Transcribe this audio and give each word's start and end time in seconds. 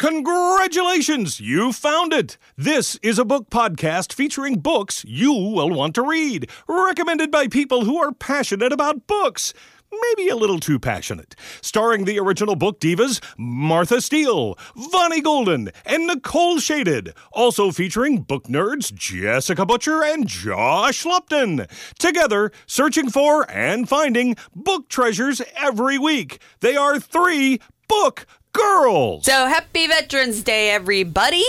Congratulations, 0.00 1.40
you 1.40 1.74
found 1.74 2.14
it! 2.14 2.38
This 2.56 2.98
is 3.02 3.18
a 3.18 3.24
book 3.26 3.50
podcast 3.50 4.14
featuring 4.14 4.58
books 4.58 5.04
you 5.06 5.30
will 5.30 5.68
want 5.68 5.94
to 5.96 6.02
read, 6.02 6.48
recommended 6.66 7.30
by 7.30 7.48
people 7.48 7.84
who 7.84 7.98
are 7.98 8.10
passionate 8.10 8.72
about 8.72 9.06
books. 9.06 9.52
Maybe 9.92 10.30
a 10.30 10.36
little 10.36 10.58
too 10.58 10.78
passionate. 10.78 11.36
Starring 11.60 12.06
the 12.06 12.18
original 12.18 12.56
book 12.56 12.80
divas 12.80 13.22
Martha 13.36 14.00
Steele, 14.00 14.56
Vonnie 14.74 15.20
Golden, 15.20 15.70
and 15.84 16.06
Nicole 16.06 16.60
Shaded. 16.60 17.12
Also 17.32 17.70
featuring 17.70 18.22
book 18.22 18.44
nerds 18.44 18.94
Jessica 18.94 19.66
Butcher 19.66 20.02
and 20.02 20.26
Josh 20.26 21.04
Lupton. 21.04 21.66
Together, 21.98 22.52
searching 22.64 23.10
for 23.10 23.50
and 23.50 23.86
finding 23.86 24.34
book 24.54 24.88
treasures 24.88 25.42
every 25.56 25.98
week. 25.98 26.40
They 26.60 26.74
are 26.74 26.98
three 26.98 27.60
book 27.86 28.24
girls. 28.52 29.24
So 29.24 29.46
happy 29.46 29.86
Veterans 29.86 30.42
Day, 30.42 30.70
everybody! 30.70 31.42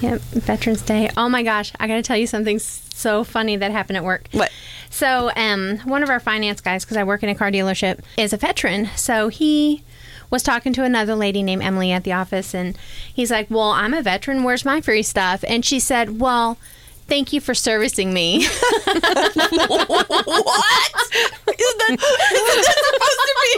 Yep, 0.00 0.20
Veterans 0.20 0.82
Day. 0.82 1.10
Oh 1.16 1.28
my 1.28 1.42
gosh, 1.42 1.72
I 1.78 1.86
got 1.86 1.96
to 1.96 2.02
tell 2.02 2.16
you 2.16 2.26
something 2.26 2.58
so 2.58 3.24
funny 3.24 3.56
that 3.56 3.70
happened 3.70 3.96
at 3.96 4.04
work. 4.04 4.28
What? 4.32 4.50
So, 4.90 5.30
um, 5.36 5.78
one 5.78 6.02
of 6.02 6.10
our 6.10 6.20
finance 6.20 6.60
guys, 6.60 6.84
because 6.84 6.96
I 6.96 7.04
work 7.04 7.22
in 7.22 7.28
a 7.28 7.34
car 7.34 7.50
dealership, 7.50 8.00
is 8.16 8.32
a 8.32 8.36
veteran. 8.36 8.90
So 8.96 9.28
he 9.28 9.82
was 10.30 10.42
talking 10.42 10.72
to 10.74 10.84
another 10.84 11.14
lady 11.14 11.42
named 11.42 11.62
Emily 11.62 11.92
at 11.92 12.04
the 12.04 12.12
office, 12.12 12.54
and 12.54 12.76
he's 13.12 13.30
like, 13.30 13.50
"Well, 13.50 13.70
I'm 13.70 13.94
a 13.94 14.02
veteran. 14.02 14.44
Where's 14.44 14.64
my 14.64 14.80
free 14.80 15.02
stuff?" 15.02 15.44
And 15.48 15.64
she 15.64 15.80
said, 15.80 16.20
"Well." 16.20 16.58
Thank 17.06 17.32
you 17.32 17.40
for 17.40 17.54
servicing 17.54 18.12
me. 18.14 18.46
what? 18.86 18.92
Isn't 18.92 19.08
that, 21.78 21.96
isn't 21.98 22.62
that 22.62 22.76
supposed 22.84 23.20
to 23.20 23.34
be? 23.42 23.48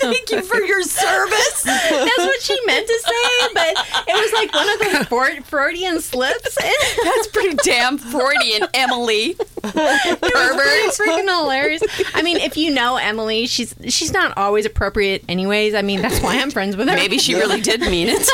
Thank 0.00 0.30
you 0.30 0.42
for 0.42 0.60
your 0.60 0.82
service. 0.82 1.62
That's 1.64 2.18
what 2.18 2.40
she 2.42 2.58
meant 2.66 2.86
to 2.86 2.98
say, 3.04 3.48
but 3.54 4.04
it 4.06 4.14
was 4.14 4.32
like 4.32 4.54
one 4.54 4.68
of 4.68 4.78
those 4.78 5.06
Freu- 5.08 5.42
Freudian 5.42 6.00
slips. 6.00 6.54
That's 7.04 7.26
pretty 7.28 7.56
damn 7.64 7.98
Freudian, 7.98 8.68
Emily. 8.74 9.36
It 9.64 10.20
was 10.22 10.94
pretty 10.94 11.10
freaking 11.10 11.26
hilarious. 11.28 11.82
I 12.14 12.22
mean, 12.22 12.36
if 12.38 12.56
you 12.56 12.72
know 12.72 12.96
Emily, 12.96 13.46
she's 13.46 13.74
she's 13.88 14.12
not 14.12 14.36
always 14.38 14.66
appropriate, 14.66 15.24
anyways. 15.28 15.74
I 15.74 15.82
mean, 15.82 16.00
that's 16.00 16.20
why 16.20 16.38
I'm 16.40 16.50
friends 16.52 16.76
with 16.76 16.88
her. 16.88 16.94
Maybe 16.94 17.18
she 17.18 17.34
really 17.34 17.60
did 17.60 17.80
mean 17.80 18.08
it. 18.10 18.28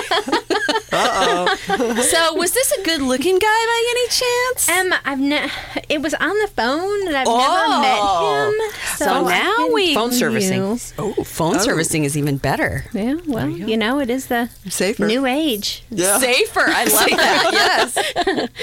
Uh 0.94 1.56
oh. 1.68 2.02
So, 2.02 2.34
was 2.34 2.52
this 2.52 2.70
a 2.70 2.82
good-looking 2.84 3.34
guy 3.40 3.40
by 3.66 3.84
any 3.90 4.06
chance? 4.06 4.23
Um, 4.68 4.94
I've 5.04 5.18
ne- 5.20 5.50
it 5.88 6.00
was 6.00 6.14
on 6.14 6.38
the 6.38 6.48
phone, 6.48 7.08
and 7.08 7.16
I've 7.16 7.26
Oh. 7.28 7.36
never 7.36 7.80
met 7.82 8.70
him. 8.70 8.98
So 8.98 9.26
I 9.26 9.38
now 9.38 9.54
can 9.56 9.72
we- 9.72 9.94
Phone 9.94 10.12
servicing. 10.12 10.62
use- 10.72 10.92
Oh, 10.98 11.12
phone 11.24 11.58
servicing 11.60 12.04
is 12.04 12.16
even 12.16 12.36
better. 12.36 12.84
Yeah, 12.92 13.14
well, 13.26 13.48
you, 13.48 13.76
know, 13.76 13.98
it 14.00 14.10
is 14.10 14.26
the 14.26 14.48
Safer. 14.68 15.06
new 15.06 15.26
age. 15.26 15.82
Yeah. 15.90 16.18
Safer. 16.18 16.64
I 16.68 16.84
love 16.84 17.10
that. 17.10 18.50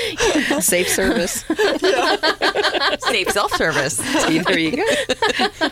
Yes. 0.51 0.65
Safe 0.65 0.87
service. 0.89 1.43
Safe 3.09 3.29
self-service. 3.31 3.97
See, 3.97 4.39
there 4.45 4.59
you 4.59 4.71
go. 4.77 5.69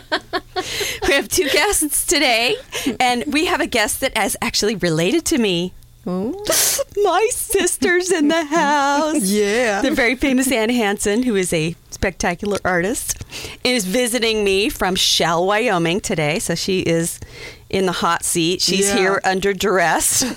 we 1.06 1.12
have 1.14 1.28
two 1.28 1.48
guests 1.48 2.06
today, 2.06 2.56
and 2.98 3.24
we 3.26 3.46
have 3.46 3.60
a 3.60 3.66
guest 3.66 4.00
that 4.00 4.16
is 4.22 4.36
actually 4.42 4.76
related 4.76 5.24
to 5.26 5.38
me. 5.38 5.72
My 6.06 7.28
sister's 7.32 8.10
in 8.10 8.28
the 8.28 8.44
house. 8.44 9.22
Yeah. 9.30 9.82
The 9.82 9.90
very 9.90 10.16
famous 10.16 10.50
Ann 10.50 10.70
Hansen, 10.70 11.22
who 11.22 11.36
is 11.36 11.52
a 11.52 11.74
spectacular 11.90 12.58
artist, 12.64 13.22
is 13.64 13.84
visiting 13.84 14.42
me 14.44 14.68
from 14.70 14.94
Shell, 14.94 15.46
Wyoming 15.46 16.00
today. 16.00 16.38
So 16.38 16.54
she 16.54 16.80
is 16.80 17.20
in 17.68 17.86
the 17.86 17.92
hot 17.92 18.24
seat. 18.24 18.60
She's 18.62 18.88
Yeah. 18.88 18.96
here 18.96 19.20
under 19.24 19.52
duress. 19.52 20.24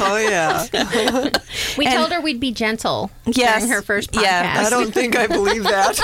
Oh 0.00 0.16
yeah. 0.16 0.66
We 1.76 1.86
And- 1.86 1.94
told 1.94 2.12
her 2.12 2.20
we'd 2.20 2.40
be 2.40 2.52
gentle 2.52 3.10
Yes. 3.26 3.60
during 3.62 3.72
her 3.72 3.82
first 3.82 4.12
podcast. 4.12 4.22
Yeah, 4.22 4.62
I 4.66 4.70
don't 4.70 4.92
think 4.92 5.16
I 5.16 5.26
believe 5.26 5.62
that. 5.64 5.98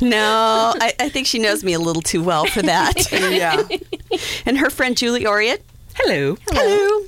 no, 0.00 0.74
I, 0.80 0.92
I 1.00 1.08
think 1.08 1.26
she 1.26 1.38
knows 1.38 1.62
me 1.64 1.72
a 1.72 1.78
little 1.78 2.02
too 2.02 2.22
well 2.22 2.44
for 2.46 2.62
that. 2.62 3.10
yeah. 3.12 3.62
and 4.46 4.58
her 4.58 4.70
friend 4.70 4.96
Julie 4.96 5.24
Oriot. 5.24 5.60
Hello. 6.02 6.36
Hello. 6.50 7.06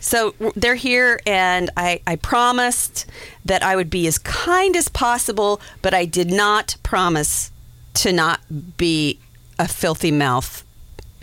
So 0.00 0.34
they're 0.54 0.74
here, 0.76 1.18
and 1.26 1.70
I, 1.76 2.00
I 2.06 2.16
promised 2.16 3.06
that 3.44 3.62
I 3.62 3.74
would 3.74 3.90
be 3.90 4.06
as 4.06 4.18
kind 4.18 4.76
as 4.76 4.88
possible, 4.88 5.60
but 5.82 5.94
I 5.94 6.04
did 6.04 6.30
not 6.30 6.76
promise 6.82 7.50
to 7.94 8.12
not 8.12 8.40
be 8.76 9.18
a 9.58 9.66
filthy 9.66 10.12
mouth 10.12 10.62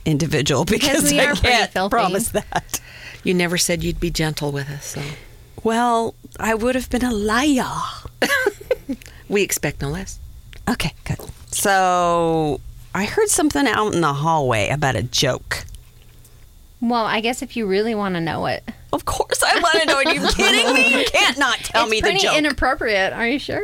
individual 0.04 0.66
because, 0.66 1.12
we 1.12 1.20
I 1.20 1.26
are 1.28 1.36
can't 1.36 1.72
filthy. 1.72 1.90
promise 1.92 2.30
that. 2.30 2.82
You 3.24 3.34
never 3.36 3.58
said 3.58 3.84
you'd 3.84 4.00
be 4.00 4.10
gentle 4.10 4.52
with 4.52 4.68
us, 4.70 4.86
so 4.86 5.02
Well, 5.64 6.16
I 6.40 6.56
would 6.56 6.76
have 6.76 6.90
been 6.90 7.06
a 7.06 7.14
liar. 7.14 7.72
we 9.30 9.44
expect 9.44 9.82
no 9.82 9.90
less. 9.90 10.20
Okay, 10.68 10.94
good. 11.06 11.20
So 11.52 12.60
I 12.96 13.06
heard 13.06 13.30
something 13.30 13.68
out 13.68 13.94
in 13.94 14.02
the 14.02 14.14
hallway 14.14 14.70
about 14.70 14.96
a 14.96 15.04
joke. 15.04 15.66
Well, 16.82 17.06
I 17.06 17.22
guess 17.22 17.42
if 17.42 17.56
you 17.56 17.68
really 17.68 17.94
want 17.96 18.16
to 18.16 18.22
know 18.22 18.48
it, 18.48 18.64
Of 18.92 19.06
course, 19.06 19.42
I 19.44 19.60
want 19.60 19.80
to 19.82 19.86
know. 19.86 19.96
Are 19.98 20.14
you 20.14 20.28
kidding 20.30 20.74
me? 20.74 21.00
You 21.00 21.06
can't 21.06 21.38
not 21.38 21.58
tell 21.60 21.84
it's 21.84 21.92
me 21.92 21.98
the 22.02 22.02
pretty 22.10 22.20
joke. 22.20 22.36
inappropriate. 22.38 23.14
Are 23.14 23.28
you 23.28 23.38
sure? 23.40 23.64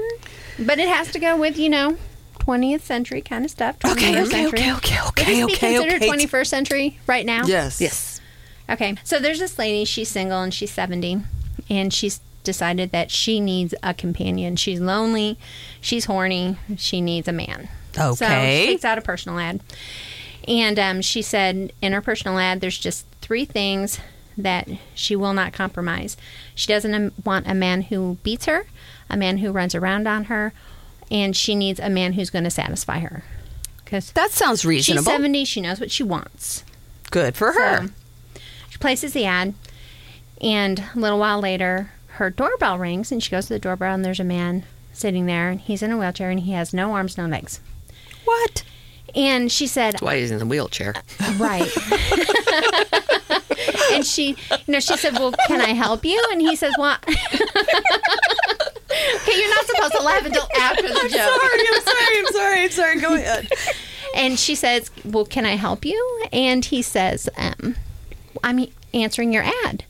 But 0.59 0.79
it 0.79 0.87
has 0.87 1.11
to 1.13 1.19
go 1.19 1.35
with 1.37 1.57
you 1.57 1.69
know, 1.69 1.97
20th 2.39 2.81
century 2.81 3.21
kind 3.21 3.43
of 3.43 3.51
stuff. 3.51 3.77
21st 3.79 3.91
Okay, 3.91 4.21
okay, 4.21 4.29
century. 4.29 4.71
okay, 4.71 4.71
okay, 4.71 5.01
Would 5.01 5.09
okay, 5.09 5.25
this 5.25 5.37
be 5.37 5.43
okay, 5.43 5.75
considered 5.77 6.03
okay. 6.03 6.25
21st 6.25 6.47
century 6.47 6.99
right 7.07 7.25
now? 7.25 7.43
Yes. 7.45 7.81
yes. 7.81 8.21
Okay, 8.69 8.95
so 9.03 9.19
there's 9.19 9.39
this 9.39 9.57
lady. 9.57 9.83
She's 9.85 10.09
single 10.09 10.41
and 10.41 10.53
she's 10.53 10.71
70, 10.71 11.21
and 11.69 11.93
she's 11.93 12.19
decided 12.43 12.91
that 12.91 13.11
she 13.11 13.39
needs 13.39 13.73
a 13.83 13.93
companion. 13.93 14.55
She's 14.57 14.79
lonely, 14.79 15.37
she's 15.81 16.05
horny, 16.05 16.57
she 16.77 17.01
needs 17.01 17.27
a 17.27 17.33
man. 17.33 17.67
Okay. 17.97 18.13
So 18.15 18.25
she 18.25 18.67
takes 18.73 18.85
out 18.85 18.97
a 18.97 19.01
personal 19.01 19.39
ad, 19.39 19.59
and 20.47 20.79
um, 20.79 21.01
she 21.01 21.21
said 21.21 21.73
in 21.81 21.93
her 21.93 22.01
personal 22.01 22.39
ad, 22.39 22.61
there's 22.61 22.77
just 22.77 23.05
three 23.21 23.45
things 23.45 23.99
that 24.37 24.67
she 24.93 25.15
will 25.15 25.33
not 25.33 25.51
compromise. 25.53 26.15
She 26.55 26.67
doesn't 26.67 26.93
um, 26.93 27.11
want 27.25 27.47
a 27.47 27.53
man 27.55 27.83
who 27.83 28.17
beats 28.23 28.45
her, 28.45 28.67
a 29.09 29.17
man 29.17 29.39
who 29.39 29.51
runs 29.51 29.73
around 29.75 30.07
on 30.07 30.25
her, 30.25 30.53
and 31.09 31.35
she 31.35 31.55
needs 31.55 31.79
a 31.79 31.89
man 31.89 32.13
who's 32.13 32.29
going 32.29 32.43
to 32.43 32.51
satisfy 32.51 32.99
her. 32.99 33.23
Because 33.83 34.11
That 34.11 34.31
sounds 34.31 34.65
reasonable. 34.65 35.03
she's 35.03 35.11
70, 35.11 35.45
she 35.45 35.61
knows 35.61 35.79
what 35.79 35.91
she 35.91 36.03
wants. 36.03 36.63
Good 37.09 37.35
for 37.35 37.53
her. 37.53 37.87
So, 37.87 38.39
she 38.69 38.77
places 38.77 39.13
the 39.13 39.25
ad, 39.25 39.53
and 40.41 40.83
a 40.95 40.99
little 40.99 41.19
while 41.19 41.39
later, 41.39 41.91
her 42.09 42.29
doorbell 42.29 42.77
rings, 42.77 43.11
and 43.11 43.23
she 43.23 43.31
goes 43.31 43.47
to 43.47 43.53
the 43.53 43.59
doorbell, 43.59 43.95
and 43.95 44.03
there's 44.05 44.19
a 44.19 44.23
man 44.25 44.65
sitting 44.93 45.25
there, 45.25 45.49
and 45.49 45.61
he's 45.61 45.81
in 45.81 45.91
a 45.91 45.97
wheelchair, 45.97 46.29
and 46.29 46.41
he 46.41 46.51
has 46.51 46.73
no 46.73 46.93
arms, 46.93 47.17
no 47.17 47.25
legs. 47.27 47.59
what? 48.25 48.63
And 49.15 49.51
she 49.51 49.67
said, 49.67 49.93
That's 49.93 50.01
Why 50.03 50.19
he's 50.19 50.31
in 50.31 50.39
the 50.39 50.45
wheelchair? 50.45 50.93
Right. 51.37 51.69
and 53.93 54.05
she, 54.05 54.29
you 54.29 54.35
know, 54.67 54.79
she 54.79 54.95
said, 54.97 55.13
"Well, 55.13 55.33
can 55.47 55.61
I 55.61 55.73
help 55.73 56.05
you?" 56.05 56.21
And 56.31 56.41
he 56.41 56.55
says, 56.55 56.73
"What?" 56.77 57.03
okay, 57.07 57.17
you're 59.37 59.49
not 59.49 59.65
supposed 59.65 59.93
to 59.93 60.01
laugh 60.01 60.25
until 60.25 60.47
after 60.59 60.87
the 60.87 61.09
joke. 61.09 61.11
Sorry, 61.11 61.61
I'm 61.73 61.81
sorry. 61.81 62.17
I'm 62.19 62.25
sorry. 62.27 62.63
I'm 62.63 62.69
sorry. 62.71 62.99
Go 62.99 63.15
ahead. 63.15 63.49
And 64.15 64.39
she 64.39 64.55
says, 64.55 64.91
"Well, 65.03 65.25
can 65.25 65.45
I 65.45 65.55
help 65.55 65.85
you?" 65.85 66.25
And 66.31 66.63
he 66.65 66.81
says, 66.81 67.29
um, 67.37 67.75
"I'm 68.43 68.67
answering 68.93 69.33
your 69.33 69.43
ad." 69.43 69.83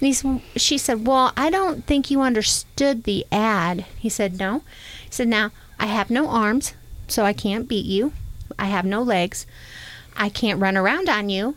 And 0.00 0.06
he's, 0.08 0.24
she 0.56 0.78
said, 0.78 1.06
"Well, 1.06 1.32
I 1.36 1.50
don't 1.50 1.84
think 1.86 2.10
you 2.10 2.20
understood 2.20 3.04
the 3.04 3.26
ad." 3.30 3.86
He 3.98 4.08
said, 4.08 4.38
"No." 4.38 4.62
He 5.04 5.10
said, 5.10 5.28
"Now 5.28 5.50
I 5.78 5.86
have 5.86 6.10
no 6.10 6.28
arms, 6.28 6.74
so 7.08 7.24
I 7.24 7.32
can't 7.32 7.68
beat 7.68 7.86
you. 7.86 8.12
I 8.58 8.66
have 8.66 8.84
no 8.84 9.02
legs. 9.02 9.46
I 10.16 10.28
can't 10.28 10.60
run 10.60 10.76
around 10.76 11.08
on 11.08 11.28
you." 11.28 11.56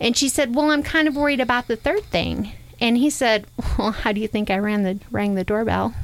And 0.00 0.16
she 0.16 0.28
said, 0.28 0.54
"Well, 0.54 0.70
I'm 0.70 0.82
kind 0.82 1.06
of 1.08 1.16
worried 1.16 1.40
about 1.40 1.68
the 1.68 1.76
third 1.76 2.04
thing." 2.04 2.52
And 2.80 2.98
he 2.98 3.10
said, 3.10 3.46
"Well, 3.78 3.92
how 4.02 4.12
do 4.12 4.20
you 4.20 4.28
think 4.28 4.50
I 4.50 4.58
ran 4.58 4.82
the 4.82 4.98
rang 5.10 5.34
the 5.34 5.44
doorbell?" 5.44 5.94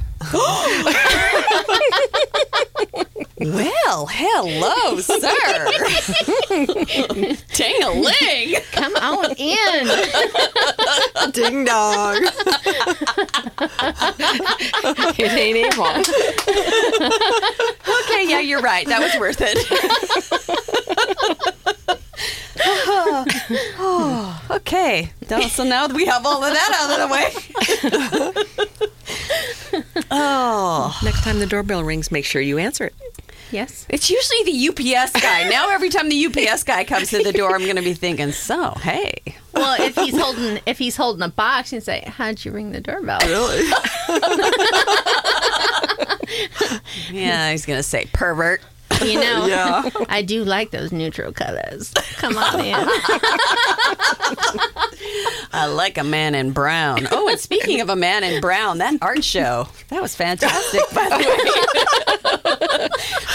Well, 3.41 4.05
hello, 4.11 4.99
sir. 4.99 5.15
Dang-a-ling. 7.55 8.55
Come 8.73 8.95
on 8.97 9.31
in. 9.37 9.87
Ding 11.31 11.63
dong. 11.63 12.27
It 15.17 15.31
ain't 15.31 15.57
Avon. 15.57 16.03
okay, 18.03 18.23
yeah, 18.29 18.41
you're 18.41 18.61
right. 18.61 18.85
That 18.87 18.99
was 19.01 19.15
worth 19.19 19.39
it. 19.41 19.57
oh, 23.79 24.41
okay. 24.51 25.11
So 25.49 25.63
now 25.63 25.87
that 25.87 25.95
we 25.95 26.05
have 26.05 26.25
all 26.25 26.43
of 26.43 26.53
that 26.53 26.71
out 26.75 26.91
of 26.91 26.99
the 27.07 27.13
way. 27.13 28.85
oh, 30.11 30.99
Next 31.03 31.23
time 31.23 31.39
the 31.39 31.45
doorbell 31.45 31.83
rings, 31.83 32.11
make 32.11 32.25
sure 32.25 32.41
you 32.41 32.57
answer 32.57 32.85
it. 32.85 32.95
Yes. 33.51 33.85
It's 33.89 34.09
usually 34.09 34.43
the 34.43 34.69
UPS 34.69 35.13
guy. 35.19 35.49
Now 35.49 35.69
every 35.71 35.89
time 35.89 36.09
the 36.09 36.25
UPS 36.27 36.63
guy 36.63 36.83
comes 36.83 37.09
to 37.09 37.23
the 37.23 37.33
door, 37.33 37.55
I'm 37.55 37.63
going 37.63 37.77
to 37.77 37.81
be 37.81 37.95
thinking, 37.95 38.31
"So, 38.31 38.73
hey." 38.75 39.13
Well, 39.53 39.81
if 39.81 39.95
he's 39.95 40.15
holding 40.19 40.59
if 40.67 40.77
he's 40.77 40.95
holding 40.95 41.23
a 41.23 41.29
box, 41.29 41.73
you 41.73 41.79
say, 41.79 42.03
"How'd 42.05 42.45
you 42.45 42.51
ring 42.51 42.71
the 42.71 42.81
doorbell?" 42.81 43.19
Really? 43.21 43.67
Yeah, 47.11 47.51
he's 47.51 47.65
going 47.65 47.79
to 47.79 47.83
say 47.83 48.05
pervert. 48.13 48.61
You 49.03 49.19
know, 49.19 49.45
Yeah. 49.49 49.89
I 50.09 50.21
do 50.21 50.43
like 50.43 50.71
those 50.71 50.91
neutral 50.91 51.31
colors. 51.31 51.93
Come 52.17 52.37
on 52.37 52.59
in. 52.59 52.75
I 55.51 55.65
like 55.67 55.97
a 55.97 56.03
man 56.03 56.35
in 56.35 56.51
brown. 56.51 57.07
Oh, 57.11 57.27
and 57.29 57.39
speaking 57.39 57.81
of 57.81 57.89
a 57.89 57.95
man 57.95 58.23
in 58.23 58.41
brown, 58.41 58.77
that 58.79 58.95
art 59.01 59.23
show, 59.23 59.67
that 59.89 60.01
was 60.01 60.15
fantastic, 60.15 60.81
by 60.93 61.05
the 61.09 61.17
way. 61.17 62.89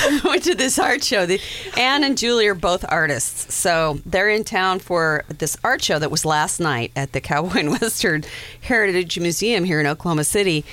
I 0.06 0.20
went 0.24 0.44
to 0.44 0.54
this 0.54 0.78
art 0.78 1.02
show. 1.02 1.26
The, 1.26 1.40
Anne 1.76 2.04
and 2.04 2.16
Julie 2.16 2.46
are 2.46 2.54
both 2.54 2.84
artists. 2.88 3.54
So 3.54 4.00
they're 4.06 4.28
in 4.28 4.44
town 4.44 4.78
for 4.78 5.24
this 5.28 5.56
art 5.64 5.82
show 5.82 5.98
that 5.98 6.10
was 6.10 6.24
last 6.24 6.60
night 6.60 6.92
at 6.94 7.12
the 7.12 7.20
Cowboy 7.20 7.58
and 7.60 7.70
Western 7.70 8.24
Heritage 8.60 9.18
Museum 9.18 9.64
here 9.64 9.80
in 9.80 9.86
Oklahoma 9.86 10.24
City. 10.24 10.64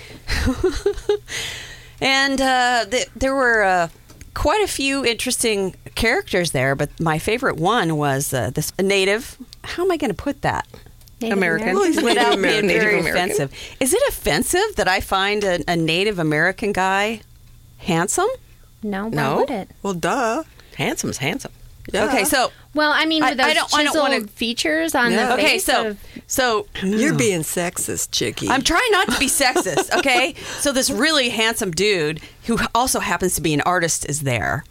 and 2.01 2.39
uh, 2.41 2.85
th- 2.89 3.07
there 3.15 3.33
were 3.35 3.63
uh, 3.63 3.87
quite 4.33 4.63
a 4.63 4.67
few 4.67 5.05
interesting 5.05 5.75
characters 5.95 6.51
there, 6.51 6.75
but 6.75 6.89
my 6.99 7.19
favorite 7.19 7.57
one 7.57 7.97
was 7.97 8.33
uh, 8.33 8.49
this 8.51 8.71
native. 8.79 9.37
How 9.63 9.83
am 9.83 9.91
I 9.91 9.97
going 9.97 10.11
to 10.11 10.15
put 10.23 10.41
that? 10.41 10.67
Native 11.21 11.37
American. 11.37 11.69
American. 11.69 12.03
Without 12.03 12.33
American. 12.33 12.67
being 12.67 12.79
very 12.79 12.99
American. 12.99 13.31
offensive. 13.31 13.53
Is 13.79 13.93
it 13.93 14.01
offensive 14.09 14.75
that 14.77 14.87
I 14.87 15.01
find 15.01 15.43
a, 15.43 15.59
a 15.67 15.75
Native 15.75 16.17
American 16.17 16.71
guy 16.71 17.21
handsome? 17.77 18.29
No, 18.81 19.03
why 19.05 19.09
No. 19.09 19.35
would 19.37 19.51
it? 19.51 19.69
Well, 19.83 19.93
duh. 19.93 20.43
Handsome's 20.77 21.17
handsome. 21.17 21.51
Yeah. 21.91 22.05
Okay, 22.05 22.23
so 22.25 22.51
Well, 22.73 22.91
I 22.91 23.05
mean, 23.05 23.21
I- 23.23 23.29
with 23.31 23.37
those 23.39 23.47
I 23.47 23.53
don't- 23.53 23.73
I 23.73 23.83
don't 23.83 23.93
chiseled 23.93 24.09
wanna- 24.11 24.27
features 24.27 24.95
on 24.95 25.11
Yeah. 25.11 25.27
the 25.27 25.33
okay, 25.33 25.43
face 25.43 25.65
so 25.65 25.87
of- 25.89 25.97
so 26.27 26.67
you're 26.83 27.13
being 27.13 27.41
sexist, 27.41 28.09
Chicky. 28.11 28.49
I'm 28.49 28.61
trying 28.61 28.89
not 28.91 29.11
to 29.11 29.19
be 29.19 29.27
sexist, 29.27 29.91
okay? 29.97 30.35
so 30.59 30.71
this 30.71 30.89
really 30.89 31.29
handsome 31.29 31.71
dude 31.71 32.21
who 32.45 32.57
also 32.73 32.99
happens 32.99 33.35
to 33.35 33.41
be 33.41 33.53
an 33.53 33.61
artist 33.61 34.05
is 34.07 34.21
there. 34.21 34.63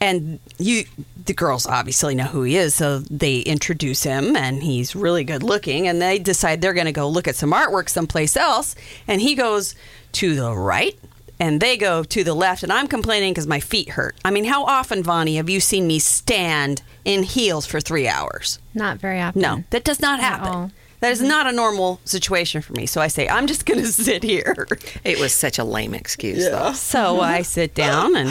And 0.00 0.38
you 0.58 0.84
the 1.24 1.32
girls 1.32 1.66
obviously 1.66 2.16
know 2.16 2.24
who 2.24 2.42
he 2.42 2.56
is, 2.56 2.74
so 2.74 2.98
they 3.08 3.38
introduce 3.38 4.02
him 4.02 4.34
and 4.36 4.60
he's 4.62 4.96
really 4.96 5.22
good 5.22 5.42
looking 5.44 5.86
and 5.86 6.02
they 6.02 6.18
decide 6.18 6.60
they're 6.60 6.72
going 6.74 6.86
to 6.86 6.92
go 6.92 7.08
look 7.08 7.28
at 7.28 7.36
some 7.36 7.52
artwork 7.52 7.88
someplace 7.88 8.36
else 8.36 8.74
and 9.06 9.20
he 9.22 9.36
goes 9.36 9.76
to 10.12 10.34
the 10.34 10.52
right 10.52 10.98
and 11.42 11.60
they 11.60 11.76
go 11.76 12.04
to 12.04 12.22
the 12.24 12.34
left 12.34 12.62
and 12.62 12.72
I'm 12.72 12.86
complaining 12.86 13.34
cuz 13.34 13.46
my 13.46 13.60
feet 13.60 13.88
hurt. 13.96 14.14
I 14.24 14.30
mean, 14.30 14.44
how 14.44 14.64
often, 14.64 15.02
Vonnie, 15.02 15.36
have 15.36 15.50
you 15.50 15.60
seen 15.60 15.86
me 15.86 15.98
stand 15.98 16.82
in 17.04 17.24
heels 17.24 17.66
for 17.66 17.80
3 17.80 18.06
hours? 18.16 18.58
not 18.74 18.98
very 18.98 19.20
often. 19.20 19.42
No, 19.42 19.64
that 19.70 19.84
does 19.84 20.00
not 20.00 20.20
happen. 20.20 20.72
That 21.00 21.10
is 21.10 21.20
not 21.20 21.48
a 21.48 21.52
normal 21.52 21.98
situation 22.04 22.62
for 22.62 22.72
me. 22.74 22.86
So 22.86 23.00
I 23.00 23.08
say, 23.08 23.28
I'm 23.28 23.48
just 23.48 23.66
going 23.66 23.80
to 23.88 23.92
sit 23.92 24.22
here. 24.22 24.68
It 25.02 25.18
was 25.18 25.32
such 25.32 25.58
a 25.58 25.64
lame 25.64 25.94
excuse, 25.94 26.44
though. 26.48 26.72
So 26.74 27.20
I 27.20 27.42
sit 27.42 27.74
down, 27.74 28.14
and 28.14 28.30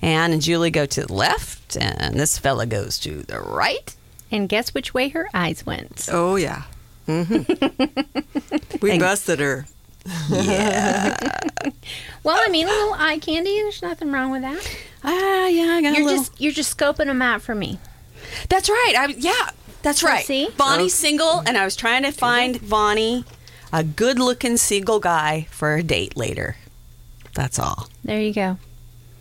Anne 0.00 0.32
and 0.32 0.40
Julie 0.40 0.70
go 0.70 0.86
to 0.86 1.02
the 1.06 1.12
left, 1.12 1.76
and 1.76 2.14
this 2.20 2.38
fella 2.38 2.66
goes 2.66 2.98
to 3.00 3.22
the 3.24 3.40
right. 3.40 3.92
And 4.30 4.48
guess 4.48 4.72
which 4.72 4.94
way 4.94 5.08
her 5.08 5.26
eyes 5.34 5.66
went? 5.66 6.08
oh 6.12 6.36
yeah. 6.36 6.62
Mm-hmm. 7.08 8.78
we 8.80 8.92
And- 8.92 9.00
busted 9.00 9.40
her. 9.40 9.66
Well, 12.22 12.38
I 12.42 12.48
mean, 12.48 12.66
a 12.66 12.70
little 12.70 12.94
eye 12.94 13.18
candy. 13.18 13.60
There's 13.60 13.82
nothing 13.82 14.10
wrong 14.10 14.30
with 14.30 14.40
that. 14.42 14.76
Ah, 15.02 15.46
yeah, 15.46 15.72
I 15.74 15.82
got 15.82 15.92
a 15.92 15.96
You're 15.98 16.06
little. 16.06 16.22
just 16.24 16.40
you're 16.40 16.52
just 16.52 16.74
scoping 16.76 17.04
them 17.06 17.20
out 17.20 17.42
for 17.42 17.54
me. 17.54 17.78
That's 18.48 18.70
right. 18.70 18.94
I 18.98 19.06
yeah, 19.18 19.50
that's 19.82 20.02
right. 20.02 20.24
see? 20.24 20.48
Vonnie's 20.56 20.94
single, 20.94 21.40
and 21.46 21.58
I 21.58 21.64
was 21.66 21.76
trying 21.76 22.02
to 22.04 22.12
find 22.12 22.56
Vonnie 22.60 23.24
a 23.74 23.84
good-looking 23.84 24.56
single 24.56 25.00
guy 25.00 25.46
for 25.50 25.74
a 25.74 25.82
date 25.82 26.16
later. 26.16 26.56
That's 27.34 27.58
all. 27.58 27.88
There 28.02 28.20
you 28.20 28.32
go. 28.32 28.56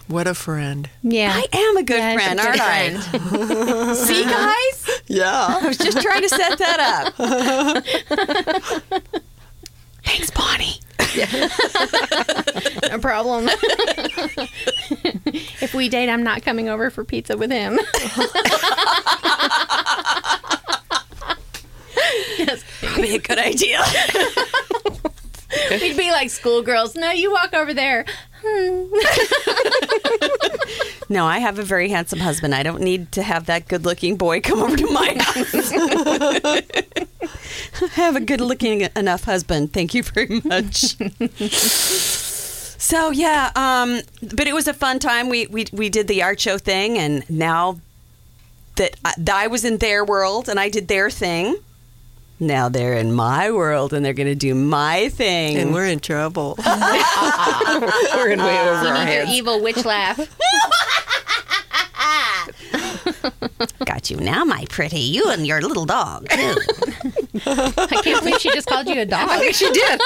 What 0.08 0.28
a 0.28 0.34
friend. 0.34 0.90
Yeah, 1.02 1.34
I 1.34 1.46
am 1.52 1.78
a 1.78 1.84
good 1.84 1.98
Yeah, 1.98 2.14
friend, 2.14 2.40
she's 2.40 2.46
a 2.46 2.50
aren't 2.50 3.02
good 3.24 3.90
I? 3.90 3.94
See, 4.06 4.24
guys, 4.24 5.02
Yeah. 5.08 5.60
I 5.62 5.68
was 5.68 5.78
just 5.78 6.02
trying 6.02 6.22
to 6.22 6.30
set 6.30 6.58
that 6.60 7.14
up. 9.02 9.14
Thanks, 10.04 10.30
Vonnie. 10.32 10.80
no 12.90 13.00
problem. 13.00 13.48
if 15.62 15.74
we 15.74 15.90
date, 15.90 16.10
I'm 16.10 16.24
not 16.24 16.44
coming 16.44 16.70
over 16.70 16.90
for 16.90 17.04
pizza 17.04 17.38
with 17.38 17.52
him. 17.52 17.80
That's 22.46 22.64
probably 22.82 23.16
a 23.16 23.20
good 23.20 23.38
idea. 23.40 23.80
We'd 25.72 25.98
be 25.98 26.12
like 26.12 26.30
schoolgirls. 26.30 26.96
No, 26.96 27.12
you 27.12 27.32
walk 27.32 27.54
over 27.54 27.74
there. 27.74 28.06
No, 31.10 31.26
I 31.26 31.40
have 31.40 31.60
a 31.60 31.64
very 31.64 31.90
handsome 31.90 32.20
husband. 32.20 32.56
I 32.56 32.64
don't 32.64 32.82
need 32.82 33.12
to 33.12 33.24
have 33.24 33.46
that 33.46 33.68
good 33.68 33.86
looking 33.86 34.16
boy 34.16 34.42
come 34.42 34.60
over 34.60 34.76
to 34.76 34.92
my 34.92 35.16
house. 35.20 35.72
I 37.82 37.88
have 37.94 38.16
a 38.16 38.20
good 38.20 38.42
looking 38.42 38.88
enough 38.96 39.26
husband. 39.26 39.74
Thank 39.74 39.94
you 39.94 40.04
very 40.04 40.42
much. 40.44 40.96
so 41.40 43.12
yeah, 43.12 43.52
um, 43.56 44.02
but 44.34 44.48
it 44.48 44.54
was 44.54 44.68
a 44.68 44.74
fun 44.74 45.00
time. 45.00 45.30
We, 45.30 45.48
we 45.48 45.66
we 45.72 45.90
did 45.90 46.08
the 46.08 46.24
art 46.24 46.40
show 46.40 46.58
thing, 46.58 46.98
and 46.98 47.30
now 47.30 47.80
that 48.78 48.96
I, 49.04 49.14
that 49.18 49.36
I 49.36 49.48
was 49.48 49.66
in 49.66 49.78
their 49.78 50.06
world 50.06 50.50
and 50.50 50.60
I 50.60 50.70
did 50.70 50.88
their 50.88 51.10
thing, 51.10 51.58
now 52.40 52.70
they're 52.70 52.94
in 52.96 53.14
my 53.14 53.52
world 53.52 53.94
and 53.94 54.04
they're 54.06 54.14
going 54.14 54.28
to 54.28 54.36
do 54.36 54.54
my 54.56 55.10
thing. 55.10 55.58
And 55.58 55.74
we're 55.74 55.86
in 55.88 56.00
trouble. 56.00 56.56
We're 56.66 58.32
in 58.32 58.40
way 58.40 58.60
over 58.70 58.84
You 58.84 58.90
our 58.90 59.06
need 59.06 59.14
your 59.14 59.26
evil 59.28 59.62
witch 59.62 59.84
laugh. 59.86 60.20
got 63.86 64.10
you 64.10 64.18
now, 64.18 64.44
my 64.44 64.66
pretty. 64.70 65.00
You 65.00 65.30
and 65.30 65.46
your 65.48 65.62
little 65.62 65.86
dog 65.86 66.28
too. 66.30 66.56
I 67.46 68.00
can't 68.04 68.24
believe 68.24 68.40
she 68.40 68.52
just 68.52 68.68
called 68.68 68.88
you 68.88 69.00
a 69.02 69.06
dog. 69.06 69.30
I 69.30 69.40
think 69.40 69.56
she 69.56 69.72
did. 69.72 70.02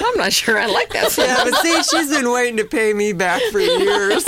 I'm 0.06 0.16
not 0.18 0.32
sure 0.32 0.58
I 0.58 0.66
like 0.66 0.90
that. 0.92 1.10
So 1.12 1.24
yeah, 1.24 1.44
but 1.44 1.54
see, 1.56 1.82
she's 1.82 2.10
been 2.10 2.30
waiting 2.30 2.56
to 2.58 2.64
pay 2.64 2.92
me 2.92 3.12
back 3.12 3.40
for 3.50 3.60
years. 3.60 4.24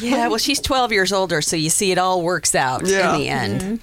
Yeah, 0.00 0.28
well, 0.28 0.38
she's 0.38 0.60
12 0.60 0.92
years 0.92 1.12
older, 1.12 1.40
so 1.42 1.56
you 1.56 1.70
see, 1.70 1.92
it 1.92 1.98
all 1.98 2.22
works 2.22 2.54
out 2.54 2.86
Yeah. 2.86 3.14
in 3.14 3.20
the 3.20 3.28
end. 3.28 3.60
Mm-hmm. 3.60 3.76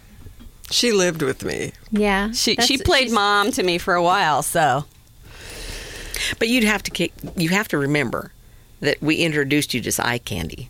She 0.72 0.92
lived 0.92 1.22
with 1.22 1.44
me. 1.44 1.74
Yeah, 1.92 2.32
She 2.32 2.56
she 2.58 2.78
played 2.78 3.12
mom 3.12 3.52
to 3.54 3.64
me 3.64 3.78
for 3.78 3.96
a 3.96 4.04
while, 4.04 4.44
so 4.44 4.86
But 6.38 6.48
you'd 6.48 6.64
have 6.64 6.84
to 6.84 6.92
kick, 6.92 7.12
you 7.36 7.50
have 7.50 7.68
to 7.70 7.78
remember 7.78 8.32
that 8.82 9.02
we 9.02 9.16
introduced 9.18 9.74
you 9.74 9.82
to 9.82 10.06
eye 10.08 10.20
candy. 10.20 10.70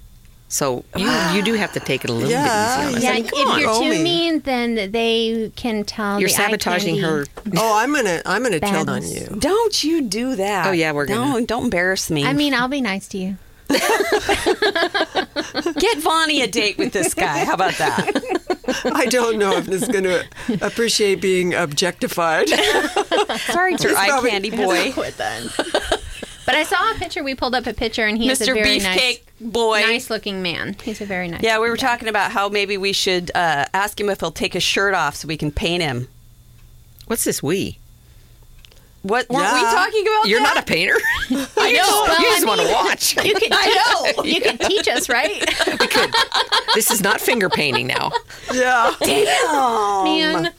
So 0.51 0.83
you, 0.95 1.07
you 1.33 1.43
do 1.43 1.53
have 1.53 1.73
to 1.73 1.79
take 1.79 2.03
it 2.03 2.09
a 2.09 2.13
little 2.13 2.29
Yeah, 2.31 2.43
bit 2.43 2.87
easy 2.87 2.89
on 2.89 2.95
us. 2.97 3.03
Yeah, 3.03 3.09
I 3.11 3.13
mean, 3.13 3.25
if 3.25 3.47
on. 3.47 3.59
you're 3.59 3.73
too 3.75 3.89
me. 3.97 4.03
mean, 4.03 4.39
then 4.39 4.91
they 4.91 5.51
can 5.55 5.83
tell. 5.83 6.19
You're 6.19 6.29
the 6.29 6.35
eye 6.35 6.37
sabotaging 6.47 6.95
candy- 6.95 7.01
her. 7.01 7.25
Oh, 7.57 7.77
I'm 7.77 7.93
gonna, 7.93 8.23
I'm 8.25 8.41
gonna 8.41 8.59
tell 8.59 8.89
on 8.89 9.05
you. 9.07 9.27
don't 9.37 9.83
you 9.83 10.01
do 10.01 10.35
that. 10.37 10.65
Oh, 10.65 10.71
yeah, 10.71 10.91
we're 10.91 11.05
gonna. 11.05 11.33
Don't, 11.33 11.45
don't 11.47 11.63
embarrass 11.65 12.09
me. 12.09 12.25
I 12.25 12.33
mean, 12.33 12.55
I'll 12.55 12.67
be 12.67 12.81
nice 12.81 13.07
to 13.09 13.19
you. 13.19 13.37
get 15.79 15.99
Vonnie 15.99 16.41
a 16.41 16.47
date 16.47 16.77
with 16.77 16.93
this 16.93 17.13
guy. 17.13 17.45
How 17.45 17.53
about 17.53 17.77
that? 17.77 18.11
I 18.85 19.05
don't 19.05 19.37
know 19.37 19.57
if 19.57 19.65
this 19.65 19.83
is 19.83 19.87
gonna 19.87 20.23
appreciate 20.61 21.21
being 21.21 21.53
objectified. 21.53 22.49
Sorry, 23.39 23.73
it's 23.73 23.83
your 23.83 23.95
eye 23.97 24.09
probably- 24.09 24.31
candy 24.31 24.49
boy. 24.51 24.91
Quit 24.93 25.17
then. 25.17 25.49
But 26.45 26.55
I 26.55 26.63
saw 26.63 26.91
a 26.91 26.95
picture. 26.95 27.23
We 27.23 27.35
pulled 27.35 27.53
up 27.53 27.67
a 27.67 27.73
picture, 27.73 28.07
and 28.07 28.17
he's 28.17 28.39
Mr. 28.39 28.51
a 28.51 28.53
very 28.55 28.79
Beefcake 28.79 29.21
boy. 29.39 29.81
nice, 29.81 29.89
nice-looking 29.89 30.41
man. 30.41 30.75
He's 30.83 30.99
a 30.99 31.05
very 31.05 31.27
nice. 31.27 31.43
Yeah, 31.43 31.57
we 31.59 31.65
were 31.65 31.71
looking 31.71 31.87
talking 31.87 32.07
about 32.07 32.31
how 32.31 32.49
maybe 32.49 32.75
we 32.75 32.91
should 32.91 33.29
uh, 33.35 33.65
ask 33.73 33.99
him 33.99 34.09
if 34.09 34.19
he'll 34.19 34.31
take 34.31 34.53
his 34.53 34.63
shirt 34.63 34.95
off 34.95 35.15
so 35.15 35.27
we 35.27 35.37
can 35.37 35.51
paint 35.51 35.83
him. 35.83 36.07
What's 37.05 37.23
this 37.23 37.43
we? 37.43 37.78
What 39.01 39.29
weren't 39.29 39.53
we 39.53 39.61
talking 39.61 40.01
about? 40.05 40.27
You're 40.27 40.41
that? 40.41 40.55
not 40.55 40.63
a 40.63 40.65
painter. 40.65 40.95
I 41.29 41.71
know. 41.71 41.83
Well, 41.87 42.21
you 42.21 42.27
I 42.27 42.31
just 42.35 42.47
want 42.47 42.61
to 42.61 42.67
watch. 42.67 43.25
You 43.25 43.33
can. 43.35 43.49
I 43.53 44.13
know. 44.15 44.23
You 44.29 44.41
can 44.41 44.57
teach 44.57 44.87
us, 44.87 45.07
right? 45.09 45.31
We 45.67 45.87
could. 45.87 46.13
This 46.75 46.91
is 46.91 47.01
not 47.01 47.21
finger 47.21 47.49
painting 47.49 47.87
now. 47.87 48.11
yeah. 48.53 48.93
Damn. 48.99 50.03
Man. 50.03 50.53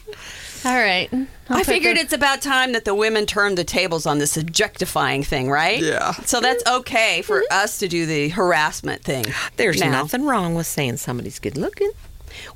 All 0.64 0.72
right. 0.78 1.08
I'll 1.48 1.58
I 1.58 1.62
figured 1.62 1.96
the- 1.96 2.00
it's 2.00 2.12
about 2.12 2.42
time 2.42 2.72
that 2.72 2.84
the 2.84 2.94
women 2.94 3.26
turned 3.26 3.58
the 3.58 3.64
tables 3.64 4.06
on 4.06 4.18
this 4.18 4.36
objectifying 4.36 5.22
thing, 5.22 5.50
right? 5.50 5.80
Yeah. 5.80 6.12
So 6.12 6.40
that's 6.40 6.64
okay 6.66 7.22
for 7.22 7.40
mm-hmm. 7.40 7.54
us 7.64 7.78
to 7.78 7.88
do 7.88 8.06
the 8.06 8.28
harassment 8.30 9.02
thing. 9.02 9.24
There's 9.56 9.80
now. 9.80 9.90
nothing 9.90 10.24
wrong 10.24 10.54
with 10.54 10.66
saying 10.66 10.98
somebody's 10.98 11.38
good 11.38 11.56
looking. 11.56 11.90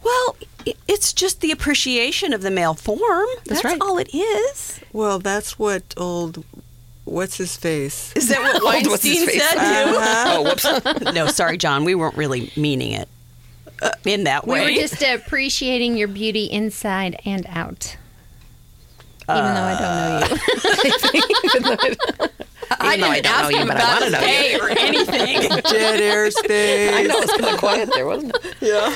Well, 0.02 0.36
i- 0.40 0.46
it's 0.88 1.12
just 1.12 1.40
the 1.40 1.50
appreciation 1.50 2.32
of 2.32 2.42
the 2.42 2.50
male 2.50 2.74
form. 2.74 3.28
That's 3.46 3.64
right. 3.64 3.80
all 3.80 3.98
it 3.98 4.14
is. 4.14 4.80
Well, 4.92 5.18
that's 5.18 5.58
what 5.58 5.94
old 5.96 6.44
what's 7.04 7.36
his 7.36 7.56
face? 7.56 8.12
Is 8.14 8.28
that 8.28 8.40
what 8.40 8.54
Old 8.62 8.86
what's 8.86 9.02
his 9.02 9.18
Weinstein 9.18 9.40
face? 9.40 9.50
said 9.50 9.84
too? 9.84 9.96
Oh, 9.98 10.42
whoops. 10.42 11.14
no, 11.14 11.26
sorry, 11.26 11.58
John. 11.58 11.84
We 11.84 11.94
weren't 11.94 12.16
really 12.16 12.50
meaning 12.56 12.92
it 12.92 13.08
uh, 13.82 13.90
in 14.04 14.24
that 14.24 14.46
way. 14.46 14.60
We 14.60 14.66
way. 14.66 14.74
were 14.74 14.80
just 14.80 15.02
appreciating 15.02 15.96
your 15.96 16.08
beauty 16.08 16.44
inside 16.44 17.20
and 17.24 17.46
out. 17.48 17.96
Even 19.28 19.54
though 19.54 19.62
I 19.62 20.20
don't 20.20 21.80
know 22.10 22.24
you. 22.24 22.28
I 22.70 22.94
Even 22.94 23.00
though 23.00 23.06
I 23.08 23.20
didn't 23.20 23.24
don't 23.32 23.42
know 23.52 23.58
you, 23.58 23.66
but 23.66 23.76
I 23.76 23.92
wanna 23.94 24.10
know 24.10 24.20
you. 24.20 24.60
or 24.60 24.68
anything. 24.70 25.40
Jet 25.70 26.00
airspace. 26.00 26.92
I 26.94 27.02
know 27.02 27.18
it's 27.18 27.32
kind 27.36 27.54
of 27.54 27.58
quiet 27.58 27.90
there, 27.94 28.06
wasn't 28.06 28.36
it? 28.36 28.54
Yeah. 28.60 28.94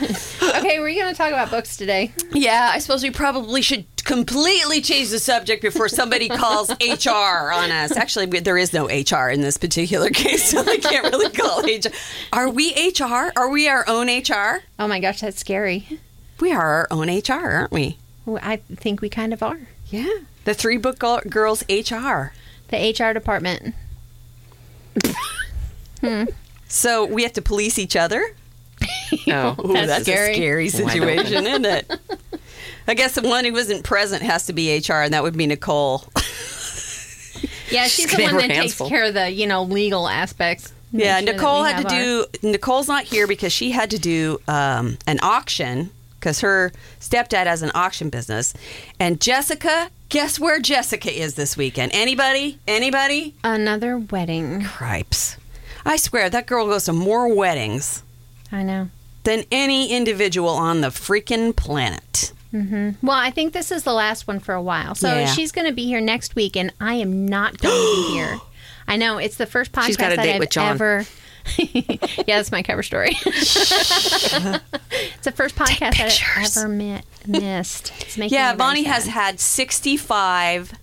okay, 0.58 0.78
we're 0.80 0.94
going 0.94 1.12
to 1.12 1.14
talk 1.16 1.28
about 1.32 1.50
books 1.50 1.76
today. 1.76 2.12
yeah, 2.32 2.70
I 2.72 2.78
suppose 2.78 3.02
we 3.02 3.10
probably 3.10 3.62
should 3.62 3.84
completely 4.04 4.80
change 4.80 5.10
the 5.10 5.18
subject 5.18 5.62
before 5.62 5.88
somebody 5.88 6.28
calls 6.28 6.70
HR 6.70 7.52
on 7.52 7.70
us. 7.70 7.96
Actually, 7.96 8.26
we- 8.26 8.40
there 8.40 8.58
is 8.58 8.72
no 8.72 8.86
HR 8.86 9.28
in 9.30 9.40
this 9.42 9.56
particular 9.56 10.08
case, 10.10 10.50
so 10.50 10.60
I 10.60 10.78
can't 10.78 11.04
really 11.12 11.30
call 11.30 11.60
HR. 11.62 11.92
Are 12.32 12.48
we 12.50 12.72
HR? 12.98 13.32
Are 13.36 13.48
we 13.50 13.68
our 13.68 13.84
own 13.88 14.08
HR? 14.08 14.62
Oh 14.78 14.88
my 14.88 15.00
gosh, 15.00 15.20
that's 15.20 15.38
scary. 15.40 15.86
We 16.40 16.52
are 16.52 16.60
our 16.60 16.88
own 16.90 17.08
HR, 17.08 17.32
aren't 17.32 17.72
we? 17.72 17.98
Well, 18.24 18.40
I 18.42 18.56
think 18.56 19.00
we 19.02 19.08
kind 19.08 19.32
of 19.32 19.42
are. 19.42 19.60
Yeah. 19.90 20.08
The 20.44 20.54
Three 20.54 20.78
Book 20.78 20.98
Girls 21.28 21.62
HR. 21.68 22.32
The 22.70 22.90
HR 22.98 23.12
department. 23.12 23.74
So 26.72 27.04
we 27.04 27.24
have 27.24 27.32
to 27.34 27.42
police 27.42 27.78
each 27.78 27.96
other? 27.96 28.22
Oh, 29.28 29.56
Ooh, 29.64 29.72
That's 29.72 29.88
that's, 29.88 30.02
scary. 30.04 30.32
a 30.32 30.34
scary 30.36 30.68
situation, 30.68 31.44
isn't 31.46 31.64
it? 31.64 31.98
I 32.88 32.94
guess 32.94 33.14
the 33.16 33.22
one 33.28 33.44
who 33.44 33.52
wasn't 33.52 33.82
present 33.84 34.22
has 34.22 34.46
to 34.46 34.52
be 34.52 34.78
HR, 34.78 34.94
and 35.02 35.12
that 35.12 35.22
would 35.24 35.36
be 35.36 35.46
Nicole. 35.48 36.04
Yeah, 37.70 37.86
she's 37.88 38.10
the 38.10 38.22
one 38.22 38.36
that 38.38 38.48
takes 38.48 38.74
full. 38.74 38.88
care 38.88 39.04
of 39.04 39.14
the, 39.14 39.28
you 39.30 39.46
know, 39.48 39.64
legal 39.64 40.08
aspects. 40.08 40.72
Yeah, 40.92 41.18
sure 41.20 41.32
Nicole 41.32 41.64
had 41.64 41.88
to 41.88 41.92
have 41.92 41.92
our- 41.92 42.26
do. 42.42 42.48
Nicole's 42.50 42.86
not 42.88 43.02
here 43.04 43.26
because 43.26 43.52
she 43.52 43.72
had 43.72 43.90
to 43.90 43.98
do 43.98 44.40
um, 44.48 44.96
an 45.08 45.18
auction 45.22 45.90
because 46.20 46.40
her 46.40 46.70
stepdad 47.00 47.46
has 47.46 47.62
an 47.62 47.70
auction 47.74 48.10
business, 48.10 48.54
and 49.00 49.20
Jessica. 49.20 49.90
Guess 50.10 50.40
where 50.40 50.58
Jessica 50.58 51.08
is 51.16 51.34
this 51.34 51.56
weekend? 51.56 51.92
Anybody? 51.94 52.58
Anybody? 52.66 53.34
another 53.44 53.96
wedding. 53.96 54.64
Cripes! 54.64 55.36
I 55.86 55.96
swear 55.96 56.28
that 56.28 56.46
girl 56.48 56.66
goes 56.66 56.84
to 56.86 56.92
more 56.92 57.32
weddings 57.32 58.02
I 58.50 58.64
know. 58.64 58.88
than 59.22 59.44
any 59.52 59.92
individual 59.92 60.48
on 60.50 60.80
the 60.80 60.88
freaking 60.88 61.54
planet. 61.54 62.32
Mm-hmm. 62.52 63.06
Well, 63.06 63.16
I 63.16 63.30
think 63.30 63.52
this 63.52 63.70
is 63.70 63.84
the 63.84 63.92
last 63.92 64.26
one 64.26 64.40
for 64.40 64.52
a 64.52 64.60
while. 64.62 64.96
So 64.96 65.06
Yeah. 65.14 65.26
she's 65.26 65.52
going 65.52 65.68
to 65.68 65.72
be 65.72 65.84
here 65.86 66.00
next 66.00 66.34
week, 66.34 66.56
and 66.56 66.72
I 66.80 66.94
am 66.94 67.26
not 67.26 67.58
going 67.58 67.72
to 67.72 68.06
be 68.08 68.12
here. 68.14 68.40
I 68.88 68.96
know 68.96 69.18
it's 69.18 69.36
the 69.36 69.46
first 69.46 69.70
podcast 69.70 69.86
She's 69.86 69.96
got 69.96 70.12
a 70.12 70.16
that 70.16 70.28
I've 70.28 70.40
with 70.40 70.50
John. 70.50 70.72
ever. 70.72 71.06
yeah, 71.58 72.36
that's 72.38 72.52
my 72.52 72.62
cover 72.62 72.82
story. 72.82 73.10
it's 73.24 73.44
the 75.22 75.32
first 75.34 75.56
podcast 75.56 75.78
that 75.78 75.94
pictures. 75.94 76.56
I 76.56 76.60
ever 76.60 76.68
mi- 76.68 77.00
missed. 77.26 77.92
It's 78.02 78.16
Yeah, 78.16 78.54
Vonnie 78.54 78.84
has 78.84 79.06
had 79.06 79.40
65 79.40 80.74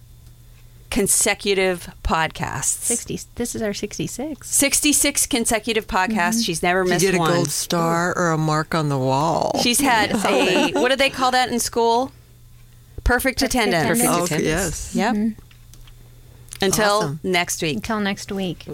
consecutive 0.90 1.90
podcasts. 2.04 2.64
60. 2.86 3.20
This 3.36 3.56
is 3.56 3.62
our 3.62 3.74
66. 3.74 4.50
66 4.50 5.28
consecutive 5.28 5.88
podcasts. 5.88 6.08
Mm-hmm. 6.36 6.40
She's 6.42 6.64
never 6.64 6.84
You 6.84 6.90
missed 6.90 7.06
get 7.06 7.16
a 7.16 7.18
one. 7.20 7.32
gold 7.34 7.50
star 7.52 8.18
or 8.18 8.32
a 8.32 8.38
mark 8.38 8.74
on 8.74 8.90
the 8.90 8.98
wall. 8.98 9.60
She's 9.62 9.80
had 9.80 10.12
a 10.26 10.72
what 10.80 10.90
do 10.90 10.96
they 10.96 11.10
call 11.10 11.32
that 11.32 11.50
in 11.52 11.60
school? 11.60 12.12
Perfect 13.04 13.42
attendance. 13.42 13.84
attendance. 14.00 14.10
oh, 14.10 14.24
attendance. 14.26 14.46
yes. 14.48 14.96
Yep. 14.96 15.16
Mm-hmm. 15.16 15.40
Until 16.60 16.86
Awesome. 16.86 17.20
next 17.24 17.62
week. 17.62 17.76
Until 17.78 18.00
next 18.00 18.32
week. 18.32 18.66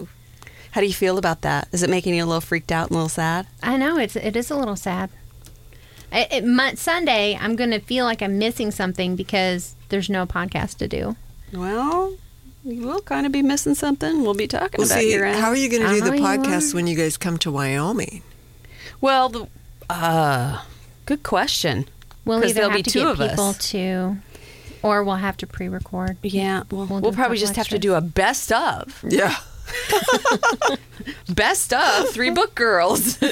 How 0.74 0.82
do 0.82 0.88
you 0.88 0.94
feel 0.94 1.18
about 1.18 1.42
that? 1.42 1.68
Is 1.72 1.84
it 1.84 1.90
making 1.90 2.16
you 2.16 2.24
a 2.24 2.26
little 2.26 2.42
freaked 2.42 2.72
out 2.72 2.88
and 2.88 2.92
a 2.92 2.96
little 2.96 3.10
sad? 3.10 3.46
I 3.62 3.78
know 3.78 3.98
it's 3.98 4.16
it 4.16 4.36
is 4.36 4.50
a 4.52 4.56
little 4.56 4.76
sad. 4.76 5.10
It, 6.12 6.28
it, 6.32 6.46
Mon- 6.46 6.76
Sunday, 6.76 7.38
I'm 7.40 7.56
going 7.56 7.72
to 7.72 7.80
feel 7.80 8.06
like 8.06 8.22
I'm 8.22 8.38
missing 8.38 8.72
something 8.72 9.16
because 9.16 9.76
there's 9.90 10.10
no 10.10 10.26
podcast 10.26 10.78
to 10.78 10.88
do. 10.88 11.16
Well, 11.52 12.16
you 12.64 12.82
will 12.82 13.02
kind 13.02 13.26
of 13.26 13.32
be 13.32 13.42
missing 13.42 13.76
something. 13.76 14.22
We'll 14.24 14.34
be 14.36 14.48
talking 14.48 14.80
Well, 14.80 14.88
about 14.88 15.00
see, 15.00 15.12
your 15.12 15.26
end. 15.26 15.40
how 15.40 15.50
are 15.50 15.56
you 15.56 15.70
going 15.70 15.84
to 15.84 15.90
do 15.90 16.02
the 16.02 16.12
I 16.14 16.16
you 16.16 16.22
podcast 16.22 16.74
when 16.74 16.88
you 16.88 16.96
guys 16.96 17.18
come 17.18 17.38
to 17.40 17.52
Wyoming? 17.52 18.22
well, 19.02 19.30
the, 19.30 19.48
uh, 19.90 20.62
good 21.06 21.24
question. 21.24 21.88
We'll 22.26 22.40
'Cause 22.42 22.52
either 22.52 22.54
there'll 22.62 22.70
have 22.72 22.78
be 22.78 22.84
to 22.84 22.90
two 22.90 23.00
get 23.00 23.08
of 23.10 23.22
us. 23.22 23.30
people 23.32 23.54
to, 23.54 24.18
or 24.82 25.04
we'll 25.04 25.16
have 25.18 25.36
to 25.38 25.48
pre-record. 25.48 26.18
Yeah, 26.24 26.64
well, 26.72 26.86
We'll 26.86 26.88
we'll, 26.88 27.02
do 27.02 27.08
a 27.10 27.12
probably 27.12 27.38
couple 27.38 27.48
just 27.48 27.56
have 27.58 27.68
to 27.70 27.80
do 27.80 27.94
a 27.96 28.02
best 28.02 28.52
of. 28.52 29.04
Yeah. 29.08 29.36
Best 31.30 31.74
of 31.74 32.10
three 32.10 32.30
book 32.30 32.56
girls. 32.56 33.18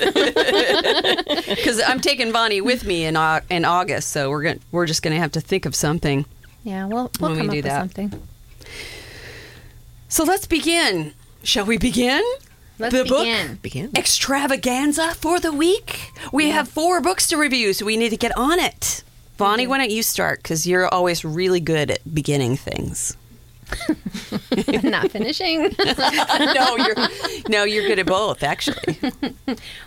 Because 1.52 1.82
I'm 1.86 2.00
taking 2.02 2.32
Vonnie 2.32 2.62
with 2.62 2.86
me 2.86 3.06
in 3.06 3.16
Au- 3.16 3.42
in 3.50 3.66
August, 3.66 4.10
so 4.12 4.30
we're 4.30 4.44
going 4.44 4.60
we're 4.72 4.86
just 4.86 5.04
gonna 5.04 5.18
have 5.18 5.32
to 5.34 5.42
think 5.42 5.66
of 5.66 5.76
something. 5.76 6.26
Yeah, 6.64 6.86
we'll 6.86 7.12
we'll 7.20 7.32
When 7.32 7.32
we 7.32 7.38
come 7.38 7.48
up 7.48 7.52
do 7.52 7.58
with 7.58 7.66
that. 7.66 7.80
something. 7.80 8.14
So 10.08 10.24
let's 10.24 10.48
begin. 10.48 11.14
Shall 11.44 11.66
we 11.66 11.78
begin? 11.78 12.24
Let's 12.80 12.94
the 12.96 13.06
book 13.06 13.20
begin. 13.24 13.56
Begin. 13.62 13.92
extravaganza 13.96 15.14
for 15.16 15.40
the 15.40 15.52
week. 15.54 16.12
We 16.34 16.50
have 16.50 16.68
four 16.68 17.00
books 17.02 17.28
to 17.28 17.38
review, 17.38 17.74
so 17.74 17.86
we 17.86 17.96
need 17.98 18.10
to 18.10 18.18
get 18.18 18.36
on 18.38 18.60
it. 18.60 19.04
Vonnie, 19.38 19.64
mm-hmm. 19.64 19.70
why 19.70 19.78
don't 19.80 19.92
you 19.92 20.04
start? 20.04 20.42
Because 20.42 20.66
you're 20.68 20.88
always 20.88 21.24
really 21.24 21.60
good 21.60 21.92
at 21.92 22.14
beginning 22.14 22.58
things. 22.58 23.16
Not 24.84 25.12
finishing. 25.12 25.64
no, 26.40 26.76
you're 26.78 26.96
no, 27.50 27.64
you're 27.64 27.88
good 27.88 28.00
at 28.00 28.06
both, 28.06 28.44
actually. 28.44 28.98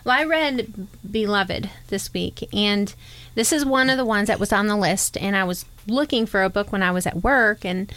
Well, 0.04 0.18
I 0.18 0.24
read 0.24 0.86
Beloved 1.10 1.70
this 1.88 2.12
week, 2.12 2.46
and 2.52 2.94
this 3.34 3.52
is 3.52 3.64
one 3.64 3.88
of 3.88 3.96
the 3.96 4.04
ones 4.04 4.28
that 4.28 4.38
was 4.38 4.52
on 4.52 4.66
the 4.66 4.76
list. 4.76 5.16
And 5.16 5.34
I 5.36 5.44
was 5.44 5.64
looking 5.86 6.26
for 6.26 6.42
a 6.42 6.50
book 6.50 6.70
when 6.72 6.82
I 6.82 6.90
was 6.90 7.06
at 7.06 7.22
work, 7.22 7.64
and 7.64 7.90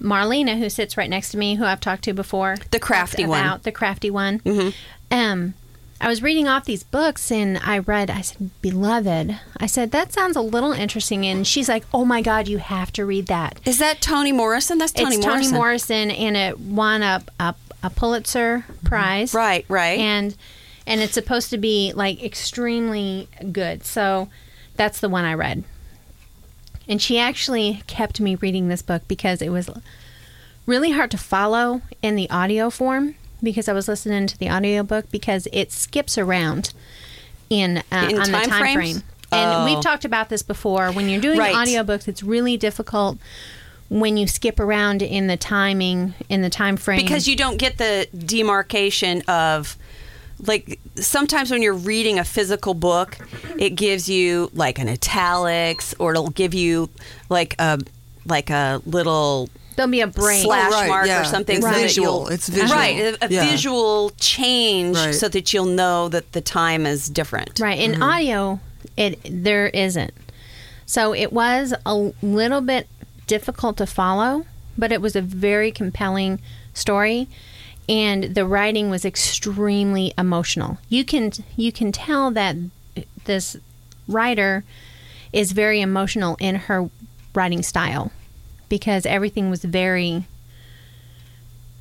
Marlena, 0.00 0.58
who 0.58 0.68
sits 0.68 0.96
right 0.96 1.08
next 1.08 1.30
to 1.30 1.38
me, 1.38 1.54
who 1.54 1.64
I've 1.64 1.80
talked 1.80 2.02
to 2.04 2.12
before, 2.12 2.56
The 2.72 2.80
crafty 2.80 3.22
talked 3.22 3.30
one. 3.30 3.40
about 3.40 3.62
the 3.62 3.72
crafty 3.72 4.10
one. 4.10 4.40
Um, 5.10 5.54
I 6.02 6.08
was 6.08 6.20
reading 6.20 6.48
off 6.48 6.64
these 6.64 6.82
books, 6.82 7.30
and 7.30 7.58
I 7.64 7.78
read. 7.78 8.10
I 8.10 8.22
said, 8.22 8.50
"Beloved." 8.60 9.38
I 9.56 9.66
said 9.66 9.92
that 9.92 10.12
sounds 10.12 10.36
a 10.36 10.40
little 10.40 10.72
interesting, 10.72 11.24
and 11.24 11.46
she's 11.46 11.68
like, 11.68 11.84
"Oh 11.94 12.04
my 12.04 12.20
God, 12.20 12.48
you 12.48 12.58
have 12.58 12.92
to 12.94 13.06
read 13.06 13.28
that." 13.28 13.60
Is 13.64 13.78
that 13.78 14.00
Toni 14.00 14.32
Morrison? 14.32 14.78
That's 14.78 14.90
Toni 14.90 15.16
it's 15.16 15.24
Morrison. 15.24 15.52
Toni 15.52 15.58
Morrison, 15.58 16.10
and 16.10 16.36
it 16.36 16.58
won 16.58 17.02
a, 17.02 17.22
a 17.38 17.54
a 17.84 17.90
Pulitzer 17.90 18.64
Prize. 18.84 19.32
Right, 19.32 19.64
right. 19.68 19.98
And 19.98 20.36
and 20.86 21.00
it's 21.00 21.14
supposed 21.14 21.50
to 21.50 21.58
be 21.58 21.92
like 21.94 22.22
extremely 22.22 23.28
good. 23.52 23.84
So 23.84 24.28
that's 24.76 25.00
the 25.00 25.08
one 25.08 25.24
I 25.24 25.34
read. 25.34 25.64
And 26.88 27.00
she 27.00 27.18
actually 27.18 27.82
kept 27.86 28.20
me 28.20 28.34
reading 28.34 28.68
this 28.68 28.82
book 28.82 29.02
because 29.06 29.40
it 29.40 29.50
was 29.50 29.70
really 30.66 30.90
hard 30.90 31.10
to 31.12 31.18
follow 31.18 31.82
in 32.02 32.16
the 32.16 32.28
audio 32.28 32.70
form 32.70 33.14
because 33.42 33.68
I 33.68 33.72
was 33.72 33.88
listening 33.88 34.26
to 34.28 34.38
the 34.38 34.50
audiobook 34.50 35.10
because 35.10 35.48
it 35.52 35.72
skips 35.72 36.16
around 36.18 36.72
in, 37.50 37.78
uh, 37.90 38.08
In 38.10 38.20
on 38.20 38.30
the 38.32 38.38
time 38.38 38.48
time 38.48 38.60
frames? 38.60 38.74
frame. 38.74 39.02
And 39.32 39.62
Oh. 39.62 39.64
we've 39.64 39.82
talked 39.82 40.04
about 40.04 40.28
this 40.28 40.42
before. 40.42 40.90
When 40.92 41.08
you're 41.08 41.20
doing 41.20 41.38
Right. 41.38 41.54
audiobooks, 41.54 42.06
it's 42.08 42.22
really 42.22 42.56
difficult 42.56 43.18
when 43.88 44.16
you 44.16 44.26
skip 44.26 44.58
around 44.60 45.02
in 45.02 45.26
the 45.26 45.36
timing 45.36 46.14
in 46.30 46.40
the 46.42 46.48
time 46.50 46.76
frame 46.78 47.00
because 47.02 47.28
you 47.28 47.36
don't 47.36 47.58
get 47.58 47.76
the 47.76 48.06
demarcation 48.16 49.20
of 49.28 49.76
like 50.46 50.78
sometimes 50.96 51.50
when 51.50 51.60
you're 51.60 51.74
reading 51.74 52.18
a 52.18 52.24
physical 52.24 52.72
book 52.72 53.18
it 53.58 53.70
gives 53.70 54.08
you 54.08 54.50
like 54.54 54.78
an 54.78 54.88
italics 54.88 55.94
or 55.98 56.12
it'll 56.12 56.30
give 56.30 56.54
you 56.54 56.88
like 57.28 57.54
a 57.58 57.78
like 58.24 58.48
a 58.48 58.80
little 58.86 59.50
there'll 59.76 59.90
be 59.90 60.00
a 60.00 60.06
brain 60.06 60.42
slash 60.44 60.70
Oh, 60.72 60.74
right, 60.80 60.88
mark 60.88 61.06
yeah. 61.06 61.20
or 61.22 61.24
something 61.24 61.56
It's 61.56 61.64
so 61.66 61.72
that 61.72 61.80
visual. 61.80 62.06
you'll- 62.22 62.28
It's 62.28 62.48
visual. 62.48 62.70
right 62.72 62.96
a, 62.98 63.24
a 63.26 63.28
Yeah. 63.28 63.50
visual 63.50 64.10
change 64.18 64.96
Right. 64.96 65.14
so 65.14 65.28
that 65.28 65.52
you'll 65.52 65.66
know 65.66 66.08
that 66.08 66.32
the 66.32 66.40
time 66.40 66.86
is 66.86 67.08
different 67.08 67.58
Right. 67.60 67.78
In 67.78 67.92
Mm-hmm. 67.92 68.02
audio, 68.02 68.60
it 68.96 69.18
there 69.24 69.68
isn't. 69.68 70.12
So 70.86 71.14
it 71.14 71.32
was 71.32 71.72
a 71.86 71.94
little 72.22 72.60
bit 72.60 72.86
difficult 73.26 73.76
to 73.78 73.86
follow, 73.86 74.44
but 74.76 74.92
it 74.92 75.00
was 75.00 75.16
a 75.16 75.22
very 75.22 75.70
compelling 75.72 76.40
story 76.74 77.28
and 77.88 78.34
the 78.34 78.46
writing 78.46 78.90
was 78.90 79.04
extremely 79.04 80.12
emotional. 80.18 80.78
You 80.88 81.04
can 81.04 81.32
you 81.56 81.72
can 81.72 81.92
tell 81.92 82.30
that 82.32 82.56
this 83.24 83.56
writer 84.08 84.64
is 85.32 85.52
very 85.52 85.80
emotional 85.80 86.36
in 86.40 86.54
her 86.66 86.90
writing 87.34 87.62
style 87.62 88.12
because 88.72 89.04
everything 89.04 89.50
was 89.50 89.62
very 89.62 90.24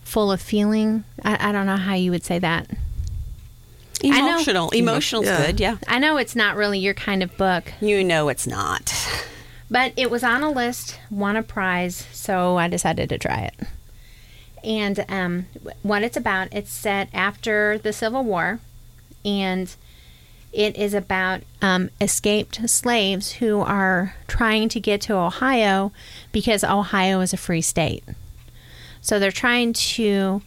full 0.04 0.30
of 0.30 0.42
feeling. 0.42 1.06
I, 1.24 1.50
I 1.50 1.52
don't 1.54 1.66
know 1.66 1.78
how 1.78 1.94
you 1.94 2.12
would 2.12 2.26
say 2.26 2.38
that. 2.40 2.68
know- 4.04 4.10
emotional 4.28 4.70
emotional's 4.72 5.26
Yeah. 5.28 5.46
good 5.46 5.60
yeah 5.62 5.78
I 5.88 6.00
know 6.00 6.18
it's 6.18 6.36
not 6.36 6.58
really 6.58 6.80
your 6.80 6.94
kind 6.94 7.24
of 7.24 7.38
book, 7.38 7.72
you 7.80 8.04
know 8.04 8.28
it's 8.28 8.46
not 8.46 8.94
but 9.70 9.94
it 9.96 10.12
was 10.12 10.22
on 10.22 10.44
a 10.44 10.52
list, 10.52 11.00
won 11.10 11.38
a 11.38 11.44
prize, 11.44 12.06
so 12.12 12.58
I 12.58 12.68
decided 12.68 13.08
to 13.08 13.18
try 13.18 13.50
it. 13.54 13.68
And 14.66 15.06
um, 15.08 15.46
what 15.82 16.04
it's 16.04 16.18
about, 16.18 16.50
it's 16.52 16.74
set 16.74 17.08
after 17.14 17.78
the 17.78 17.94
Civil 17.94 18.26
War, 18.26 18.60
and 19.24 19.74
it 20.54 20.76
is 20.76 20.94
about 20.94 21.42
um, 21.62 21.90
escaped 22.00 22.70
slaves 22.70 23.34
who 23.34 23.62
are 23.62 24.16
trying 24.28 24.70
to 24.70 24.80
get 24.80 25.02
to 25.02 25.16
Ohio 25.16 25.92
because 26.32 26.64
Ohio 26.64 27.22
is 27.22 27.34
a 27.34 27.38
free 27.38 27.62
state. 27.62 28.04
So 29.02 29.18
they're 29.18 29.32
trying 29.32 29.74
to 29.74 30.42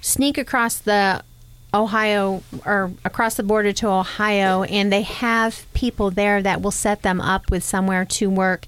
sneak 0.00 0.38
across 0.38 0.78
the 0.78 1.22
Ohio 1.74 2.42
or 2.66 2.92
across 3.04 3.34
the 3.36 3.42
border 3.42 3.72
to 3.72 3.88
Ohio, 3.88 4.62
and 4.64 4.92
they 4.92 5.02
have 5.02 5.66
people 5.72 6.10
there 6.10 6.42
that 6.42 6.60
will 6.60 6.70
set 6.70 7.02
them 7.02 7.20
up 7.20 7.50
with 7.50 7.64
somewhere 7.64 8.04
to 8.04 8.28
work 8.28 8.66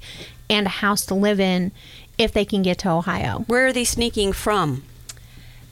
and 0.48 0.66
a 0.66 0.70
house 0.70 1.04
to 1.06 1.14
live 1.14 1.40
in 1.40 1.72
if 2.16 2.32
they 2.32 2.44
can 2.44 2.62
get 2.62 2.78
to 2.78 2.90
Ohio. 2.90 3.44
Where 3.46 3.66
are 3.66 3.72
they 3.72 3.84
sneaking 3.84 4.32
from? 4.32 4.84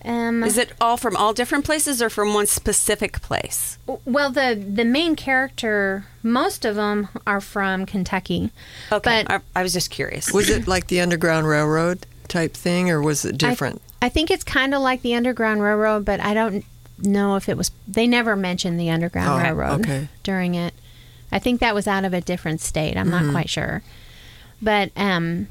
Um, 0.05 0.43
Is 0.43 0.59
it 0.59 0.73
all 0.81 0.97
from 0.97 1.17
all 1.17 1.33
different 1.33 1.65
places 1.65 2.03
or 2.03 2.11
from 2.11 2.35
one 2.35 2.47
specific 2.47 3.21
place? 3.23 3.79
well, 4.05 4.31
the 4.31 4.55
the 4.55 4.85
main 4.85 5.15
character, 5.17 6.07
most 6.23 6.65
of 6.65 6.75
them 6.77 7.09
are 7.27 7.41
from 7.41 7.87
Kentucky. 7.87 8.51
Okay, 8.91 9.25
But 9.27 9.31
I, 9.55 9.61
I 9.61 9.63
was 9.63 9.73
just 9.73 9.91
curious. 9.91 10.33
Was 10.33 10.51
it 10.51 10.67
like 10.67 10.89
the 10.89 11.01
Underground 11.01 11.47
Railroad 11.47 12.07
type 12.29 12.55
thing, 12.55 12.91
or 12.91 13.01
was 13.01 13.25
it 13.25 13.39
different? 13.39 13.81
I, 14.01 14.07
I 14.07 14.09
think 14.09 14.31
it's 14.31 14.43
kind 14.45 14.75
of 14.75 14.83
like 14.83 15.03
the 15.03 15.15
Underground 15.15 15.63
Railroad, 15.63 16.05
but 16.05 16.19
I 16.21 16.35
don't 16.35 16.65
know 16.99 17.37
if 17.37 17.49
it 17.49 17.57
was. 17.57 17.71
They 17.87 18.07
never 18.07 18.35
mentioned 18.35 18.81
the 18.81 18.91
Underground 18.91 19.29
Oh, 19.41 19.43
Railroad 19.45 19.81
okay. 19.83 20.09
during 20.25 20.55
it. 20.57 20.75
I 21.31 21.39
think 21.39 21.61
that 21.61 21.75
was 21.75 21.87
out 21.87 22.05
of 22.05 22.13
a 22.13 22.21
different 22.21 22.61
state. 22.61 22.97
I'm 22.97 23.09
not 23.11 23.31
quite 23.31 23.49
sure, 23.49 23.83
but 24.61 24.91
um, 24.97 25.47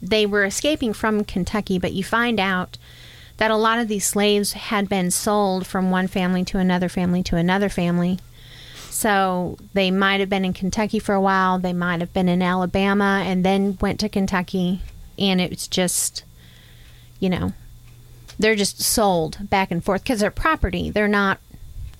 they 0.00 0.24
were 0.26 0.44
escaping 0.44 0.92
from 0.92 1.24
Kentucky. 1.24 1.78
But 1.78 1.92
you 1.92 2.02
find 2.04 2.40
out 2.40 2.78
that 3.38 3.50
a 3.50 3.56
lot 3.56 3.78
of 3.78 3.88
these 3.88 4.06
slaves 4.06 4.52
had 4.52 4.88
been 4.88 5.10
sold 5.10 5.66
from 5.66 5.90
one 5.90 6.06
family 6.08 6.44
to 6.44 6.58
another 6.58 6.88
family 6.88 7.22
to 7.24 7.36
another 7.36 7.68
family. 7.68 8.18
So 8.90 9.56
they 9.74 9.90
might 9.90 10.18
have 10.20 10.28
been 10.28 10.44
in 10.44 10.52
Kentucky 10.52 10.98
for 10.98 11.14
a 11.14 11.20
while. 11.20 11.58
They 11.58 11.72
might 11.72 12.00
have 12.00 12.12
been 12.12 12.28
in 12.28 12.42
Alabama 12.42 13.22
and 13.24 13.44
then 13.44 13.78
went 13.80 14.00
to 14.00 14.08
Kentucky. 14.08 14.82
And 15.18 15.40
it's 15.40 15.68
just, 15.68 16.24
you 17.20 17.30
know, 17.30 17.52
they're 18.38 18.56
just 18.56 18.80
sold 18.80 19.48
back 19.48 19.70
and 19.70 19.84
forth 19.84 20.02
because 20.02 20.20
they're 20.20 20.30
property. 20.32 20.90
They're 20.90 21.06
not 21.06 21.38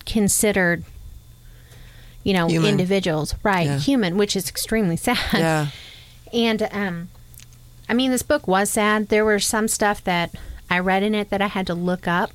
considered, 0.07 0.85
you 2.25 2.33
know, 2.33 2.49
Human. 2.49 2.71
individuals, 2.71 3.35
right? 3.45 3.67
Yeah. 3.67 3.79
Human, 3.79 4.17
which 4.17 4.35
is 4.35 4.49
extremely 4.49 4.97
sad. 4.97 5.19
Yeah. 5.33 5.67
And 6.33 6.69
um, 6.73 7.09
I 7.89 7.95
mean, 7.95 8.11
this 8.11 8.23
book 8.23 8.49
was 8.49 8.71
sad. 8.71 9.09
There 9.09 9.25
were 9.25 9.39
some 9.39 9.69
stuff 9.69 10.03
that 10.05 10.35
I 10.71 10.79
read 10.79 11.03
in 11.03 11.15
it 11.15 11.31
that 11.31 11.41
I 11.43 11.47
had 11.49 11.67
to 11.69 11.75
look 11.75 12.07
up 12.07 12.31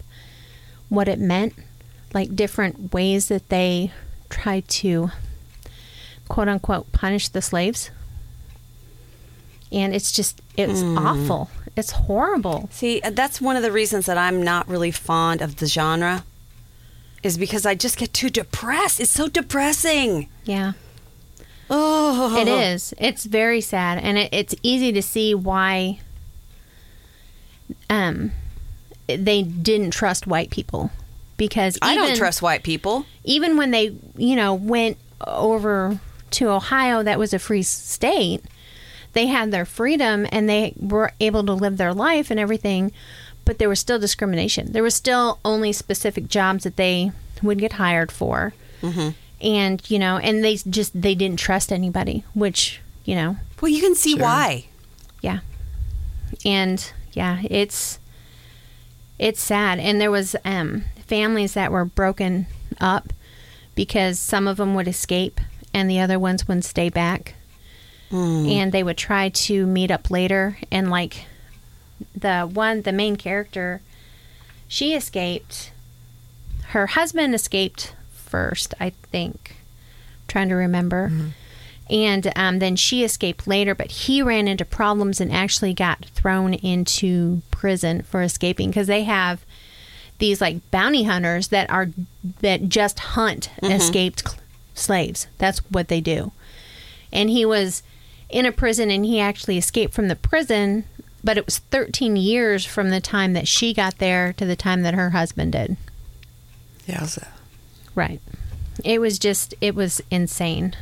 what 0.89 1.07
it 1.07 1.19
meant, 1.19 1.53
like 2.13 2.35
different 2.35 2.93
ways 2.93 3.27
that 3.27 3.49
they 3.49 3.91
tried 4.29 4.67
to 4.67 5.11
quote 6.27 6.47
unquote 6.47 6.91
punish 6.91 7.27
the 7.29 7.41
slaves. 7.41 7.91
And 9.71 9.95
it's 9.95 10.11
just, 10.11 10.41
it's 10.55 10.81
awful. 10.83 11.49
It's 11.75 11.91
horrible. 11.91 12.69
See, 12.71 13.01
uh, 13.01 13.09
that's 13.09 13.41
one 13.41 13.55
of 13.55 13.63
the 13.63 13.71
reasons 13.71 14.05
that 14.05 14.17
I'm 14.17 14.43
not 14.43 14.67
really 14.67 14.91
fond 14.91 15.41
of 15.41 15.55
the 15.55 15.65
genre, 15.65 16.23
is 17.23 17.39
because 17.39 17.65
I 17.65 17.73
just 17.73 17.97
get 17.97 18.13
too 18.13 18.29
depressed. 18.29 18.99
It's 18.99 19.09
so 19.09 19.27
depressing. 19.27 20.29
Yeah. 20.43 20.73
Oh, 21.71 22.37
It 22.39 22.47
is. 22.47 22.93
It's 22.99 23.25
very 23.25 23.61
sad, 23.61 23.97
and 23.97 24.19
it, 24.19 24.29
it's 24.31 24.53
easy 24.61 24.91
to 24.91 25.01
see 25.01 25.33
why 25.33 26.01
um, 27.93 28.31
they 29.07 29.41
didn't 29.43 29.91
trust 29.91 30.25
white 30.27 30.49
people 30.49 30.91
because 31.37 31.77
I 31.81 31.95
don't 31.95 32.15
trust 32.15 32.41
white 32.41 32.63
people. 32.63 33.05
Even 33.23 33.57
when 33.57 33.71
they, 33.71 33.95
you 34.17 34.35
know, 34.35 34.53
went 34.53 34.97
over 35.25 35.99
to 36.31 36.49
Ohio, 36.49 37.03
that 37.03 37.19
was 37.19 37.33
a 37.33 37.39
free 37.39 37.63
state. 37.63 38.41
They 39.13 39.27
had 39.27 39.51
their 39.51 39.65
freedom 39.65 40.25
and 40.31 40.49
they 40.49 40.73
were 40.77 41.11
able 41.19 41.43
to 41.45 41.53
live 41.53 41.77
their 41.77 41.93
life 41.93 42.31
and 42.31 42.39
everything, 42.39 42.91
but 43.45 43.59
there 43.59 43.69
was 43.69 43.79
still 43.79 43.99
discrimination. 43.99 44.71
There 44.71 44.83
was 44.83 44.95
still 44.95 45.39
only 45.45 45.71
specific 45.73 46.27
jobs 46.27 46.63
that 46.63 46.77
they 46.77 47.11
would 47.41 47.59
get 47.59 47.73
hired 47.73 48.11
for 48.11 48.53
and 49.41 49.81
you 49.89 49.97
know 49.99 50.17
and 50.17 50.43
they 50.43 50.55
just 50.55 50.91
they 51.01 51.15
didn't 51.15 51.39
trust 51.39 51.71
anybody 51.71 52.23
which 52.33 52.81
you 53.05 53.15
know 53.15 53.35
Well, 53.61 53.69
you 53.71 53.81
can 53.81 53.95
see 53.95 54.11
Sure. 54.13 54.21
why. 54.23 54.65
yeah 55.21 55.39
and 56.45 56.91
yeah 57.13 57.41
it's 57.49 57.99
it's 59.19 59.41
sad. 59.41 59.79
And 59.79 60.01
there 60.01 60.11
was 60.11 60.35
um 60.43 60.83
families 61.07 61.53
that 61.53 61.71
were 61.71 61.85
broken 61.85 62.47
up 62.81 63.13
because 63.75 64.19
some 64.19 64.47
of 64.47 64.57
them 64.57 64.75
would 64.75 64.87
escape 64.87 65.39
and 65.73 65.89
the 65.89 65.99
other 65.99 66.19
ones 66.19 66.47
would 66.47 66.63
stay 66.65 66.89
back. 66.89 67.35
And 68.49 68.71
they 68.71 68.83
would 68.83 68.97
try 68.97 69.29
to 69.29 69.65
meet 69.65 69.89
up 69.89 70.11
later 70.11 70.57
and 70.71 70.89
like 70.91 71.25
the 72.15 72.41
one 72.41 72.81
the 72.83 72.91
main 72.91 73.15
character 73.15 73.81
she 74.67 74.93
escaped. 74.93 75.71
Her 76.67 76.87
husband 76.87 77.33
escaped 77.35 77.95
first 78.11 78.73
i 78.79 78.89
think. 79.11 79.57
Trying 80.27 80.49
to 80.49 80.55
remember 80.55 81.11
and 81.93 82.33
um, 82.35 82.57
then 82.57 82.75
she 82.75 83.03
escaped 83.03 83.47
later 83.47 83.75
but 83.75 83.91
he 83.91 84.21
ran 84.21 84.47
into 84.47 84.65
problems 84.65 85.21
and 85.21 85.31
actually 85.31 85.73
got 85.73 86.05
thrown 86.07 86.55
into 86.55 87.43
prison 87.51 88.01
for 88.01 88.23
escaping. 88.23 88.69
Because 88.69 88.87
they 88.87 89.03
have 89.03 89.45
these 90.17 90.41
like 90.41 90.69
bounty 90.71 91.03
hunters 91.03 91.49
that 91.49 91.69
are 91.69 91.89
that 92.41 92.67
just 92.67 92.99
hunt 92.99 93.49
escaped 93.61 94.27
cl- 94.27 94.41
slaves. 94.73 95.27
That's 95.37 95.59
what 95.71 95.87
they 95.87 96.01
do. 96.01 96.31
And 97.11 97.29
he 97.29 97.45
was 97.45 97.83
in 98.29 98.47
a 98.47 98.51
prison 98.51 98.89
and 98.89 99.05
he 99.05 99.19
actually 99.19 99.59
escaped 99.59 99.93
from 99.93 100.07
the 100.07 100.15
prison 100.15 100.85
but 101.23 101.37
it 101.37 101.45
was 101.45 101.59
13 101.59 102.17
years 102.17 102.65
from 102.65 102.89
the 102.89 102.99
time 102.99 103.31
that 103.31 103.47
she 103.47 103.73
got 103.73 103.99
there 103.99 104.33
to 104.33 104.45
the 104.45 104.57
time 104.57 104.81
that 104.81 104.93
her 104.93 105.11
husband 105.11 105.53
did. 105.53 105.77
Yeah. 106.85 107.05
so- 107.05 107.25
right. 107.95 108.19
It 108.83 108.99
was 108.99 109.19
just 109.19 109.53
it 109.61 109.75
was 109.75 110.01
insane 110.09 110.75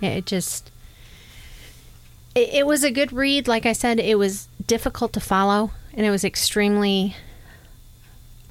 it 0.00 0.26
just 0.26 0.70
it, 2.34 2.48
it 2.54 2.66
was 2.66 2.84
a 2.84 2.90
good 2.90 3.12
read 3.12 3.48
like 3.48 3.66
i 3.66 3.72
said 3.72 3.98
it 4.00 4.16
was 4.18 4.48
difficult 4.66 5.12
to 5.12 5.20
follow 5.20 5.70
and 5.94 6.04
it 6.06 6.10
was 6.10 6.24
extremely 6.24 7.16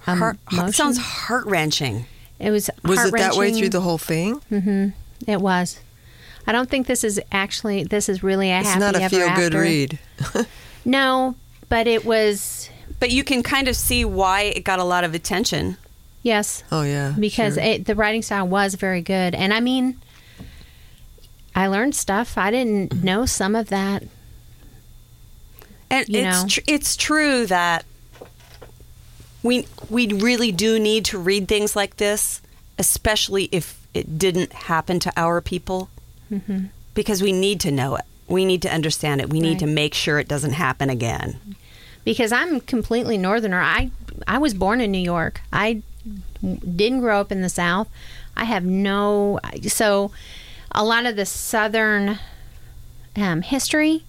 um, 0.07 0.19
Heart, 0.19 0.37
emotion- 0.51 0.73
sounds 0.73 0.97
heart 0.99 1.45
wrenching. 1.45 2.05
it 2.39 2.51
was 2.51 2.69
Was 2.83 3.05
it 3.05 3.15
that 3.17 3.35
way 3.35 3.51
through 3.53 3.69
the 3.69 3.81
whole 3.81 3.97
thing? 3.97 4.39
Mm-hmm. 4.51 4.89
It 5.27 5.41
was 5.41 5.79
i 6.47 6.51
don't 6.51 6.69
think 6.69 6.85
this 6.87 7.03
is 7.03 7.19
actually 7.31 7.83
this 7.85 8.07
is 8.07 8.21
really 8.21 8.51
a 8.51 8.59
It's 8.59 8.67
happy 8.69 8.79
not 8.79 8.95
a 8.95 9.01
ever 9.01 9.09
feel 9.15 9.27
good 9.35 9.55
after. 9.55 9.61
read. 9.61 9.99
no 10.85 11.35
but 11.69 11.87
it 11.87 12.05
was 12.05 12.69
But 12.99 13.09
you 13.11 13.23
can 13.23 13.41
kind 13.41 13.67
of 13.67 13.75
see 13.75 14.05
why 14.05 14.41
it 14.41 14.63
got 14.63 14.77
a 14.79 14.83
lot 14.83 15.03
of 15.03 15.13
attention. 15.15 15.77
yes 16.21 16.63
Oh 16.71 16.83
yeah. 16.83 17.15
because 17.19 17.55
sure. 17.55 17.63
it, 17.63 17.85
the 17.85 17.95
writing 17.95 18.21
style 18.21 18.47
was 18.47 18.75
very 18.75 19.01
good 19.01 19.33
and 19.33 19.53
i 19.53 19.59
mean 19.59 19.99
i 21.55 21.65
learned 21.67 21.95
stuff 21.95 22.37
i 22.37 22.51
didn't 22.51 23.03
know 23.03 23.25
some 23.25 23.55
of 23.55 23.69
that 23.69 24.03
And 25.89 26.07
You 26.09 26.19
it's 26.21 26.41
know. 26.43 26.47
tr- 26.49 26.59
it's 26.67 26.95
true 26.97 27.45
that 27.47 27.85
we 29.43 29.67
we 29.89 30.07
really 30.13 30.51
do 30.51 30.79
need 30.79 31.05
to 31.05 31.19
read 31.19 31.47
things 31.47 31.75
like 31.75 31.97
this, 31.97 32.41
especially 32.79 33.47
if 33.51 33.79
it 33.93 34.17
didn't 34.17 34.51
happen 34.53 34.99
to 35.01 35.13
our 35.15 35.41
people, 35.41 35.89
Mm-hmm. 36.31 36.65
because 36.95 37.21
we 37.21 37.31
need 37.31 37.59
to 37.61 37.71
know 37.71 37.95
it. 37.95 38.03
We 38.27 38.45
need 38.45 38.63
to 38.63 38.73
understand 38.73 39.21
it. 39.21 39.29
We 39.29 39.39
need 39.39 39.49
Right. 39.51 39.59
to 39.59 39.67
make 39.67 39.93
sure 39.93 40.17
it 40.17 40.27
doesn't 40.27 40.53
happen 40.53 40.89
again. 40.89 41.39
because 42.03 42.31
i'm 42.31 42.59
completely 42.61 43.17
northerner 43.17 43.61
i 43.61 43.89
i 44.27 44.37
was 44.37 44.53
born 44.53 44.79
in 44.81 44.91
new 44.91 45.05
york 45.15 45.41
i 45.51 45.81
didn't 46.83 46.99
grow 47.01 47.19
up 47.19 47.31
in 47.31 47.41
the 47.41 47.49
south 47.49 47.87
i 48.37 48.43
have 48.43 48.63
no 48.63 49.39
so 49.63 50.11
a 50.75 50.83
lot 50.83 51.05
of 51.05 51.15
the 51.15 51.25
southern 51.25 52.19
um, 53.15 53.41
history 53.41 54.03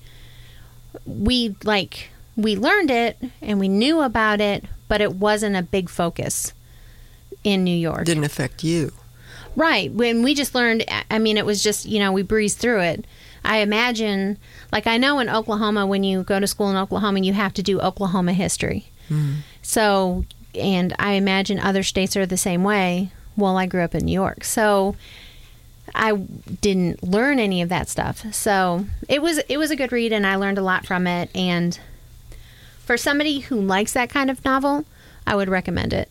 we 1.06 1.56
like 1.64 2.10
we 2.36 2.56
learned 2.56 2.90
it 2.90 3.16
and 3.40 3.58
we 3.58 3.68
knew 3.68 4.00
about 4.00 4.40
it 4.40 4.64
but 4.88 5.00
it 5.00 5.14
wasn't 5.14 5.56
a 5.56 5.62
big 5.62 5.88
focus 5.88 6.52
in 7.44 7.64
new 7.64 7.76
york 7.76 8.04
didn't 8.04 8.24
affect 8.24 8.62
you. 8.64 8.92
Right. 9.56 9.90
When 9.90 10.22
we 10.22 10.34
just 10.34 10.54
learned, 10.54 10.84
I 11.10 11.18
mean, 11.18 11.38
it 11.38 11.46
was 11.46 11.62
just, 11.62 11.86
you 11.86 11.98
know, 11.98 12.12
we 12.12 12.20
breezed 12.22 12.58
through 12.58 12.80
it. 12.82 13.06
I 13.42 13.58
imagine, 13.58 14.36
like, 14.70 14.86
I 14.86 14.98
know 14.98 15.18
in 15.18 15.30
Oklahoma, 15.30 15.86
when 15.86 16.04
you 16.04 16.24
go 16.24 16.38
to 16.38 16.46
school 16.46 16.68
in 16.68 16.76
Oklahoma, 16.76 17.20
you 17.20 17.32
have 17.32 17.54
to 17.54 17.62
do 17.62 17.80
Oklahoma 17.80 18.34
history. 18.34 18.90
So, 19.62 20.26
and 20.54 20.94
I 20.98 21.12
imagine 21.12 21.58
other 21.58 21.82
states 21.82 22.16
are 22.16 22.26
the 22.26 22.36
same 22.36 22.64
way. 22.64 23.12
Well, 23.36 23.56
I 23.56 23.64
grew 23.64 23.82
up 23.82 23.94
in 23.94 24.04
New 24.04 24.12
York. 24.12 24.44
So, 24.44 24.94
I 25.94 26.14
didn't 26.14 27.02
learn 27.02 27.38
any 27.38 27.62
of 27.62 27.68
that 27.68 27.88
stuff. 27.88 28.24
So, 28.34 28.86
it 29.08 29.22
was 29.22 29.38
it 29.48 29.56
was 29.58 29.70
a 29.70 29.76
good 29.76 29.92
read 29.92 30.12
and 30.12 30.26
I 30.26 30.36
learned 30.36 30.58
a 30.58 30.62
lot 30.62 30.84
from 30.86 31.06
it 31.06 31.30
and 31.34 31.78
For 32.84 32.96
somebody 32.96 33.40
who 33.40 33.60
likes 33.60 33.92
that 33.94 34.10
kind 34.10 34.30
of 34.30 34.44
novel, 34.44 34.84
I 35.26 35.34
would 35.34 35.48
recommend 35.48 35.92
it. 35.92 36.10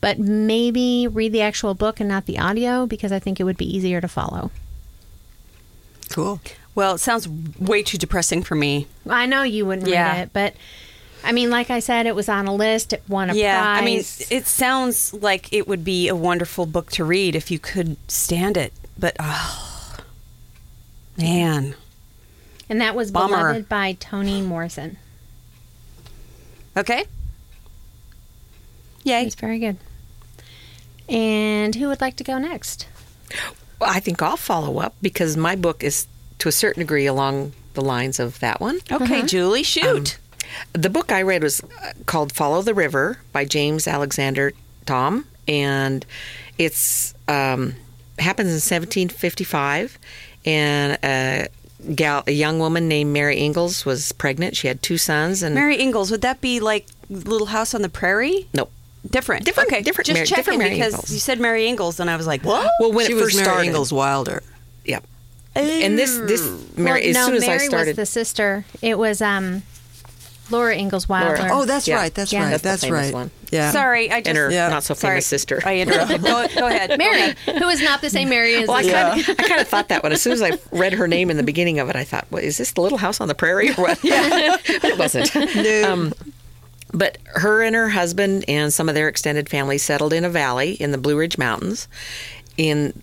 But 0.00 0.18
maybe 0.18 1.06
read 1.08 1.32
the 1.32 1.40
actual 1.40 1.72
book 1.74 2.00
and 2.00 2.08
not 2.08 2.26
the 2.26 2.38
audio 2.38 2.84
because 2.86 3.12
I 3.12 3.18
think 3.18 3.40
it 3.40 3.44
would 3.44 3.56
be 3.56 3.76
easier 3.76 4.00
to 4.02 4.08
follow. 4.08 4.50
Cool. 6.10 6.40
Well, 6.74 6.96
it 6.96 6.98
sounds 6.98 7.26
way 7.58 7.82
too 7.82 7.96
depressing 7.98 8.42
for 8.42 8.54
me. 8.54 8.86
I 9.08 9.26
know 9.26 9.42
you 9.42 9.64
wouldn't 9.66 9.88
Yeah. 9.88 10.12
read 10.12 10.22
it, 10.24 10.30
but 10.32 10.54
I 11.24 11.32
mean, 11.32 11.50
like 11.50 11.70
I 11.70 11.80
said, 11.80 12.06
it 12.06 12.14
was 12.14 12.28
on 12.28 12.46
a 12.46 12.54
list. 12.54 12.92
It 12.92 13.02
won 13.08 13.30
a 13.30 13.34
yeah, 13.34 13.62
prize. 13.62 13.82
I 13.82 13.84
mean, 13.84 14.38
it 14.38 14.46
sounds 14.46 15.12
like 15.14 15.52
it 15.52 15.66
would 15.66 15.82
be 15.82 16.06
a 16.08 16.14
wonderful 16.14 16.66
book 16.66 16.90
to 16.92 17.04
read 17.04 17.34
if 17.34 17.50
you 17.50 17.58
could 17.58 17.96
stand 18.08 18.56
it. 18.56 18.72
But 18.98 19.16
oh, 19.20 19.96
man, 21.16 21.74
and 22.68 22.80
that 22.80 22.94
was 22.94 23.10
Bummer. 23.10 23.36
beloved 23.36 23.68
by 23.68 23.92
Toni 23.94 24.40
Morrison. 24.42 24.96
okay. 26.76 27.04
Yay! 29.04 29.24
It's 29.24 29.34
very 29.34 29.58
good. 29.58 29.76
And 31.08 31.74
who 31.74 31.88
would 31.88 32.00
like 32.00 32.16
to 32.16 32.24
go 32.24 32.38
next? 32.38 32.88
Well, 33.78 33.90
I 33.90 34.00
think 34.00 34.20
I'll 34.22 34.36
follow 34.36 34.78
up 34.78 34.94
because 35.00 35.36
my 35.36 35.54
book 35.54 35.84
is 35.84 36.06
to 36.38 36.48
a 36.48 36.52
certain 36.52 36.80
degree 36.80 37.06
along 37.06 37.52
the 37.74 37.82
lines 37.82 38.18
of 38.18 38.40
that 38.40 38.60
one. 38.60 38.80
Okay, 38.90 39.22
Julie, 39.22 39.62
shoot. 39.62 40.18
The 40.72 40.90
book 40.90 41.12
I 41.12 41.22
read 41.22 41.42
was 41.42 41.60
uh, 41.60 41.92
called 42.06 42.32
Follow 42.32 42.62
the 42.62 42.74
River 42.74 43.18
by 43.32 43.44
James 43.44 43.86
Alexander 43.86 44.52
Thom, 44.86 45.26
and 45.46 46.04
it's 46.58 47.14
um, 47.28 47.74
happens 48.18 48.48
in 48.48 48.54
1755, 48.54 49.98
and 50.44 50.98
a 51.02 51.48
gal, 51.94 52.22
a 52.26 52.32
young 52.32 52.58
woman 52.58 52.88
named 52.88 53.12
Mary 53.12 53.38
Ingalls 53.40 53.84
was 53.84 54.12
pregnant. 54.12 54.56
She 54.56 54.68
had 54.68 54.82
two 54.82 54.98
sons, 54.98 55.42
and 55.42 55.54
Mary 55.54 55.80
Ingalls, 55.80 56.10
would 56.10 56.22
that 56.22 56.40
be 56.40 56.60
like 56.60 56.86
Little 57.10 57.46
House 57.48 57.74
on 57.74 57.82
the 57.82 57.88
Prairie? 57.88 58.46
nope. 58.54 58.70
Different. 59.08 59.44
Different- 59.44 59.70
Okay, 59.70 59.82
different 59.82 60.06
Just 60.06 60.14
Mary- 60.16 60.26
checking 60.26 60.38
different 60.42 60.58
Mary 60.58 60.70
because 60.74 60.92
Ingalls. 60.94 61.12
you 61.12 61.20
said 61.20 61.38
Mary 61.38 61.68
Ingalls, 61.68 62.00
and 62.00 62.10
I 62.10 62.16
was 62.16 62.26
like, 62.26 62.42
what? 62.42 62.68
Well, 62.80 62.90
when 62.92 63.06
she 63.06 63.12
it 63.12 63.14
was 63.14 63.24
first 63.26 63.36
Mary 63.36 63.44
started, 63.44 63.66
Ingalls 63.68 63.92
Wilder. 63.92 64.42
yeah. 64.84 64.98
And 65.54 65.96
this 65.96 66.18
this 66.18 66.42
Mary, 66.76 67.00
well, 67.02 67.08
as 67.10 67.14
no, 67.14 67.26
soon 67.26 67.34
as 67.36 67.40
Mary 67.46 67.54
I 67.62 67.66
started, 67.68 67.86
was 67.90 67.96
the 67.96 68.06
sister. 68.06 68.64
It 68.82 68.98
was 68.98 69.22
um, 69.22 69.62
Laura 70.50 70.74
Ingalls 70.76 71.08
Wilder. 71.08 71.36
Laura. 71.38 71.50
Oh, 71.52 71.64
that's 71.66 71.86
Yeah. 71.88 71.96
right. 71.96 72.12
That's 72.14 72.32
Yeah. 72.32 72.42
right. 72.42 72.50
That's 72.50 72.62
That's, 72.62 72.82
famous 72.84 73.06
right. 73.06 73.14
one. 73.14 73.30
Yeah. 73.50 73.70
Sorry, 73.70 74.10
I 74.10 74.20
just 74.20 74.28
and 74.28 74.38
her 74.38 74.50
Yeah. 74.50 74.68
not 74.68 74.82
so 74.82 74.94
Sorry, 74.94 75.14
famous 75.14 75.26
sister. 75.26 75.60
I 75.64 75.78
interrupted. 75.78 76.22
go, 76.22 76.46
go 76.54 76.66
ahead. 76.66 76.98
Mary, 76.98 77.20
ahead. 77.20 77.38
who 77.62 77.68
is 77.68 77.80
not 77.82 78.00
the 78.00 78.10
same 78.10 78.28
Mary 78.28 78.54
as 78.56 78.68
Well, 78.68 78.76
I 78.78 78.82
kind, 78.90 79.20
of, 79.20 79.28
I 79.30 79.42
kind 79.48 79.60
of 79.60 79.68
thought 79.68 79.88
that 79.88 80.02
one. 80.02 80.12
As 80.12 80.20
soon 80.22 80.32
as 80.32 80.42
I 80.42 80.58
read 80.72 80.92
her 80.94 81.06
name 81.06 81.30
in 81.30 81.36
the 81.36 81.42
beginning 81.42 81.78
of 81.78 81.88
it, 81.88 81.96
I 81.96 82.04
thought, 82.04 82.26
"What 82.30 82.42
is 82.44 82.58
this? 82.58 82.72
The 82.72 82.80
Little 82.80 82.98
House 82.98 83.20
on 83.20 83.28
the 83.28 83.34
Prairie?" 83.34 83.70
Or 83.70 83.74
what? 83.82 83.98
Yeah, 84.04 84.56
it 84.64 84.98
wasn't. 84.98 85.34
Um, 85.84 86.12
but 86.92 87.18
her 87.34 87.62
and 87.62 87.74
her 87.76 87.88
husband 87.90 88.44
and 88.48 88.72
some 88.72 88.88
of 88.88 88.94
their 88.94 89.08
extended 89.08 89.48
family 89.48 89.78
settled 89.78 90.12
in 90.12 90.24
a 90.24 90.30
valley 90.30 90.72
in 90.72 90.92
the 90.92 90.98
Blue 90.98 91.16
Ridge 91.18 91.36
Mountains. 91.38 91.88
In 92.56 93.02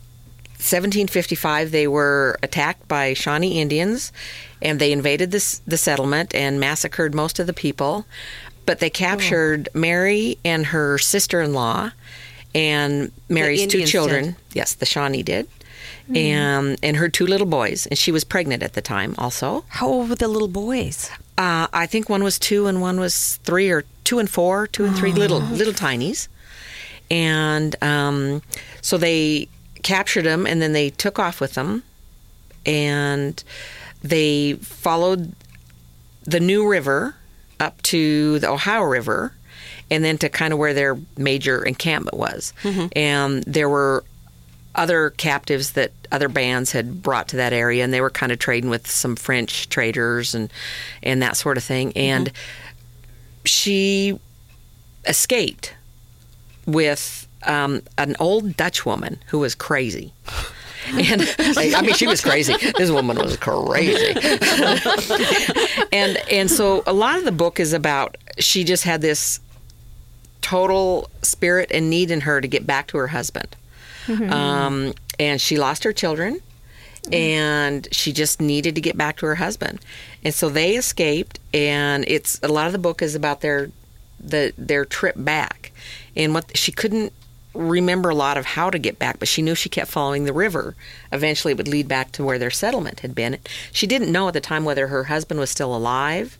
1755, 0.58 1.72
they 1.72 1.88
were 1.88 2.38
attacked 2.42 2.88
by 2.88 3.14
Shawnee 3.14 3.60
Indians, 3.60 4.12
and 4.62 4.80
they 4.80 4.92
invaded 4.94 5.32
this, 5.32 5.62
the 5.68 5.78
settlement 5.78 6.34
and 6.34 6.60
massacred 6.60 7.14
most 7.14 7.38
of 7.40 7.48
the 7.48 7.54
people. 7.54 8.06
But 8.66 8.80
they 8.80 8.90
captured 8.90 9.68
Mary 9.74 10.38
and 10.46 10.68
her 10.68 10.98
sister-in-law, 10.98 11.92
and 12.56 13.12
Mary's 13.30 13.68
two 13.68 13.86
children. 13.86 14.26
did. 14.26 14.36
Yes, 14.54 14.74
the 14.76 14.86
Shawnee 14.86 15.24
did, 15.24 15.48
and 16.16 16.78
and 16.82 16.98
her 16.98 17.10
two 17.10 17.26
little 17.26 17.48
boys, 17.48 17.88
and 17.88 17.98
she 17.98 18.12
was 18.12 18.24
pregnant 18.24 18.64
at 18.64 18.74
the 18.74 18.82
time 18.82 19.16
also. 19.18 19.66
How 19.68 19.88
old 19.88 20.10
were 20.10 20.16
the 20.16 20.28
little 20.28 20.48
boys? 20.48 21.10
Uh, 21.38 21.68
I 21.74 21.88
think 21.88 22.10
one 22.10 22.24
was 22.24 22.38
two 22.40 22.68
and 22.68 22.80
one 22.80 23.00
was 23.00 23.38
three, 23.44 23.70
or 23.70 23.84
two 24.04 24.20
and 24.20 24.30
four, 24.30 24.68
two 24.68 24.86
and 24.86 24.96
three, 24.96 25.12
little 25.12 25.40
little 25.40 25.74
tinies, 25.74 26.28
and 27.12 27.76
um, 27.82 28.42
so 28.82 28.98
they 28.98 29.48
captured 29.82 30.24
them 30.24 30.48
and 30.48 30.62
then 30.62 30.72
they 30.72 30.90
took 30.90 31.20
off 31.20 31.42
with 31.42 31.56
them, 31.56 31.84
and 32.66 33.44
they 34.02 34.54
followed 34.62 35.34
the 36.24 36.40
New 36.40 36.66
River 36.68 37.16
up 37.64 37.82
to 37.84 38.40
the 38.40 38.50
Ohio 38.50 38.84
River, 38.84 39.34
and 39.90 40.04
then 40.04 40.18
to 40.18 40.30
kind 40.30 40.54
of 40.54 40.60
where 40.60 40.74
their 40.74 40.98
major 41.18 41.64
encampment 41.66 42.18
was, 42.18 42.54
and 42.96 43.44
there 43.44 43.70
were 43.70 44.04
other 44.76 45.12
captives 45.12 45.74
that 45.74 45.92
other 46.12 46.30
bands 46.30 46.72
had 46.72 47.04
brought 47.04 47.28
to 47.30 47.36
that 47.38 47.54
area, 47.54 47.84
and 47.84 47.94
they 47.94 48.02
were 48.02 48.10
kind 48.10 48.32
of 48.32 48.40
trading 48.40 48.70
with 48.70 48.88
some 48.88 49.16
French 49.16 49.70
traders 49.70 50.36
and 50.36 50.52
and 51.04 51.22
that 51.22 51.38
sort 51.38 51.58
of 51.58 51.64
thing. 51.64 51.94
And 51.96 52.32
she 53.46 54.20
escaped 55.06 55.76
with 56.66 57.28
um, 57.44 57.82
an 57.98 58.16
old 58.20 58.56
Dutch 58.58 58.86
woman 58.86 59.18
who 59.28 59.40
was 59.40 59.54
crazy. 59.56 60.12
And 60.88 61.22
I 61.40 61.82
mean, 61.82 61.94
she 61.94 62.08
was 62.08 62.22
crazy. 62.22 62.56
This 62.78 62.92
woman 62.92 63.18
was 63.18 63.38
crazy. 63.38 64.14
and 65.92 66.18
and 66.30 66.50
so 66.52 66.84
a 66.86 66.94
lot 66.94 67.18
of 67.18 67.26
the 67.26 67.32
book 67.32 67.60
is 67.60 67.74
about 67.74 68.18
she 68.40 68.64
just 68.64 68.84
had 68.84 69.02
this 69.02 69.40
total 70.42 71.10
spirit 71.22 71.72
and 71.72 71.90
need 71.90 72.12
in 72.12 72.22
her 72.22 72.42
to 72.42 72.48
get 72.48 72.68
back 72.68 72.88
to 72.88 72.98
her 72.98 73.08
husband. 73.08 73.56
Um, 74.10 74.94
and 75.18 75.40
she 75.40 75.58
lost 75.58 75.86
her 75.86 75.94
children 75.94 76.42
and 77.12 77.88
she 77.92 78.12
just 78.12 78.42
needed 78.42 78.76
to 78.76 78.82
get 78.82 78.98
back 78.98 79.18
to 79.18 79.26
her 79.26 79.36
husband. 79.36 79.80
And 80.24 80.34
so 80.34 80.50
they 80.50 80.76
escaped 80.76 81.40
and 81.54 82.06
it's 82.08 82.40
a 82.44 82.48
lot 82.48 82.68
of 82.68 82.74
the 82.74 82.80
book 82.80 83.02
is 83.02 83.16
about 83.16 83.42
their 83.42 83.72
the 84.20 84.54
their 84.58 84.86
trip 84.86 85.16
back 85.18 85.72
and 86.16 86.34
what 86.34 86.56
she 86.56 86.72
couldn't 86.72 87.12
remember 87.54 88.10
a 88.10 88.16
lot 88.16 88.38
of 88.38 88.46
how 88.46 88.70
to 88.70 88.80
get 88.80 89.00
back, 89.00 89.20
but 89.20 89.28
she 89.28 89.42
knew 89.42 89.56
she 89.56 89.70
kept 89.70 89.92
following 89.92 90.26
the 90.26 90.34
river. 90.34 90.76
Eventually, 91.12 91.52
it 91.52 91.58
would 91.58 91.68
lead 91.68 91.88
back 91.88 92.12
to 92.14 92.24
where 92.24 92.40
their 92.40 92.52
settlement 92.52 93.02
had 93.02 93.14
been. 93.14 93.38
She 93.72 93.88
didn't 93.88 94.12
know 94.12 94.28
at 94.28 94.34
the 94.34 94.42
time 94.42 94.66
whether 94.66 94.88
her 94.88 95.06
husband 95.06 95.40
was 95.40 95.50
still 95.50 95.76
alive 95.76 96.38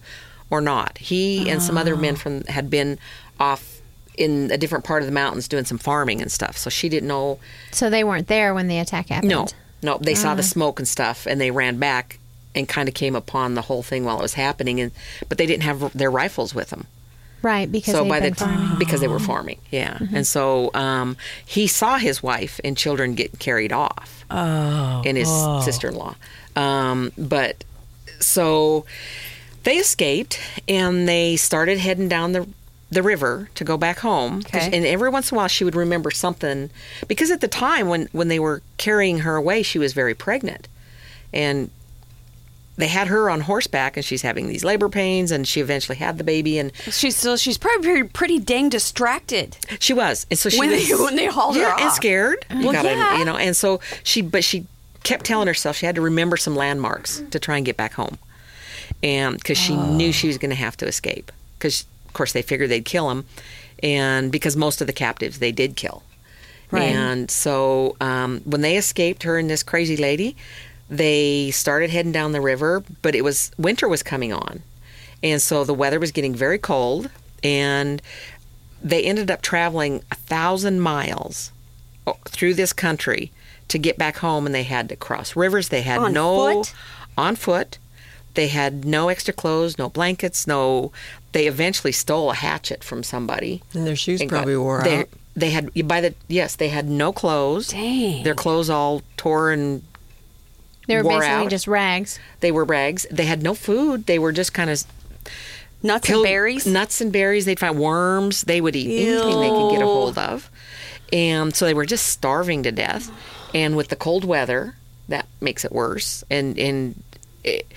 or 0.50 0.62
not. 0.62 0.98
He 0.98 1.50
and 1.50 1.62
some 1.62 1.78
other 1.78 1.96
men 1.96 2.16
from 2.16 2.44
had 2.46 2.70
been 2.70 3.00
off 3.40 3.82
in 4.18 4.52
a 4.52 4.58
different 4.58 4.86
part 4.86 5.02
of 5.02 5.08
the 5.08 5.14
mountains 5.14 5.48
doing 5.48 5.66
some 5.66 5.78
farming 5.78 6.22
and 6.22 6.32
stuff. 6.32 6.58
So 6.58 6.70
she 6.70 6.90
didn't 6.90 7.08
know. 7.08 7.40
So 7.72 7.90
they 7.90 8.04
weren't 8.04 8.28
there 8.28 8.54
when 8.54 8.68
the 8.68 8.80
attack 8.80 9.10
happened. 9.10 9.30
No, 9.30 9.48
no, 9.82 9.98
they 10.00 10.16
saw 10.16 10.36
the 10.36 10.44
ah. 10.44 10.46
smoke 10.46 10.80
and 10.80 10.88
stuff, 10.88 11.26
and 11.26 11.40
they 11.40 11.52
ran 11.52 11.78
back 11.78 12.20
and 12.56 12.70
kind 12.70 12.88
of 12.88 12.94
came 12.94 13.16
upon 13.16 13.56
the 13.56 13.64
whole 13.64 13.82
thing 13.82 14.06
while 14.06 14.20
it 14.20 14.22
was 14.22 14.36
happening. 14.36 14.80
And 14.80 14.92
but 15.30 15.38
they 15.38 15.46
didn't 15.46 15.64
have 15.64 15.96
their 15.98 16.12
rifles 16.12 16.54
with 16.54 16.70
them 16.70 16.88
Right, 17.44 17.72
because 17.72 17.94
so 17.94 18.04
they'd 18.04 18.10
by 18.10 18.20
the 18.22 18.26
been 18.28 18.36
farming. 18.36 18.80
because 18.80 19.02
they 19.02 19.08
were 19.08 19.20
farming, 19.20 19.60
yeah. 19.70 20.00
And 20.14 20.26
so 20.26 20.72
um, 20.74 21.18
he 21.46 21.68
saw 21.68 21.98
his 21.98 22.24
wife 22.24 22.60
and 22.64 22.78
children 22.78 23.14
get 23.16 23.38
carried 23.38 23.74
off, 23.74 24.26
oh, 24.32 25.04
and 25.06 25.18
his 25.18 25.30
sister-in-law. 25.66 26.16
Um, 26.56 27.12
but 27.18 27.64
so 28.20 28.86
they 29.64 29.76
escaped 29.76 30.40
and 30.68 31.08
they 31.08 31.36
started 31.36 31.78
heading 31.80 32.08
down 32.08 32.32
the 32.32 32.48
the 32.90 33.04
river 33.04 33.50
to 33.56 33.64
go 33.64 33.76
back 33.76 34.00
home. 34.00 34.38
Okay. 34.46 34.70
And 34.72 34.86
every 34.86 35.10
once 35.10 35.32
in 35.32 35.36
a 35.36 35.38
while, 35.38 35.48
she 35.48 35.64
would 35.64 35.76
remember 35.76 36.12
something 36.12 36.70
because 37.08 37.32
at 37.32 37.42
the 37.42 37.48
time 37.48 37.88
when 37.90 38.08
when 38.12 38.28
they 38.28 38.40
were 38.40 38.62
carrying 38.78 39.20
her 39.20 39.36
away, 39.36 39.64
she 39.64 39.80
was 39.80 39.94
very 39.94 40.14
pregnant, 40.14 40.68
and 41.34 41.70
they 42.76 42.88
had 42.88 43.08
her 43.08 43.30
on 43.30 43.42
horseback, 43.42 43.96
and 43.98 44.04
she's 44.06 44.24
having 44.24 44.48
these 44.48 44.64
labor 44.64 44.90
pains, 44.90 45.32
and 45.32 45.48
she 45.48 45.62
eventually 45.62 45.98
had 45.98 46.18
the 46.18 46.24
baby, 46.24 46.58
and 46.58 46.72
She's 46.90 47.16
still 47.16 47.38
she's 47.38 47.58
probably 47.58 48.04
pretty, 48.04 48.40
dang 48.40 48.70
distracted. 48.70 49.58
she 49.80 49.94
was, 49.94 50.26
and 50.32 50.40
so 50.40 50.50
she 50.50 50.58
When 50.60 50.72
was 50.72 50.88
they- 50.90 50.96
when 50.96 51.16
they 51.16 51.28
hauled 51.28 51.56
her 51.56 51.62
yeah, 51.62 51.76
and 51.76 51.84
off. 51.90 51.96
scared. 51.96 52.46
You 52.50 52.64
Well, 52.64 52.74
gotta- 52.74 52.90
yeah. 52.90 53.18
you 53.20 53.26
know, 53.26 53.38
and 53.38 53.56
so 53.56 53.80
she, 54.04 54.22
but 54.22 54.44
she 54.44 54.66
kept 55.04 55.26
telling 55.26 55.48
herself 55.48 55.76
she 55.78 55.86
had 55.86 55.96
to 55.96 56.02
remember 56.02 56.36
some 56.38 56.56
landmarks 56.56 57.22
to 57.32 57.38
try 57.40 57.58
and 57.58 57.66
get 57.66 57.78
back 57.78 57.94
home, 57.94 58.18
and 59.04 59.38
because 59.38 59.58
she 59.58 59.76
knew 59.76 60.12
she 60.12 60.28
was 60.28 60.38
going 60.38 60.50
to 60.50 60.56
have 60.56 60.76
to 60.78 60.88
escape, 60.88 61.32
because 61.60 61.86
of 62.08 62.14
course 62.14 62.32
they 62.34 62.42
figured 62.42 62.70
they'd 62.72 62.86
kill 62.86 63.10
him, 63.12 63.26
and 63.82 64.32
because 64.32 64.56
most 64.56 64.82
of 64.82 64.88
the 64.88 64.94
captives 64.94 65.40
they 65.40 65.52
did 65.52 65.76
kill, 65.76 66.04
Right. 66.72 66.84
and 66.84 67.30
so 67.30 67.96
um, 68.02 68.42
when 68.46 68.62
they 68.62 68.78
escaped, 68.78 69.24
her 69.24 69.38
and 69.38 69.48
this 69.50 69.62
crazy 69.62 69.96
lady, 69.98 70.36
they 70.98 71.52
started 71.52 71.90
heading 71.90 72.12
down 72.12 72.32
the 72.32 72.42
river, 72.42 72.84
but 73.02 73.16
it 73.16 73.24
was 73.24 73.52
winter 73.58 73.88
was 73.88 74.04
coming 74.04 74.32
on, 74.34 74.62
and 75.22 75.42
so 75.42 75.64
the 75.64 75.74
weather 75.74 76.00
was 76.00 76.12
getting 76.12 76.36
very 76.36 76.58
cold, 76.60 77.10
and 77.44 78.02
they 78.84 79.04
ended 79.04 79.32
up 79.32 79.42
traveling 79.42 80.04
a 80.12 80.16
thousand 80.16 80.82
miles 80.82 81.52
uh, 82.06 82.14
through 82.26 82.54
this 82.54 82.74
country 82.74 83.32
to 83.70 83.78
get 83.78 83.98
back 83.98 84.18
home, 84.18 84.46
and 84.46 84.54
they 84.54 84.64
had 84.64 84.90
to 84.90 84.96
cross 84.96 85.36
rivers. 85.36 85.70
They 85.70 85.82
had 85.82 86.00
On 86.00 86.14
no 86.14 86.64
foot? 86.64 86.74
on 87.18 87.36
foot. 87.36 87.78
They 88.36 88.48
had 88.48 88.84
no 88.84 89.10
extra 89.10 89.34
clothes, 89.34 89.78
no 89.78 89.90
blankets, 89.90 90.48
no. 90.48 90.92
They 91.34 91.48
eventually 91.48 91.92
stole 91.92 92.32
a 92.32 92.36
hatchet 92.36 92.84
from 92.84 93.04
somebody. 93.04 93.62
And 93.74 93.86
their 93.88 93.96
shoes 93.96 94.22
and 94.22 94.30
got- 94.30 94.38
probably 94.38 94.58
wore 94.58 94.84
they, 94.84 94.98
out. 95.00 95.10
They 95.36 95.50
had 95.52 95.72
by 95.88 96.02
the 96.02 96.14
yes, 96.28 96.56
they 96.56 96.70
had 96.70 96.88
no 96.90 97.12
clothes. 97.12 97.70
Dang. 97.70 98.24
Their 98.24 98.36
clothes 98.36 98.70
all 98.70 99.02
tore 99.18 99.52
and 99.52 99.82
They 100.88 100.98
were 100.98 101.04
wore 101.04 101.20
basically 101.20 101.46
out. 101.46 101.50
just 101.50 101.68
rags. 101.68 102.20
they 102.42 102.52
were 102.52 102.66
rags. 102.66 103.06
They 103.10 103.26
had 103.26 103.42
no 103.42 103.54
food. 103.54 104.06
They 104.06 104.20
were 104.20 104.32
just 104.32 104.54
kind 104.54 104.70
of 104.70 104.84
Nuts 105.82 106.08
Pil- 106.08 106.20
and 106.20 106.24
berries. 106.26 106.66
nuts 106.66 107.02
and 107.02 107.12
berries. 107.12 107.46
They'd 107.46 107.60
find 107.60 107.78
worms. 107.78 108.44
They 108.44 108.62
would 108.62 108.76
eat 108.76 109.06
anything 109.08 109.40
they 109.42 109.50
could 109.50 109.72
get 109.72 109.82
a 109.82 109.86
hold 109.86 110.18
of, 110.18 110.50
and 111.12 111.54
so 111.54 111.66
they 111.66 111.74
were 111.74 111.86
just 111.86 112.06
starving 112.08 112.64
to 112.64 112.72
death. 112.72 113.12
And 113.54 113.76
with 113.76 113.90
the 113.90 113.98
cold 113.98 114.24
weather, 114.24 114.76
that 115.10 115.28
makes 115.42 115.66
it 115.66 115.72
worse. 115.74 116.24
And 116.30 116.58
and 116.58 117.04
it, 117.44 117.70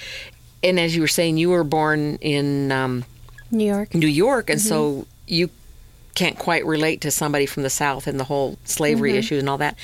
and 0.63 0.79
as 0.79 0.95
you 0.95 1.03
were 1.03 1.09
saying, 1.09 1.37
you 1.37 1.51
were 1.51 1.65
born 1.65 2.17
in 2.21 2.71
um, 2.71 3.05
New 3.51 3.67
York. 3.67 3.93
New 3.93 4.07
York, 4.07 4.51
and 4.51 4.61
so 4.61 5.07
you 5.27 5.51
can't 6.15 6.39
quite 6.39 6.65
relate 6.65 7.01
to 7.03 7.11
somebody 7.11 7.45
from 7.47 7.63
the 7.65 7.71
South 7.71 8.07
and 8.07 8.19
the 8.21 8.25
whole 8.25 8.57
slavery 8.65 9.17
issue 9.17 9.37
and 9.39 9.49
all 9.51 9.59
that. 9.59 9.77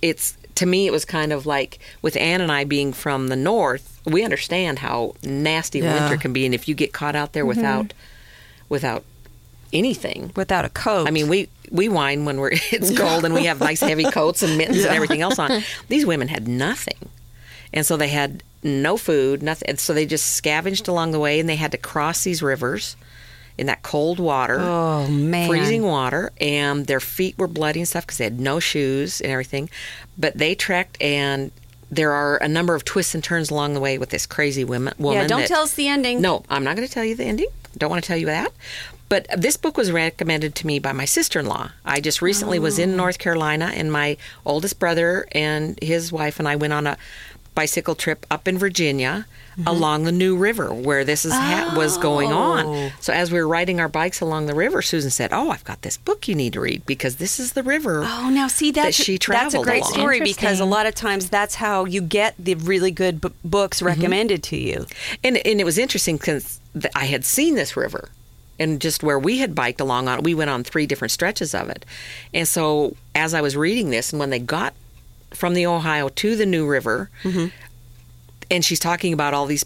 It's 0.00 0.36
to 0.58 0.66
me, 0.66 0.86
it 0.86 0.90
was 0.90 1.04
kind 1.04 1.32
of 1.32 1.46
like 1.46 1.78
with 2.02 2.16
Ann 2.16 2.40
and 2.40 2.50
I 2.50 2.64
being 2.64 2.92
from 2.92 3.28
the 3.28 3.36
North, 3.36 4.00
we 4.04 4.24
understand 4.24 4.80
how 4.80 5.14
nasty 5.22 5.78
Yeah. 5.78 5.94
winter 5.94 6.16
can 6.16 6.32
be, 6.32 6.44
and 6.44 6.54
if 6.54 6.66
you 6.66 6.74
get 6.74 6.92
caught 6.92 7.14
out 7.14 7.32
there 7.32 7.44
mm-hmm. 7.44 7.60
without 7.60 7.92
without 8.68 9.04
anything, 9.72 10.32
without 10.34 10.64
a 10.64 10.68
coat. 10.68 11.06
I 11.06 11.10
mean, 11.12 11.28
we 11.28 11.48
we 11.70 11.88
whine 11.88 12.24
when 12.24 12.40
we're 12.40 12.50
it's 12.72 12.96
cold 12.96 13.24
and 13.24 13.34
we 13.34 13.44
have 13.44 13.60
nice 13.60 13.80
heavy 13.80 14.10
coats 14.10 14.42
and 14.42 14.58
mittens 14.58 14.84
and 14.84 14.94
everything 14.94 15.22
else 15.22 15.38
on. 15.38 15.62
These 15.88 16.04
women 16.04 16.26
had 16.28 16.48
nothing, 16.48 17.08
and 17.72 17.86
so 17.86 17.96
they 17.96 18.08
had 18.08 18.42
no 18.64 18.96
food, 18.96 19.42
nothing. 19.42 19.68
And 19.68 19.78
so 19.78 19.94
they 19.94 20.06
just 20.06 20.32
scavenged 20.34 20.88
along 20.88 21.12
the 21.12 21.20
way, 21.20 21.38
and 21.38 21.48
they 21.48 21.56
had 21.56 21.70
to 21.70 21.78
cross 21.78 22.24
these 22.24 22.42
rivers 22.42 22.96
in 23.58 23.66
that 23.66 23.82
cold 23.82 24.18
water, 24.20 24.58
Oh, 24.60 25.06
man. 25.08 25.48
freezing 25.48 25.82
water, 25.82 26.32
and 26.40 26.86
their 26.86 27.00
feet 27.00 27.36
were 27.36 27.48
bloody 27.48 27.80
and 27.80 27.88
stuff 27.88 28.06
because 28.06 28.18
they 28.18 28.24
had 28.24 28.40
no 28.40 28.60
shoes 28.60 29.20
and 29.20 29.30
everything. 29.30 29.68
But 30.16 30.38
they 30.38 30.54
trekked 30.54 31.00
and. 31.02 31.50
There 31.90 32.12
are 32.12 32.36
a 32.36 32.48
number 32.48 32.74
of 32.74 32.84
twists 32.84 33.14
and 33.14 33.24
turns 33.24 33.50
along 33.50 33.72
the 33.72 33.80
way 33.80 33.96
with 33.96 34.10
this 34.10 34.26
crazy 34.26 34.62
woman. 34.62 34.92
woman 34.98 35.22
yeah, 35.22 35.26
don't 35.26 35.40
that- 35.40 35.48
tell 35.48 35.62
us 35.62 35.72
the 35.72 35.88
ending. 35.88 36.20
no, 36.20 36.44
I'm 36.50 36.62
not 36.62 36.76
going 36.76 36.86
to 36.86 36.92
tell 36.92 37.02
you 37.02 37.14
the 37.14 37.24
ending. 37.24 37.46
Don't 37.78 37.88
want 37.88 38.04
to 38.04 38.06
tell 38.06 38.18
you 38.18 38.26
that. 38.26 38.52
But 39.08 39.26
this 39.34 39.56
book 39.56 39.78
was 39.78 39.90
recommended 39.90 40.54
to 40.56 40.66
me 40.66 40.80
by 40.80 40.92
my 40.92 41.06
sister 41.06 41.40
in 41.40 41.46
law. 41.46 41.70
I 41.86 42.00
just 42.00 42.20
recently 42.20 42.58
was 42.58 42.78
in 42.78 42.92
oh. 42.92 42.96
North 42.96 43.18
Carolina, 43.18 43.72
and 43.74 43.90
my 43.90 44.18
oldest 44.44 44.78
brother 44.78 45.26
and 45.32 45.78
his 45.82 46.12
wife 46.12 46.38
and 46.38 46.46
I 46.46 46.56
went 46.56 46.74
on 46.74 46.86
a 46.86 46.98
bicycle 47.58 47.94
trip 48.04 48.20
up 48.30 48.46
in 48.50 48.56
Virginia 48.66 49.14
along 49.66 50.04
the 50.04 50.12
New 50.12 50.34
River 50.36 50.68
where 50.72 51.02
this 51.04 51.24
is 51.24 51.32
ha- 51.32 51.74
was 51.76 51.98
going 51.98 52.30
on. 52.32 52.92
So 53.00 53.12
as 53.12 53.32
we 53.32 53.38
were 53.40 53.48
riding 53.58 53.80
our 53.80 53.88
bikes 53.88 54.20
along 54.20 54.46
the 54.46 54.54
river, 54.54 54.80
Susan 54.82 55.10
said, 55.10 55.30
"Oh, 55.32 55.50
I've 55.50 55.64
got 55.64 55.82
this 55.82 55.96
book 55.96 56.28
you 56.28 56.36
need 56.36 56.52
to 56.52 56.60
read 56.60 56.80
because 56.86 57.16
this 57.16 57.40
is 57.40 57.48
the 57.58 57.64
river." 57.64 57.94
Oh, 58.06 58.30
now 58.30 58.46
see 58.46 58.70
that 58.76 58.84
that's 58.84 58.96
she 58.96 59.18
that's 59.18 59.54
a 59.54 59.62
great 59.68 59.82
along. 59.82 59.92
story 59.98 60.20
because 60.20 60.60
a 60.60 60.64
lot 60.76 60.86
of 60.86 60.94
times 60.94 61.28
that's 61.28 61.56
how 61.56 61.84
you 61.94 62.00
get 62.00 62.32
the 62.38 62.54
really 62.72 62.92
good 62.92 63.20
b- 63.20 63.30
books 63.44 63.78
Mm-hmm. 63.78 63.86
recommended 63.92 64.40
to 64.50 64.56
you. 64.56 64.86
And 65.24 65.34
and 65.48 65.60
it 65.60 65.64
was 65.64 65.78
interesting 65.78 66.16
because 66.18 66.60
I 66.94 67.06
had 67.14 67.24
seen 67.24 67.52
this 67.56 67.76
river, 67.76 68.10
and 68.60 68.80
just 68.80 69.02
where 69.02 69.18
we 69.18 69.38
had 69.38 69.54
biked 69.62 69.80
along 69.80 70.06
on 70.08 70.18
it, 70.18 70.24
we 70.24 70.34
went 70.34 70.50
on 70.50 70.62
three 70.62 70.86
different 70.86 71.10
stretches 71.10 71.52
of 71.54 71.68
it. 71.68 71.84
And 72.32 72.46
so 72.46 72.94
as 73.16 73.34
I 73.34 73.40
was 73.40 73.56
reading 73.56 73.90
this, 73.90 74.12
and 74.12 74.20
when 74.20 74.30
they 74.30 74.38
got 74.38 74.72
from 75.32 75.54
the 75.54 75.66
Ohio 75.66 76.08
to 76.08 76.36
the 76.36 76.46
New 76.46 76.66
River, 76.66 77.10
and 78.50 78.64
she's 78.64 78.78
talking 78.80 79.12
about 79.12 79.34
all 79.34 79.46
these 79.46 79.64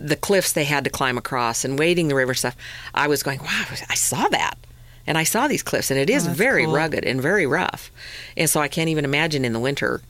the 0.00 0.16
cliffs 0.16 0.52
they 0.52 0.64
had 0.64 0.84
to 0.84 0.90
climb 0.90 1.18
across 1.18 1.64
and 1.64 1.76
wading 1.76 2.06
the 2.06 2.14
river 2.14 2.32
stuff, 2.32 2.56
I 2.94 3.08
was 3.08 3.24
going, 3.24 3.40
wow, 3.40 3.64
I 3.88 3.94
saw 3.96 4.28
that. 4.28 4.54
And 5.08 5.18
I 5.18 5.24
saw 5.24 5.48
these 5.48 5.62
cliffs, 5.64 5.90
and 5.90 5.98
it 5.98 6.08
is 6.08 6.24
very 6.26 6.64
cool. 6.66 6.74
rugged 6.74 7.04
and 7.04 7.20
very 7.20 7.46
rough. 7.46 7.90
And 8.36 8.48
so 8.48 8.60
I 8.60 8.68
can't 8.68 8.88
even 8.90 9.04
imagine 9.04 9.44
in 9.44 9.52
the 9.52 9.58
winter. 9.58 10.00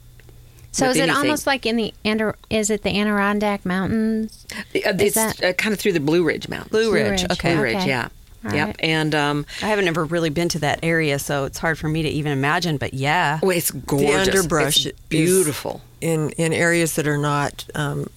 So 0.73 0.89
with 0.89 0.97
is 0.97 1.01
it 1.01 1.03
anything. 1.05 1.17
almost 1.23 1.47
like 1.47 1.65
in 1.65 1.77
the 1.77 1.95
Adir- 2.05 2.35
is 2.51 2.69
it 2.69 2.83
the 2.83 2.91
Adirondack 3.01 3.65
Mountains? 3.65 4.45
Uh, 4.55 4.63
It's 4.75 5.15
that- 5.15 5.43
uh, 5.43 5.53
kind 5.55 5.73
of 5.73 5.79
through 5.81 5.93
the 5.93 6.01
Blue 6.01 6.23
Ridge 6.23 6.49
Mountains. 6.51 6.71
Blue 6.71 6.91
Blue 6.91 6.95
Ridge. 6.95 7.23
Ridge, 7.23 7.31
Okay. 7.33 7.55
Blue 7.55 7.63
Ridge, 7.63 7.77
Okay. 7.77 7.89
yeah. 7.89 8.09
All 8.45 8.55
yep. 8.55 8.67
right. 8.69 8.77
And 8.81 9.15
um, 9.15 9.47
I 9.63 9.67
haven't 9.67 9.89
ever 9.89 10.05
really 10.05 10.31
been 10.31 10.49
to 10.51 10.59
that 10.61 10.81
area, 10.83 11.19
so 11.19 11.45
it's 11.45 11.59
hard 11.59 11.79
for 11.79 11.89
me 11.89 12.03
to 12.03 12.09
even 12.09 12.31
imagine. 12.33 12.77
But 12.77 12.95
yeah, 12.95 13.41
well, 13.43 13.57
it's 13.57 13.71
gorgeous. 13.71 14.27
The 14.27 14.37
underbrush 14.39 14.87
It's 14.87 15.01
beautiful. 15.09 15.81
in 16.01 16.31
in 16.31 16.53
areas 16.53 16.95
that 16.95 17.09
are 17.09 17.19
not, 17.19 17.65
um, 17.75 18.09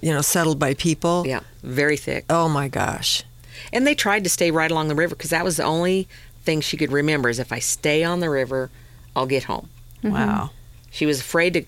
you 0.00 0.12
know, 0.12 0.20
settled 0.20 0.58
by 0.58 0.74
people. 0.74 1.24
Yeah, 1.26 1.40
very 1.62 1.96
thick. 1.96 2.24
Oh 2.30 2.48
my 2.48 2.68
gosh. 2.68 3.24
And 3.72 3.84
they 3.86 3.94
tried 3.96 4.22
to 4.24 4.30
stay 4.30 4.50
right 4.52 4.70
along 4.70 4.88
the 4.88 4.94
river 4.94 5.16
because 5.16 5.30
that 5.30 5.44
was 5.44 5.56
the 5.56 5.64
only 5.64 6.06
thing 6.44 6.60
she 6.60 6.76
could 6.76 6.92
remember 6.92 7.28
is 7.28 7.38
if 7.40 7.52
I 7.52 7.58
stay 7.58 8.04
on 8.04 8.20
the 8.20 8.30
river, 8.30 8.70
I'll 9.16 9.26
get 9.26 9.44
home. 9.44 9.68
wow. 10.04 10.50
She 10.90 11.04
was 11.04 11.20
afraid 11.20 11.52
to 11.54 11.64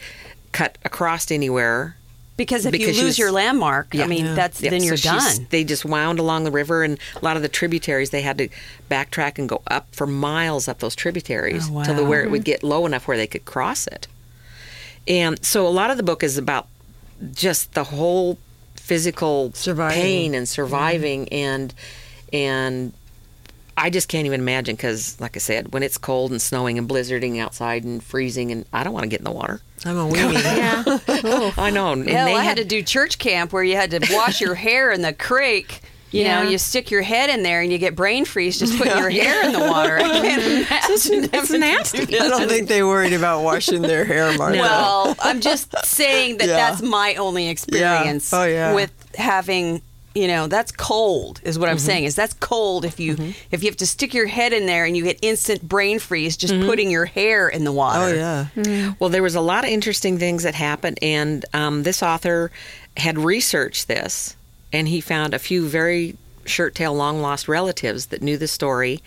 cut 0.53 0.79
across 0.85 1.31
anywhere. 1.31 1.97
Because 2.41 2.65
if 2.65 2.73
Because 2.73 2.97
you 2.97 3.03
lose 3.03 3.11
was- 3.11 3.19
your 3.19 3.33
landmark, 3.33 3.89
I 3.95 4.07
mean, 4.07 4.25
Yeah. 4.25 4.35
that's 4.35 4.63
Yep, 4.63 4.71
then 4.71 4.83
you're 4.83 4.97
she's- 4.97 5.37
done. 5.37 5.47
They 5.51 5.63
just 5.63 5.85
wound 5.85 6.19
along 6.19 6.45
the 6.45 6.51
river, 6.51 6.83
and 6.83 6.97
a 7.21 7.23
lot 7.23 7.37
of 7.37 7.43
the 7.43 7.49
tributaries 7.51 8.09
they 8.09 8.23
had 8.23 8.39
to 8.39 8.49
backtrack 8.91 9.39
and 9.39 9.47
go 9.47 9.61
up 9.67 9.89
for 9.93 10.07
miles 10.07 10.67
up 10.67 10.79
those 10.79 10.95
tributaries 10.95 11.69
Oh, 11.71 11.85
till 11.85 11.95
the 11.95 12.03
where 12.03 12.23
it 12.23 12.31
would 12.31 12.45
get 12.45 12.63
low 12.65 12.87
enough 12.87 13.07
where 13.07 13.19
they 13.19 13.27
could 13.27 13.45
cross 13.45 13.87
it. 13.87 14.07
And 15.07 15.45
so 15.45 15.67
a 15.67 15.69
lot 15.69 15.91
of 15.91 15.99
the 15.99 16.03
book 16.03 16.23
is 16.23 16.39
about 16.39 16.67
just 17.35 17.75
the 17.75 17.85
whole 17.85 18.39
physical 18.75 19.53
Surviving. 19.55 20.01
pain 20.03 20.35
and 20.35 20.49
surviving 20.49 21.27
mm-hmm. 21.27 21.35
and 21.35 21.75
and 22.33 22.93
I 23.81 23.91
just 23.91 24.09
can't 24.09 24.27
even 24.27 24.41
imagine 24.41 24.77
because, 24.77 25.21
like 25.21 25.37
I 25.37 25.41
said, 25.41 25.73
when 25.73 25.83
it's 25.83 25.99
cold 25.99 26.31
and 26.31 26.41
snowing 26.41 26.79
and 26.79 26.89
blizzarding 26.89 27.39
outside 27.41 27.85
and 27.85 28.03
freezing, 28.03 28.53
and 28.53 28.65
I 28.73 28.85
don't 28.85 28.93
want 28.93 29.05
to 29.05 29.09
get 29.09 29.21
in 29.21 29.25
the 29.25 29.31
water. 29.33 29.61
I'm 29.85 29.97
a 29.97 30.07
weenie. 30.09 30.35
Yeah. 30.57 31.53
I 31.57 31.71
know. 31.71 31.93
And 31.93 32.07
Yeah, 32.07 32.25
they 32.27 32.35
I 32.35 32.43
had 32.45 32.59
to 32.59 32.65
do 32.65 32.83
church 32.83 33.19
camp 33.19 33.53
where 33.53 33.65
you 33.65 33.77
had 33.77 33.91
to 33.93 34.01
wash 34.13 34.41
your 34.41 34.55
hair 34.67 34.91
in 34.91 35.03
the 35.03 35.13
creek. 35.13 35.81
You 36.11 36.23
Yeah. 36.23 36.43
know, 36.43 36.51
you 36.51 36.59
stick 36.59 36.91
your 36.91 37.03
head 37.03 37.31
in 37.31 37.45
there 37.45 37.61
and 37.63 37.71
you 37.71 37.79
get 37.79 37.95
brain 37.95 38.25
freeze 38.25 38.59
just 38.59 38.77
putting 38.77 38.97
your 38.99 39.11
hair 39.11 39.45
in 39.47 39.53
the 39.53 39.61
water. 39.61 39.97
I 39.97 40.03
can't 40.03 40.43
imagine. 40.43 41.31
it's 41.33 41.51
nasty. 41.51 42.19
I 42.19 42.29
don't 42.29 42.49
think 42.49 42.69
they 42.69 42.83
worried 42.83 43.13
about 43.13 43.45
washing 43.45 43.83
their 43.83 44.05
hair, 44.05 44.37
Martha. 44.37 44.59
Well, 44.59 45.15
I'm 45.21 45.41
just 45.41 45.73
saying 45.87 46.39
that 46.39 46.49
Yeah. 46.49 46.57
that's 46.57 46.83
my 46.83 47.15
only 47.15 47.49
experience 47.49 48.33
Oh, 48.35 48.43
yeah. 48.45 48.75
with 48.75 48.93
having. 49.17 49.83
You 50.13 50.27
know, 50.27 50.49
that's 50.49 50.73
cold 50.73 51.41
is 51.45 51.57
what 51.57 51.69
I'm 51.69 51.79
saying. 51.79 52.03
Is 52.05 52.17
that's 52.17 52.35
cold 52.35 52.85
if 52.85 52.99
you 52.99 53.17
if 53.53 53.63
you 53.63 53.69
have 53.69 53.77
to 53.77 53.87
stick 53.87 54.13
your 54.13 54.27
head 54.27 54.53
in 54.53 54.67
there 54.67 54.85
and 54.85 54.97
you 54.97 55.05
get 55.05 55.21
instant 55.23 55.63
brain 55.63 56.01
freeze 56.01 56.37
just 56.37 56.53
putting 56.53 56.91
your 56.91 57.05
hair 57.05 57.49
in 57.49 57.63
the 57.63 57.71
water. 57.71 58.17
Oh 58.17 58.49
yeah. 58.57 58.93
Well, 58.99 59.09
there 59.11 59.23
was 59.23 59.37
a 59.37 59.41
lot 59.41 59.63
of 59.65 59.71
interesting 59.71 60.19
things 60.19 60.43
that 60.43 60.57
happened, 60.57 60.99
and 61.01 61.45
um, 61.55 61.85
this 61.85 62.03
author 62.03 62.51
had 62.97 63.19
researched 63.19 63.87
this, 63.87 64.35
and 64.73 64.89
he 64.89 65.01
found 65.01 65.33
a 65.33 65.39
few 65.39 65.69
very 65.69 66.17
shirt 66.45 66.75
tail 66.75 66.93
long 66.93 67.23
lost 67.23 67.47
relatives 67.47 68.07
that 68.07 68.21
knew 68.21 68.37
the 68.37 68.49
story, 68.49 69.01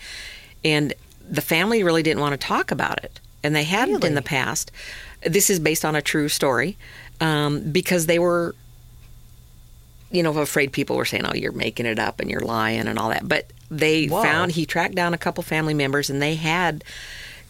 and 0.64 0.94
the 1.28 1.42
family 1.42 1.82
really 1.82 2.02
didn't 2.02 2.20
want 2.20 2.32
to 2.32 2.46
talk 2.46 2.70
about 2.70 3.04
it, 3.04 3.20
and 3.42 3.54
they 3.54 3.64
hadn't 3.64 4.02
in 4.04 4.14
the 4.14 4.22
past. 4.22 4.72
This 5.20 5.50
is 5.50 5.58
based 5.58 5.84
on 5.84 5.94
a 5.94 6.00
true 6.00 6.30
story, 6.30 6.78
um, 7.20 7.70
because 7.72 8.06
they 8.06 8.18
were, 8.18 8.54
you 10.14 10.22
know, 10.22 10.38
afraid 10.38 10.72
people 10.72 10.96
were 10.96 11.04
saying, 11.04 11.26
"Oh, 11.26 11.34
you're 11.34 11.52
making 11.52 11.86
it 11.86 11.98
up 11.98 12.20
and 12.20 12.30
you're 12.30 12.40
lying 12.40 12.86
and 12.86 12.98
all 12.98 13.10
that," 13.10 13.28
but 13.28 13.50
they 13.70 14.06
Whoa. 14.06 14.22
found 14.22 14.52
he 14.52 14.66
tracked 14.66 14.94
down 14.94 15.14
a 15.14 15.18
couple 15.18 15.42
family 15.42 15.74
members, 15.74 16.10
and 16.10 16.22
they 16.22 16.36
had 16.36 16.84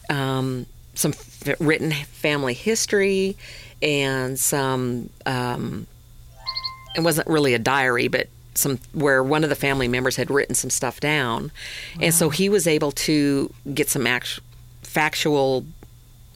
um, 0.09 0.65
some 0.95 1.11
f- 1.11 1.59
written 1.59 1.91
family 1.91 2.53
history 2.53 3.37
and 3.81 4.39
some 4.39 5.09
um, 5.25 5.87
it 6.95 7.01
wasn't 7.01 7.27
really 7.27 7.53
a 7.53 7.59
diary 7.59 8.07
but 8.07 8.27
some 8.53 8.79
where 8.93 9.21
one 9.21 9.43
of 9.43 9.49
the 9.49 9.55
family 9.55 9.87
members 9.87 10.15
had 10.15 10.31
written 10.31 10.55
some 10.55 10.69
stuff 10.69 11.01
down. 11.01 11.51
And 11.99 12.13
so 12.13 12.29
he 12.29 12.47
was 12.47 12.67
able 12.67 12.91
to 12.93 13.53
get 13.73 13.89
some 13.89 14.07
act- 14.07 14.39
factual 14.81 15.65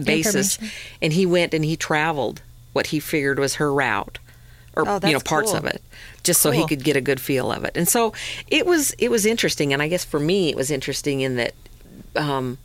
basis 0.03 0.59
and 1.01 1.13
he 1.13 1.25
went 1.25 1.53
and 1.53 1.63
he 1.63 1.77
traveled. 1.77 2.41
What 2.73 2.87
he 2.87 2.99
figured 2.99 3.39
was 3.39 3.55
her 3.55 3.73
route 3.73 4.19
or 4.79 4.87
Oh, 4.87 4.99
you 5.03 5.13
know 5.13 5.19
parts 5.19 5.51
cool. 5.51 5.57
of 5.59 5.65
it 5.65 5.81
just 6.23 6.41
so 6.41 6.51
he 6.51 6.65
could 6.67 6.83
get 6.83 6.95
a 6.95 7.01
good 7.01 7.19
feel 7.21 7.51
of 7.51 7.63
it. 7.63 7.71
And 7.75 7.87
so 7.87 8.13
it 8.47 8.65
was 8.65 8.91
it 8.99 9.09
was 9.09 9.25
interesting. 9.25 9.73
And 9.73 9.81
i 9.81 9.87
guess 9.87 10.03
for 10.05 10.19
me 10.19 10.49
it 10.49 10.55
was 10.55 10.69
interesting 10.71 11.21
in 11.21 11.35
that 11.37 11.53
um, 12.15 12.57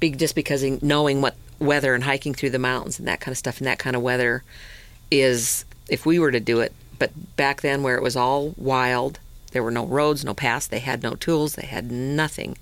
be, 0.00 0.10
just 0.10 0.34
because 0.34 0.62
in 0.62 0.78
knowing 0.82 1.20
what 1.20 1.34
weather 1.58 1.94
and 1.94 2.04
hiking 2.04 2.34
through 2.34 2.50
the 2.50 2.58
mountains 2.58 2.98
and 2.98 3.08
that 3.08 3.20
kind 3.20 3.32
of 3.32 3.38
stuff 3.38 3.58
and 3.58 3.66
that 3.66 3.78
kind 3.78 3.96
of 3.96 4.02
weather 4.02 4.42
is 5.10 5.64
if 5.88 6.04
we 6.04 6.18
were 6.18 6.30
to 6.30 6.40
do 6.40 6.60
it 6.60 6.72
but 6.98 7.10
back 7.36 7.60
then 7.62 7.82
where 7.82 7.96
it 7.96 8.02
was 8.02 8.16
all 8.16 8.54
wild 8.58 9.18
there 9.52 9.62
were 9.62 9.70
no 9.70 9.86
roads 9.86 10.24
no 10.24 10.34
paths 10.34 10.66
they 10.66 10.80
had 10.80 11.02
no 11.02 11.14
tools 11.14 11.54
they 11.54 11.66
had 11.66 11.90
nothing. 11.90 12.56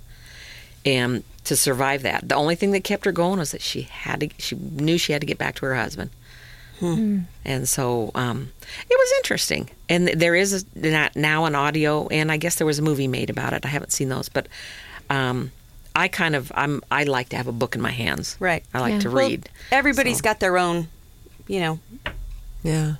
And 0.86 1.24
to 1.44 1.56
survive 1.56 2.02
that 2.02 2.28
the 2.28 2.34
only 2.34 2.54
thing 2.54 2.70
that 2.72 2.84
kept 2.84 3.04
her 3.04 3.12
going 3.12 3.38
was 3.38 3.52
that 3.52 3.62
she 3.62 3.82
had 3.82 4.20
to 4.20 4.28
she 4.38 4.54
knew 4.56 4.96
she 4.98 5.12
had 5.12 5.20
to 5.22 5.26
get 5.26 5.38
back 5.38 5.54
to 5.56 5.66
her 5.66 5.74
husband 5.74 6.10
and 6.84 7.68
so 7.68 8.10
um, 8.14 8.50
it 8.90 8.94
was 8.98 9.12
interesting 9.18 9.70
and 9.88 10.08
there 10.08 10.34
is 10.34 10.64
a, 10.76 11.10
now 11.14 11.44
an 11.46 11.54
audio 11.54 12.06
and 12.08 12.30
i 12.30 12.36
guess 12.36 12.56
there 12.56 12.66
was 12.66 12.78
a 12.78 12.82
movie 12.82 13.08
made 13.08 13.30
about 13.30 13.52
it 13.52 13.64
i 13.64 13.68
haven't 13.68 13.92
seen 13.92 14.08
those 14.08 14.28
but 14.28 14.46
um, 15.10 15.50
i 15.96 16.08
kind 16.08 16.34
of 16.36 16.52
i'm 16.54 16.82
i 16.90 17.04
like 17.04 17.28
to 17.30 17.36
have 17.36 17.46
a 17.48 17.52
book 17.52 17.74
in 17.74 17.80
my 17.80 17.90
hands 17.90 18.36
Right. 18.40 18.64
i 18.74 18.80
like 18.80 18.92
Yeah. 18.94 19.00
to 19.00 19.10
Well, 19.10 19.28
read 19.28 19.48
everybody's 19.72 20.18
So- 20.18 20.22
got 20.24 20.40
their 20.40 20.58
own, 20.58 20.88
you 21.48 21.60
know, 21.60 21.78
Yeah. 22.62 22.94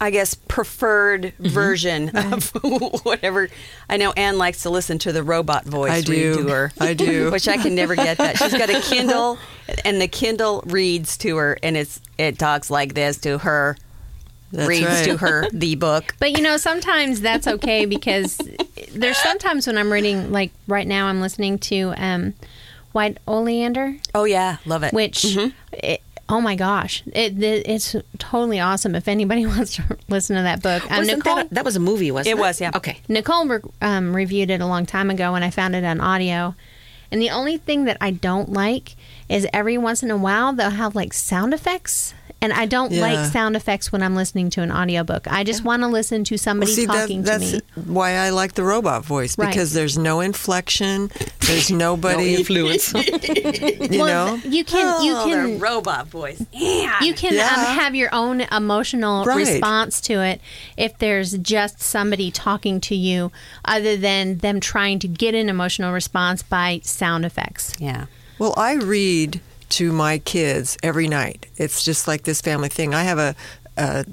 I 0.00 0.10
guess, 0.10 0.34
preferred 0.34 1.32
version 1.38 2.10
of 2.14 2.50
whatever. 3.04 3.48
I 3.88 3.96
know 3.96 4.12
Anne 4.12 4.36
likes 4.38 4.62
to 4.62 4.70
listen 4.70 4.98
to 5.00 5.12
the 5.12 5.22
robot 5.22 5.64
voice 5.64 5.90
I 5.90 5.96
read 5.96 6.04
do. 6.06 6.34
to 6.44 6.48
her. 6.50 6.72
I 6.78 6.92
do. 6.94 7.30
Which 7.32 7.48
I 7.48 7.56
can 7.56 7.74
never 7.74 7.94
get 7.96 8.18
that. 8.18 8.36
She's 8.36 8.52
got 8.52 8.68
a 8.68 8.80
Kindle, 8.80 9.38
and 9.84 10.00
the 10.00 10.08
Kindle 10.08 10.62
reads 10.66 11.16
to 11.18 11.36
her, 11.36 11.58
and 11.62 11.76
it's 11.76 12.00
it 12.18 12.38
talks 12.38 12.70
like 12.70 12.94
this 12.94 13.16
to 13.18 13.38
her, 13.38 13.76
That's 14.52 14.68
reads 14.68 14.84
right. 14.86 15.04
to 15.06 15.16
her 15.18 15.48
the 15.52 15.74
book. 15.76 16.14
But 16.18 16.32
you 16.32 16.42
know, 16.42 16.56
sometimes 16.58 17.20
that's 17.22 17.46
okay 17.46 17.86
because 17.86 18.38
there's 18.92 19.18
sometimes 19.18 19.66
when 19.66 19.78
I'm 19.78 19.92
reading, 19.92 20.30
like 20.30 20.50
right 20.68 20.86
now, 20.86 21.06
I'm 21.06 21.20
listening 21.22 21.58
to 21.60 21.94
um, 21.96 22.34
White 22.92 23.18
Oleander, 23.26 23.96
Oh 24.14 24.24
yeah, 24.24 24.58
love 24.66 24.82
it. 24.82 24.92
which, 24.92 25.36
it, 25.72 26.02
oh 26.28 26.40
my 26.40 26.56
gosh, 26.56 27.02
it, 27.06 27.40
it, 27.42 27.68
it's 27.68 27.94
totally 28.18 28.58
awesome. 28.60 28.94
If 28.94 29.06
anybody 29.08 29.46
wants 29.54 29.76
to 29.76 29.96
listen 30.08 30.36
to 30.36 30.42
that 30.42 30.62
book, 30.62 30.82
um, 30.90 30.98
Wasn't 30.98 31.18
Nicole, 31.18 31.36
that, 31.36 31.46
a- 31.50 31.54
that 31.54 31.64
was 31.64 31.76
a 31.76 31.80
movie, 31.80 32.10
wasn't 32.10 32.34
It 32.34 32.38
it? 32.38 32.40
was, 32.40 32.60
yeah. 32.60 32.70
Okay. 32.74 32.98
Nicole 33.08 33.46
re- 33.46 33.60
um, 33.80 34.14
reviewed 34.14 34.50
it 34.50 34.60
a 34.60 34.66
long 34.66 34.86
time 34.86 35.10
ago, 35.10 35.34
and 35.34 35.44
I 35.44 35.50
found 35.50 35.74
it 35.76 35.84
on 35.84 36.00
audio. 36.00 36.54
And 37.12 37.22
the 37.22 37.30
only 37.30 37.56
thing 37.56 37.84
that 37.84 37.96
I 38.00 38.10
don't 38.10 38.52
like 38.52 38.96
is 39.28 39.46
every 39.52 39.78
once 39.78 40.02
in 40.02 40.10
a 40.10 40.16
while 40.16 40.52
they'll 40.52 40.70
have 40.70 40.96
like 40.96 41.12
sound 41.12 41.54
effects. 41.54 42.12
And 42.42 42.52
I 42.52 42.66
don't 42.66 42.92
Yeah. 42.92 43.00
like 43.00 43.32
sound 43.32 43.56
effects 43.56 43.90
when 43.90 44.02
I'm 44.02 44.14
listening 44.14 44.50
to 44.50 44.60
an 44.62 44.70
audiobook. 44.70 45.26
I 45.26 45.42
just 45.42 45.64
want 45.64 45.82
to 45.82 45.88
listen 45.88 46.22
to 46.24 46.36
somebody 46.36 46.70
Well, 46.70 46.76
see, 46.76 46.86
talking 46.86 47.22
that's 47.22 47.50
to 47.52 47.56
me. 47.56 47.62
why 47.86 48.12
I 48.12 48.28
like 48.30 48.52
the 48.52 48.62
robot 48.62 49.04
voice 49.06 49.38
Right. 49.38 49.48
because 49.48 49.72
there's 49.72 49.96
no 49.96 50.20
inflection, 50.20 51.10
there's 51.46 51.70
No 51.70 51.96
nobody, 51.96 52.34
influence. 52.34 52.92
you 53.90 53.98
know. 53.98 54.38
you 54.44 54.64
can 54.64 55.02
you 55.04 55.14
oh, 55.16 55.24
can 55.26 55.52
the 55.54 55.58
robot 55.58 56.08
voice. 56.08 56.44
Yeah. 56.52 57.02
you 57.02 57.14
can 57.14 57.32
Yeah. 57.34 57.46
um, 57.48 57.78
have 57.78 57.94
your 57.94 58.10
own 58.14 58.42
emotional 58.42 59.24
Right. 59.24 59.38
response 59.38 60.00
to 60.02 60.20
it 60.20 60.40
if 60.76 60.98
there's 60.98 61.32
just 61.38 61.80
somebody 61.80 62.30
talking 62.30 62.80
to 62.82 62.94
you 62.94 63.32
other 63.64 63.96
than 63.96 64.38
them 64.38 64.60
trying 64.60 64.98
to 65.00 65.08
get 65.08 65.34
an 65.34 65.48
emotional 65.48 65.92
response 65.92 66.42
by 66.42 66.80
sound 66.84 67.24
effects. 67.24 67.72
yeah. 67.78 68.06
Well, 68.38 68.52
I 68.58 68.74
read 68.74 69.40
to 69.70 69.92
my 69.92 70.18
kids 70.18 70.76
every 70.82 71.08
night. 71.08 71.46
It's 71.56 71.84
just 71.84 72.06
like 72.08 72.22
this 72.22 72.40
family 72.40 72.68
thing. 72.68 72.94
I 72.94 73.02
have 73.04 73.18
a, 73.18 73.34
a 73.76 74.04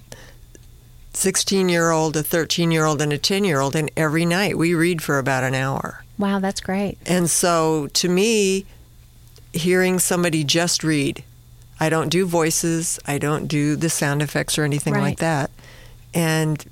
16 1.13 1.69
year 1.69 1.91
old, 1.91 2.15
a 2.17 2.23
13 2.23 2.71
year 2.71 2.85
old, 2.85 3.01
and 3.01 3.13
a 3.13 3.17
10 3.17 3.43
year 3.43 3.59
old, 3.59 3.75
and 3.75 3.91
every 3.95 4.25
night 4.25 4.57
we 4.57 4.73
read 4.73 5.01
for 5.01 5.19
about 5.19 5.43
an 5.43 5.53
hour. 5.53 6.03
Wow, 6.17 6.39
that's 6.39 6.61
great. 6.61 6.97
And 7.05 7.29
so 7.29 7.87
to 7.93 8.09
me, 8.09 8.65
hearing 9.51 9.99
somebody 9.99 10.43
just 10.43 10.83
read, 10.83 11.23
I 11.79 11.89
don't 11.89 12.09
do 12.09 12.25
voices, 12.25 12.99
I 13.05 13.17
don't 13.17 13.47
do 13.47 13.75
the 13.75 13.89
sound 13.89 14.21
effects 14.21 14.57
or 14.57 14.63
anything 14.63 14.93
Right. 14.93 15.01
like 15.01 15.17
that. 15.19 15.51
And 16.13 16.63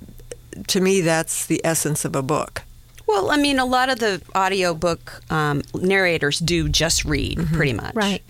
to 0.67 0.82
me, 0.82 1.02
that's 1.02 1.46
the 1.46 1.62
essence 1.63 2.06
of 2.06 2.15
a 2.15 2.22
book. 2.22 2.63
Well, 3.08 3.30
I 3.32 3.38
mean, 3.38 3.60
a 3.60 3.65
lot 3.65 3.89
of 3.89 4.00
the 4.00 4.22
audiobook 4.36 5.22
um, 5.32 5.63
narrators 5.74 6.39
do 6.39 6.70
just 6.70 7.04
read, 7.04 7.39
pretty 7.52 7.74
much. 7.74 7.94
Right. 7.96 8.22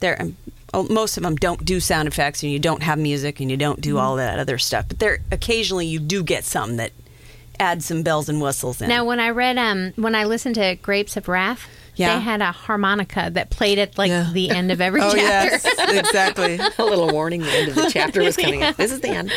They're, 0.00 0.20
um, 0.20 0.36
oh, 0.74 0.84
most 0.84 1.16
of 1.16 1.22
them 1.22 1.36
don't 1.36 1.64
do 1.64 1.80
sound 1.80 2.08
effects, 2.08 2.42
and 2.42 2.50
you 2.50 2.58
don't 2.58 2.82
have 2.82 2.98
music, 2.98 3.40
and 3.40 3.50
you 3.50 3.56
don't 3.56 3.80
do 3.80 3.98
all 3.98 4.16
that 4.16 4.38
other 4.38 4.58
stuff. 4.58 4.86
But 4.88 4.98
there, 4.98 5.18
occasionally, 5.30 5.86
you 5.86 6.00
do 6.00 6.22
get 6.22 6.44
some 6.44 6.76
that 6.76 6.92
add 7.58 7.82
some 7.82 8.02
bells 8.02 8.28
and 8.28 8.40
whistles 8.40 8.80
in. 8.80 8.88
Now, 8.88 9.04
when 9.04 9.20
I 9.20 9.30
read, 9.30 9.58
um, 9.58 9.92
when 9.96 10.14
I 10.14 10.24
listened 10.24 10.54
to 10.56 10.76
Grapes 10.76 11.16
of 11.16 11.28
Wrath, 11.28 11.68
Yeah. 12.00 12.14
they 12.16 12.20
had 12.22 12.40
a 12.42 12.50
harmonica 12.52 13.30
that 13.32 13.50
played 13.50 13.78
at 13.78 13.96
like 13.98 14.08
Yeah. 14.08 14.30
the 14.32 14.50
end 14.50 14.72
of 14.72 14.80
every 14.88 15.00
Oh, 15.00 15.12
chapter. 15.14 15.50
yes, 15.50 15.64
exactly. 15.98 16.58
a 16.78 16.84
little 16.84 17.10
warning. 17.12 17.42
The 17.42 17.50
end 17.52 17.68
of 17.68 17.74
the 17.76 17.90
chapter 17.92 18.22
was 18.22 18.36
coming 18.36 18.62
up. 18.62 18.76
This 18.76 18.90
is 18.92 19.00
the 19.00 19.08
end. 19.10 19.30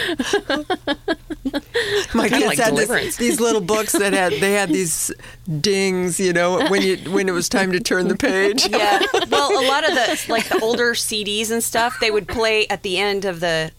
My 2.14 2.30
kids 2.30 2.46
like 2.46 2.58
had 2.58 2.76
this, 2.76 3.18
these 3.18 3.40
little 3.40 3.62
books 3.62 3.92
that 3.94 4.14
had 4.14 4.34
they 4.34 4.54
had 4.54 4.70
these 4.70 5.12
dings, 5.60 6.20
you 6.20 6.34
know, 6.34 6.68
when 6.70 6.82
you 6.82 6.98
when 7.12 7.28
it 7.28 7.32
was 7.34 7.50
time 7.50 7.72
to 7.72 7.80
turn 7.80 8.08
the 8.08 8.16
page. 8.18 8.68
yeah. 8.70 9.02
Well, 9.30 9.52
a 9.52 9.66
lot 9.68 9.88
of 9.88 9.94
the 9.96 10.26
like 10.30 10.48
the 10.50 10.60
older 10.62 10.94
CDs 10.94 11.52
and 11.52 11.64
stuff, 11.64 11.98
they 12.00 12.12
would 12.12 12.28
play 12.28 12.68
at 12.68 12.84
the 12.84 12.98
end 12.98 13.26
of 13.26 13.40
the 13.40 13.72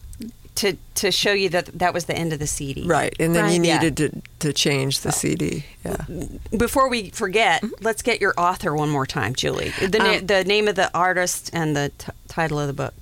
to 0.55 0.77
to 0.95 1.11
show 1.11 1.33
you 1.33 1.49
that 1.49 1.65
that 1.77 1.93
was 1.93 2.05
the 2.05 2.15
end 2.15 2.31
of 2.33 2.39
the 2.39 2.47
CD. 2.47 2.83
Right, 2.85 3.13
and 3.19 3.35
then 3.35 3.43
Right. 3.45 3.53
you 3.55 3.63
Yeah. 3.63 3.79
needed 3.79 3.97
to, 3.97 4.21
to 4.47 4.53
change 4.53 5.01
the 5.01 5.11
CD. 5.11 5.65
Yeah. 5.85 5.97
Before 6.55 6.87
we 6.89 7.09
forget, 7.09 7.63
let's 7.81 8.01
get 8.01 8.21
your 8.21 8.33
author 8.37 8.73
one 8.73 8.89
more 8.89 9.05
time, 9.05 9.35
Julie. 9.35 9.73
The 9.81 9.99
na- 9.99 10.13
Um, 10.15 10.25
the 10.25 10.43
name 10.45 10.67
of 10.67 10.75
the 10.75 10.89
artist 10.97 11.49
and 11.53 11.75
the 11.75 11.91
t- 11.97 12.07
title 12.29 12.59
of 12.59 12.67
the 12.67 12.73
book. 12.73 12.93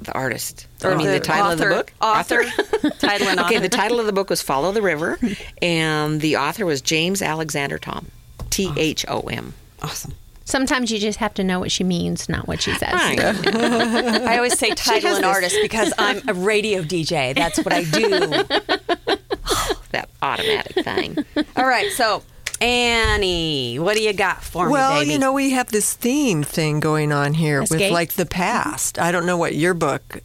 The 0.00 0.12
artist. 0.12 0.66
Or 0.84 0.92
I 0.92 0.96
mean, 0.96 1.08
the, 1.08 1.18
title 1.20 1.50
of 1.50 1.58
the 1.58 1.64
author- 1.66 1.74
book? 1.74 1.92
Author. 2.00 2.90
title 3.00 3.28
and 3.28 3.40
author. 3.40 3.54
Okay, 3.54 3.58
the 3.58 3.68
title 3.68 3.98
of 4.00 4.06
the 4.06 4.12
book 4.12 4.30
was 4.30 4.42
Follow 4.42 4.70
the 4.72 4.82
River, 4.82 5.18
and 5.62 6.20
the 6.20 6.36
author 6.36 6.64
was 6.66 6.80
James 6.80 7.20
Alexander 7.22 7.78
Thom. 7.78 8.06
T 8.50 8.72
H 8.76 9.04
O 9.08 9.20
M. 9.22 9.54
Awesome. 9.82 10.14
Sometimes 10.48 10.90
you 10.90 10.98
just 10.98 11.18
have 11.18 11.34
to 11.34 11.44
know 11.44 11.60
what 11.60 11.70
she 11.70 11.84
means, 11.84 12.26
not 12.26 12.48
what 12.48 12.62
she 12.62 12.72
says. 12.72 12.90
Right. 12.94 13.20
I 13.54 14.36
always 14.36 14.58
say 14.58 14.70
title 14.70 15.14
and 15.14 15.24
artist 15.24 15.58
because 15.60 15.92
I'm 15.98 16.26
a 16.26 16.32
radio 16.32 16.80
DJ. 16.82 17.34
That's 17.34 17.58
what 17.58 17.72
I 17.72 17.84
do. 17.84 19.18
Oh, 19.50 19.82
that 19.92 20.10
automatic 20.20 20.84
thing. 20.84 21.24
All 21.56 21.66
right, 21.66 21.90
so 21.92 22.22
Annie, 22.60 23.78
what 23.78 23.96
do 23.96 24.02
you 24.02 24.12
got 24.12 24.42
for 24.42 24.66
me, 24.66 24.72
Well, 24.72 25.02
you 25.02 25.18
know, 25.18 25.32
we 25.32 25.50
have 25.52 25.68
this 25.70 25.94
theme 25.94 26.42
thing 26.42 26.80
going 26.80 27.12
on 27.12 27.32
here 27.32 27.62
with 27.62 27.90
like 27.90 28.12
the 28.12 28.26
past. 28.26 28.98
I 28.98 29.10
don't 29.10 29.24
know 29.24 29.38
what 29.38 29.54
your 29.54 29.72
book 29.72 30.20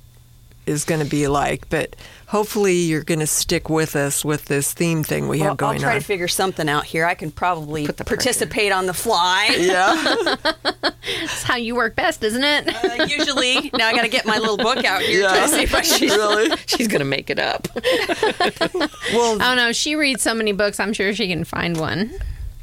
is 0.66 0.86
going 0.86 1.04
to 1.04 1.10
be 1.10 1.28
like, 1.28 1.68
but 1.70 1.96
hopefully 2.28 2.74
you're 2.76 3.04
going 3.04 3.20
to 3.20 3.28
stick 3.28 3.70
with 3.70 3.96
us 3.96 4.24
with 4.24 4.46
this 4.46 4.74
theme 4.74 5.04
thing 5.04 5.28
we 5.28 5.40
Well, 5.40 5.50
have 5.50 5.58
going 5.58 5.70
on. 5.70 5.76
I'll 5.76 5.82
try 5.82 5.94
on. 5.96 6.00
to 6.00 6.06
figure 6.06 6.28
something 6.28 6.70
out 6.70 6.86
here. 6.86 7.06
I 7.06 7.14
can 7.16 7.32
probably 7.32 7.86
Put 7.86 7.98
the 7.98 8.06
pressure. 8.06 8.18
participate 8.18 8.72
on 8.72 8.86
the 8.86 8.94
fly. 8.94 9.54
yeah. 9.60 10.36
That's 10.64 11.44
how 11.44 11.58
you 11.58 11.76
work 11.76 11.96
best, 11.96 12.24
isn't 12.24 12.44
it? 12.44 12.68
Uh, 13.02 13.04
usually, 13.06 13.70
now 13.74 13.88
I 13.88 13.94
got 13.94 14.04
to 14.04 14.08
get 14.10 14.26
my 14.26 14.38
little 14.38 14.58
book 14.58 14.84
out 14.86 15.02
here. 15.02 15.22
Yeah. 15.22 15.42
To 15.42 15.48
see 15.50 15.64
if 15.64 15.76
I 15.76 15.82
can. 15.82 16.08
really? 16.10 16.58
She's 16.66 16.88
going 16.88 17.00
to 17.00 17.06
make 17.06 17.30
it 17.30 17.40
up. 17.40 17.68
Well, 17.76 19.42
I 19.42 19.48
don't 19.48 19.58
know. 19.58 19.72
she 19.74 19.96
reads 19.96 20.22
so 20.24 20.34
many 20.34 20.52
books. 20.54 20.80
I'm 20.80 20.94
sure 20.94 21.14
she 21.14 21.28
can 21.28 21.44
find 21.44 21.78
one. 21.78 22.12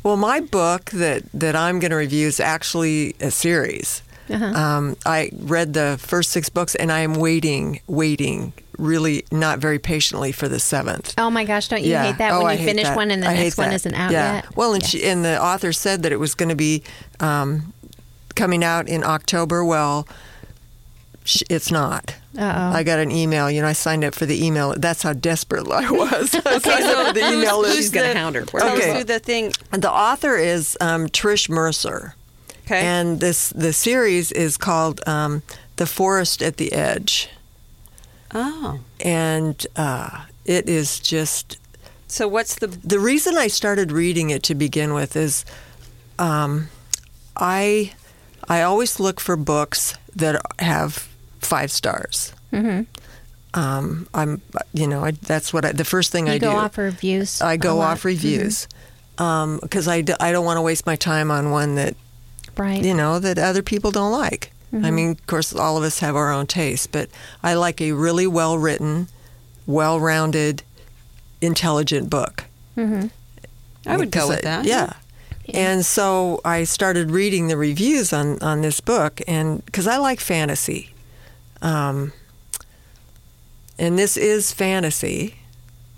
Well, 0.02 0.16
my 0.16 0.40
book 0.40 0.86
that, 0.92 1.24
that 1.34 1.54
I'm 1.54 1.78
going 1.78 1.90
to 1.90 1.96
review 1.96 2.26
is 2.28 2.40
actually 2.40 3.14
a 3.20 3.30
series. 3.30 4.02
Uh-huh. 4.30 4.44
Um, 4.44 4.96
I 5.04 5.30
read 5.38 5.72
the 5.74 5.96
first 6.00 6.30
six 6.30 6.48
books, 6.48 6.74
and 6.74 6.92
I 6.92 7.00
am 7.00 7.14
waiting, 7.14 7.80
waiting, 7.86 8.52
really 8.78 9.24
not 9.32 9.58
very 9.58 9.78
patiently 9.78 10.32
for 10.32 10.48
the 10.48 10.60
seventh. 10.60 11.14
Oh 11.18 11.30
my 11.30 11.44
gosh, 11.44 11.68
don't 11.68 11.82
you 11.82 11.96
hate 11.96 12.18
that 12.18 12.32
Oh, 12.32 12.44
when 12.44 12.52
you 12.52 12.58
hate 12.58 12.66
finish 12.70 12.84
that. 12.84 12.96
one 12.96 13.10
and 13.10 13.22
the 13.22 13.28
I 13.28 13.34
next 13.34 13.58
one 13.58 13.72
isn't 13.72 13.94
out 13.94 14.10
yeah. 14.12 14.34
yet? 14.36 14.56
Well, 14.56 14.72
and, 14.74 14.82
Yes. 14.82 14.90
she, 14.90 15.04
and 15.04 15.24
the 15.24 15.42
author 15.42 15.72
said 15.72 16.02
that 16.04 16.12
it 16.12 16.18
was 16.20 16.34
going 16.34 16.48
to 16.48 16.54
be 16.54 16.82
um, 17.18 17.72
coming 18.36 18.62
out 18.64 18.88
in 18.88 19.02
October. 19.04 19.64
Well, 19.64 20.06
sh- 21.24 21.42
it's 21.50 21.70
not. 21.70 22.14
Uh-oh. 22.38 22.70
I 22.70 22.84
got 22.84 23.00
an 23.00 23.10
email. 23.10 23.50
You 23.50 23.60
know, 23.60 23.66
I 23.66 23.72
signed 23.72 24.04
up 24.04 24.14
for 24.14 24.24
the 24.24 24.46
email. 24.46 24.74
That's 24.76 25.02
how 25.02 25.12
desperate 25.12 25.68
I 25.68 25.90
was. 25.90 26.34
I 26.46 26.58
signed 26.58 26.84
up 26.84 27.08
for 27.08 27.12
the 27.14 27.32
email 27.32 27.60
list. 27.60 27.76
She's 27.76 27.90
going 27.90 28.10
to 28.12 28.16
hound 28.16 28.36
her. 28.36 28.42
Where 28.52 28.62
Tell 28.62 28.74
is 28.74 28.78
us 28.80 28.86
Okay. 28.88 28.98
who 28.98 29.04
the 29.04 29.18
thing. 29.18 29.52
The 29.72 29.90
author 29.90 30.36
is 30.36 30.78
um, 30.80 31.08
Trish 31.08 31.48
Mercer. 31.50 32.14
Okay. 32.70 32.87
And 32.87 33.18
this 33.18 33.50
the 33.50 33.72
series 33.72 34.30
is 34.30 34.56
called 34.56 35.00
um, 35.09 35.42
"The 35.74 35.87
Forest 35.87 36.40
at 36.40 36.56
the 36.56 36.72
Edge," 36.72 37.28
oh, 38.33 38.78
and 39.00 39.66
uh, 39.74 40.26
it 40.44 40.68
is 40.68 41.00
just 41.00 41.59
so 42.06 42.28
what's 42.28 42.54
the? 42.54 42.68
the 42.68 43.00
reason 43.00 43.37
I 43.37 43.48
started 43.48 43.90
reading 43.90 44.30
it 44.30 44.44
to 44.44 44.54
begin 44.54 44.94
with 44.94 45.16
is 45.16 45.44
um, 46.20 46.68
I 47.37 47.92
I 48.48 48.62
always 48.62 49.00
look 49.00 49.18
for 49.18 49.35
books 49.35 49.96
that 50.14 50.40
have 50.61 51.09
five 51.40 51.72
stars. 51.72 52.33
Mm-hmm. 52.52 52.83
Um, 53.61 54.06
I'm 54.14 54.42
you 54.72 54.87
know 54.87 55.04
I, 55.04 55.11
that's 55.11 55.52
what 55.52 55.64
I, 55.64 55.72
the 55.72 55.85
first 55.85 56.12
thing 56.12 56.28
I 56.28 56.38
do. 56.38 56.46
You 56.46 56.52
I 56.52 56.54
go 56.54 56.61
do. 56.61 56.64
off 56.66 56.78
reviews. 56.78 57.40
I 57.40 57.54
a 57.54 57.59
go 57.59 57.80
off 57.80 58.04
reviews 58.04 58.68
because 59.16 59.88
I, 59.88 60.02
d- 60.02 60.14
I 60.20 60.30
don't 60.33 60.44
want 60.44 60.56
to 60.56 60.62
waste 60.62 60.87
my 60.87 60.96
time 60.96 61.30
on 61.30 61.50
one 61.50 61.74
that 61.74 61.94
Right. 62.61 62.85
you 62.85 62.92
know 62.94 63.18
that 63.18 63.38
other 63.38 63.63
people 63.63 63.90
don't 63.90 64.13
like. 64.13 64.52
I 64.73 64.92
mean, 64.92 65.11
of 65.11 65.27
course, 65.27 65.52
all 65.52 65.77
of 65.77 65.83
us 65.83 65.98
have 65.98 66.15
our 66.15 66.31
own 66.33 66.46
tastes, 66.46 66.87
but 66.87 67.08
I 67.42 67.54
like 67.54 67.81
a 67.81 67.90
really 67.90 68.29
well 68.29 68.56
written, 68.56 69.08
well 69.67 69.98
rounded, 69.98 70.63
intelligent 71.40 72.08
book. 72.08 72.44
I 72.77 73.11
would 73.96 74.13
go 74.13 74.29
with 74.29 74.38
I- 74.40 74.42
that. 74.42 74.65
Yeah. 74.67 74.92
And 75.52 75.85
so 75.85 76.40
I 76.44 76.63
started 76.63 77.11
reading 77.11 77.48
the 77.48 77.56
reviews 77.56 78.13
on, 78.13 78.40
on 78.40 78.61
this 78.61 78.81
book, 78.81 79.21
and 79.27 79.65
because 79.67 79.88
I 79.88 79.96
like 79.96 80.21
fantasy, 80.21 80.94
um, 81.63 82.13
and 83.77 83.98
this 83.98 84.17
is 84.17 84.52
fantasy, 84.52 85.37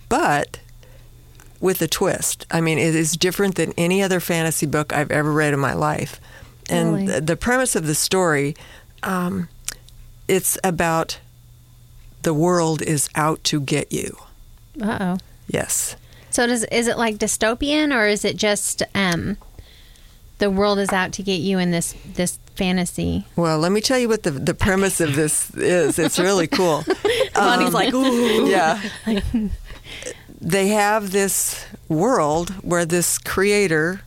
but 0.09 0.61
with 1.61 1.83
a 1.83 1.89
twist. 1.89 2.47
I 2.51 2.61
mean, 2.63 2.79
it 2.79 2.95
is 2.95 3.13
different 3.13 3.57
than 3.57 3.75
any 3.77 4.03
other 4.03 4.21
fantasy 4.21 4.65
book 4.67 4.93
I've 4.95 5.11
ever 5.11 5.31
read 5.31 5.53
in 5.53 5.61
my 5.61 5.75
life. 5.75 6.19
And 6.71 6.95
Really? 7.09 7.21
the, 7.21 7.37
premise 7.37 7.77
of 7.77 7.87
the 7.87 7.95
story, 7.95 8.55
um, 9.03 9.49
it's 10.29 10.59
about 10.63 11.19
the 12.23 12.33
world 12.33 12.83
is 12.83 13.09
out 13.15 13.43
to 13.45 13.61
get 13.61 13.93
you. 13.93 14.17
Uh 14.81 14.99
oh. 15.01 15.19
Yes. 15.49 15.97
So 16.31 16.47
does 16.47 16.65
is 16.65 16.87
it 16.87 16.97
like 16.97 17.17
dystopian 17.19 17.95
or 17.95 18.07
is 18.07 18.25
it 18.25 18.37
just 18.37 18.83
um 18.95 19.37
the 20.39 20.51
world 20.51 20.79
is 20.79 20.91
out 20.93 21.13
to 21.13 21.23
get 21.23 21.41
you 21.41 21.59
in 21.59 21.73
this 21.73 21.95
this 22.15 22.39
fantasy? 22.57 23.27
Well, 23.37 23.59
let 23.59 23.73
me 23.73 23.81
tell 23.81 23.99
you 23.99 24.09
what 24.09 24.23
the, 24.23 24.31
the 24.31 24.55
premise 24.55 25.01
of 25.01 25.15
this 25.15 25.51
is. 25.55 25.99
It's 25.99 26.19
really 26.19 26.47
cool. 26.47 26.85
Vonnie's 27.35 27.75
like, 27.75 27.93
ooh. 27.93 28.49
yeah. 28.49 28.81
they 30.41 30.69
have 30.69 31.11
this 31.13 31.67
world 31.89 32.51
where 32.65 32.85
this 32.85 33.19
creator 33.19 34.03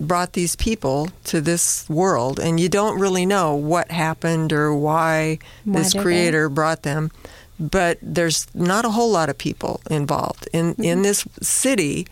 brought 0.00 0.32
these 0.32 0.56
people 0.56 1.10
to 1.24 1.40
this 1.40 1.88
world, 1.88 2.40
and 2.40 2.58
you 2.58 2.68
don't 2.68 2.98
really 2.98 3.26
know 3.26 3.54
what 3.54 3.90
happened 3.90 4.52
or 4.52 4.74
why, 4.74 5.38
Why 5.64 5.78
this 5.80 5.94
creator 5.94 6.48
brought 6.48 6.82
them. 6.82 7.10
But 7.58 7.98
there's 8.00 8.46
not 8.54 8.86
a 8.86 8.90
whole 8.90 9.10
lot 9.10 9.28
of 9.28 9.36
people 9.36 9.82
involved. 9.90 10.48
In 10.52 10.70
in 10.70 10.74
mm-hmm. 10.74 11.02
this 11.02 11.26
city 11.42 12.06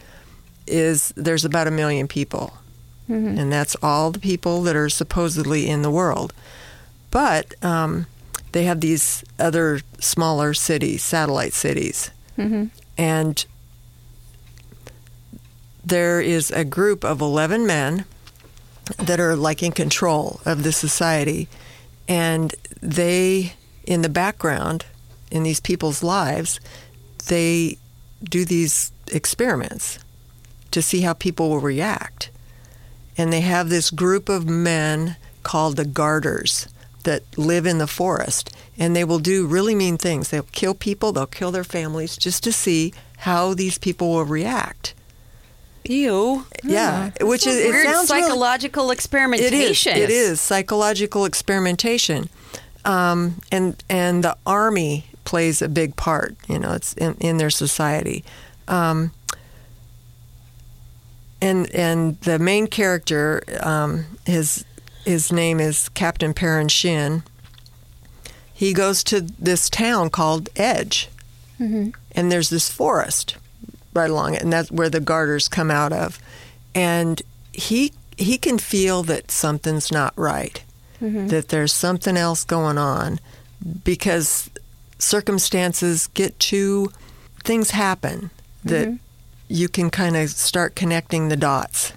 is 0.67 1.13
there's 1.17 1.45
about 1.45 1.67
a 1.67 1.71
million 1.71 2.07
people. 2.07 2.53
Mm-hmm. 3.09 3.39
And 3.39 3.53
that's 3.53 3.75
all 3.83 4.11
the 4.11 4.19
people 4.19 4.63
that 4.63 4.77
are 4.77 4.91
supposedly 4.91 5.69
in 5.69 5.83
the 5.83 5.91
world. 5.91 6.35
But 7.11 7.55
um, 7.65 8.07
they 8.53 8.65
have 8.65 8.81
these 8.81 9.25
other 9.39 9.81
smaller 9.99 10.53
cities, 10.53 11.03
satellite 11.03 11.55
cities. 11.55 12.11
Mm-hmm. 12.37 12.67
And 12.99 13.47
there 15.85 16.21
is 16.21 16.51
a 16.51 16.65
group 16.65 17.05
of 17.05 17.21
11 17.21 17.67
men 17.67 18.05
that 18.97 19.21
are 19.21 19.37
like 19.37 19.63
in 19.63 19.73
control 19.73 20.41
of 20.45 20.63
the 20.63 20.73
society. 20.73 21.49
And 22.07 22.55
they, 22.81 23.55
in 23.85 24.03
the 24.03 24.09
background, 24.09 24.87
in 25.31 25.43
these 25.43 25.61
people's 25.61 26.03
lives, 26.03 26.59
they 27.29 27.79
do 28.23 28.45
these 28.45 28.93
experiments 29.13 29.99
to 30.71 30.83
see 30.83 31.03
how 31.03 31.13
people 31.13 31.51
will 31.51 31.61
react. 31.61 32.31
And 33.17 33.33
they 33.33 33.41
have 33.41 33.69
this 33.69 33.91
group 33.91 34.29
of 34.29 34.49
men 34.49 35.17
called 35.43 35.77
the 35.77 35.85
Garters 35.85 36.69
that 37.05 37.23
live 37.39 37.67
in 37.67 37.79
the 37.79 37.87
forest. 37.87 38.55
And 38.79 38.95
they 38.95 39.05
will 39.05 39.19
do 39.19 39.47
really 39.47 39.75
mean 39.75 39.97
things. 39.97 40.31
They'll 40.31 40.43
kill 40.53 40.75
people, 40.75 41.13
they'll 41.13 41.27
kill 41.27 41.51
their 41.51 41.65
families 41.65 42.17
just 42.17 42.43
to 42.45 42.53
see 42.53 42.93
how 43.19 43.55
these 43.55 43.79
people 43.79 44.11
will 44.11 44.25
react. 44.25 44.95
Ew. 45.89 46.45
Yeah, 46.63 47.11
which 47.21 47.47
is 47.47 47.57
it 47.57 47.71
Weird 47.71 47.87
sounds 47.87 48.09
psychological 48.09 48.91
it 48.91 48.93
is. 48.93 48.99
experimentation. 48.99 49.97
It 49.97 50.11
is 50.11 50.41
psychological 50.41 51.25
experimentation, 51.25 52.29
um, 52.85 53.41
and 53.51 53.83
and 53.89 54.23
the 54.23 54.37
army 54.47 55.07
plays 55.25 55.63
a 55.63 55.69
big 55.69 55.97
part. 55.97 56.37
You 56.49 56.59
know, 56.59 56.73
it's 56.73 56.93
in, 56.95 57.15
in 57.21 57.39
their 57.39 57.51
society, 57.51 58.25
um, 58.67 59.13
and 61.41 61.71
and 61.75 62.21
the 62.21 62.39
main 62.39 62.67
character, 62.67 63.43
um, 63.61 64.07
his 64.27 64.65
his 65.05 65.33
name 65.33 65.59
is 65.59 65.89
Captain 65.91 66.35
Perrin 66.35 66.69
Shin. 66.69 67.23
He 68.53 68.73
goes 68.73 69.03
to 69.05 69.21
this 69.21 69.71
town 69.71 70.11
called 70.11 70.49
Edge, 70.57 71.09
and 72.13 72.31
there's 72.33 72.51
this 72.51 72.69
forest 72.69 73.37
right 73.99 74.11
along 74.11 74.35
it, 74.35 74.43
and 74.43 74.53
that's 74.53 74.71
where 74.71 74.91
the 74.91 75.01
garters 75.01 75.49
come 75.49 75.71
out 75.71 75.93
of. 75.93 76.19
And 76.75 77.21
he 77.53 77.93
he 78.17 78.39
can 78.39 78.59
feel 78.59 79.03
that 79.05 79.31
something's 79.31 79.93
not 79.93 80.13
right, 80.17 80.63
mm-hmm. 81.01 81.29
that 81.29 81.49
there's 81.49 81.73
something 81.73 82.17
else 82.17 82.45
going 82.45 82.79
on, 82.79 83.21
because 83.85 84.51
circumstances 84.99 86.09
get 86.15 86.39
too 86.39 86.91
things 87.45 87.71
happen 87.71 88.31
that 88.65 88.89
mm-hmm. 88.89 88.97
you 89.49 89.69
can 89.69 89.91
kind 89.91 90.17
of 90.17 90.31
start 90.31 90.75
connecting 90.75 91.29
the 91.29 91.37
dots. 91.37 91.93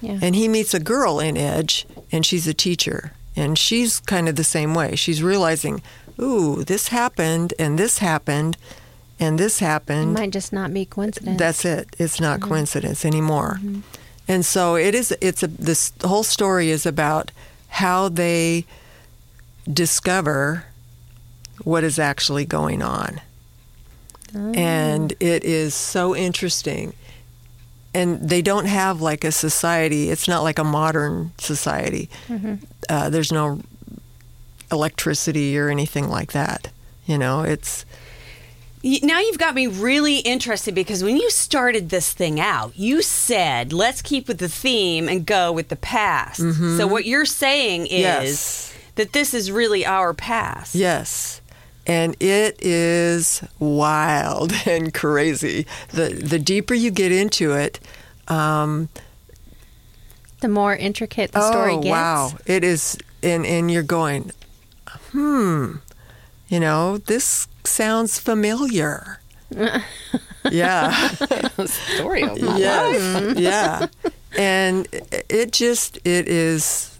Yeah. 0.00 0.18
And 0.22 0.34
he 0.34 0.48
meets 0.48 0.74
a 0.74 0.80
girl 0.80 1.20
in 1.20 1.36
Edge, 1.36 1.86
and 2.10 2.26
she's 2.26 2.48
a 2.48 2.54
teacher. 2.54 3.12
And 3.34 3.58
she's 3.58 4.00
kind 4.00 4.28
of 4.28 4.36
the 4.36 4.44
same 4.44 4.74
way. 4.74 4.94
She's 4.94 5.22
realizing, 5.22 5.80
ooh, 6.20 6.64
this 6.64 6.88
happened, 6.88 7.54
and 7.58 7.78
this 7.78 7.98
happened, 7.98 8.56
and 9.22 9.38
this 9.38 9.62
It 9.62 9.64
happened. 9.64 10.14
might 10.14 10.32
just 10.32 10.52
not 10.52 10.74
be 10.74 10.84
coincidence. 10.84 11.38
That's 11.38 11.64
it. 11.64 11.94
It's 11.96 12.20
not 12.20 12.40
mm-hmm. 12.40 12.48
coincidence 12.48 13.04
anymore. 13.04 13.58
Mm-hmm. 13.60 13.80
And 14.26 14.44
so 14.44 14.74
it 14.76 14.94
is. 14.94 15.14
It's 15.20 15.42
a. 15.42 15.46
This 15.46 15.92
whole 16.02 16.24
story 16.24 16.70
is 16.70 16.86
about 16.86 17.30
how 17.68 18.08
they 18.08 18.64
discover 19.72 20.64
what 21.64 21.84
is 21.84 21.98
actually 21.98 22.44
going 22.44 22.82
on, 22.82 23.20
oh. 24.34 24.52
and 24.54 25.12
it 25.20 25.44
is 25.44 25.74
so 25.74 26.14
interesting. 26.16 26.94
And 27.94 28.26
they 28.26 28.42
don't 28.42 28.66
have 28.66 29.02
like 29.02 29.22
a 29.22 29.32
society. 29.32 30.08
It's 30.08 30.26
not 30.26 30.42
like 30.42 30.58
a 30.58 30.64
modern 30.64 31.32
society. 31.38 32.08
Mm-hmm. 32.26 32.54
Uh, 32.88 33.10
there's 33.10 33.30
no 33.30 33.60
electricity 34.70 35.58
or 35.58 35.68
anything 35.68 36.08
like 36.08 36.32
that. 36.32 36.70
You 37.06 37.18
know, 37.18 37.42
it's 37.42 37.84
Now 38.84 39.20
you've 39.20 39.38
got 39.38 39.54
me 39.54 39.68
really 39.68 40.18
interested 40.18 40.74
because 40.74 41.04
when 41.04 41.16
you 41.16 41.30
started 41.30 41.90
this 41.90 42.12
thing 42.12 42.40
out, 42.40 42.76
you 42.76 43.00
said, 43.00 43.72
let's 43.72 44.02
keep 44.02 44.26
with 44.26 44.38
the 44.38 44.48
theme 44.48 45.08
and 45.08 45.24
go 45.24 45.52
with 45.52 45.68
the 45.68 45.76
past. 45.76 46.38
So 46.40 46.86
what 46.88 47.04
you're 47.04 47.24
saying 47.24 47.86
is 47.86 47.90
Yes. 48.00 48.74
that 48.96 49.12
this 49.12 49.34
is 49.34 49.52
really 49.52 49.86
our 49.86 50.12
past. 50.12 50.74
Yes. 50.74 51.40
And 51.86 52.16
it 52.20 52.56
is 52.60 53.42
wild 53.60 54.52
and 54.66 54.92
crazy. 54.92 55.66
The 55.90 56.08
the 56.14 56.38
deeper 56.38 56.74
you 56.74 56.90
get 56.90 57.12
into 57.12 57.52
it, 57.52 57.78
um, 58.28 58.88
the 60.40 60.48
more 60.48 60.74
intricate 60.74 61.32
the 61.32 61.48
story 61.50 61.72
oh 61.74 61.80
gets. 61.80 61.90
wow, 61.90 62.30
it 62.46 62.64
is. 62.64 62.96
And 63.22 63.44
and 63.46 63.70
you're 63.70 63.82
going, 63.84 64.30
hmm, 65.10 65.76
you 66.48 66.58
know, 66.60 66.98
this 66.98 67.46
sounds 67.64 68.18
familiar. 68.18 69.20
yeah. 70.50 71.08
Story 71.66 72.22
of 72.22 72.40
my 72.40 72.58
life. 72.58 73.36
yeah. 73.38 73.86
And 74.36 74.88
it 75.28 75.52
just 75.52 75.98
it 76.04 76.28
is 76.28 76.98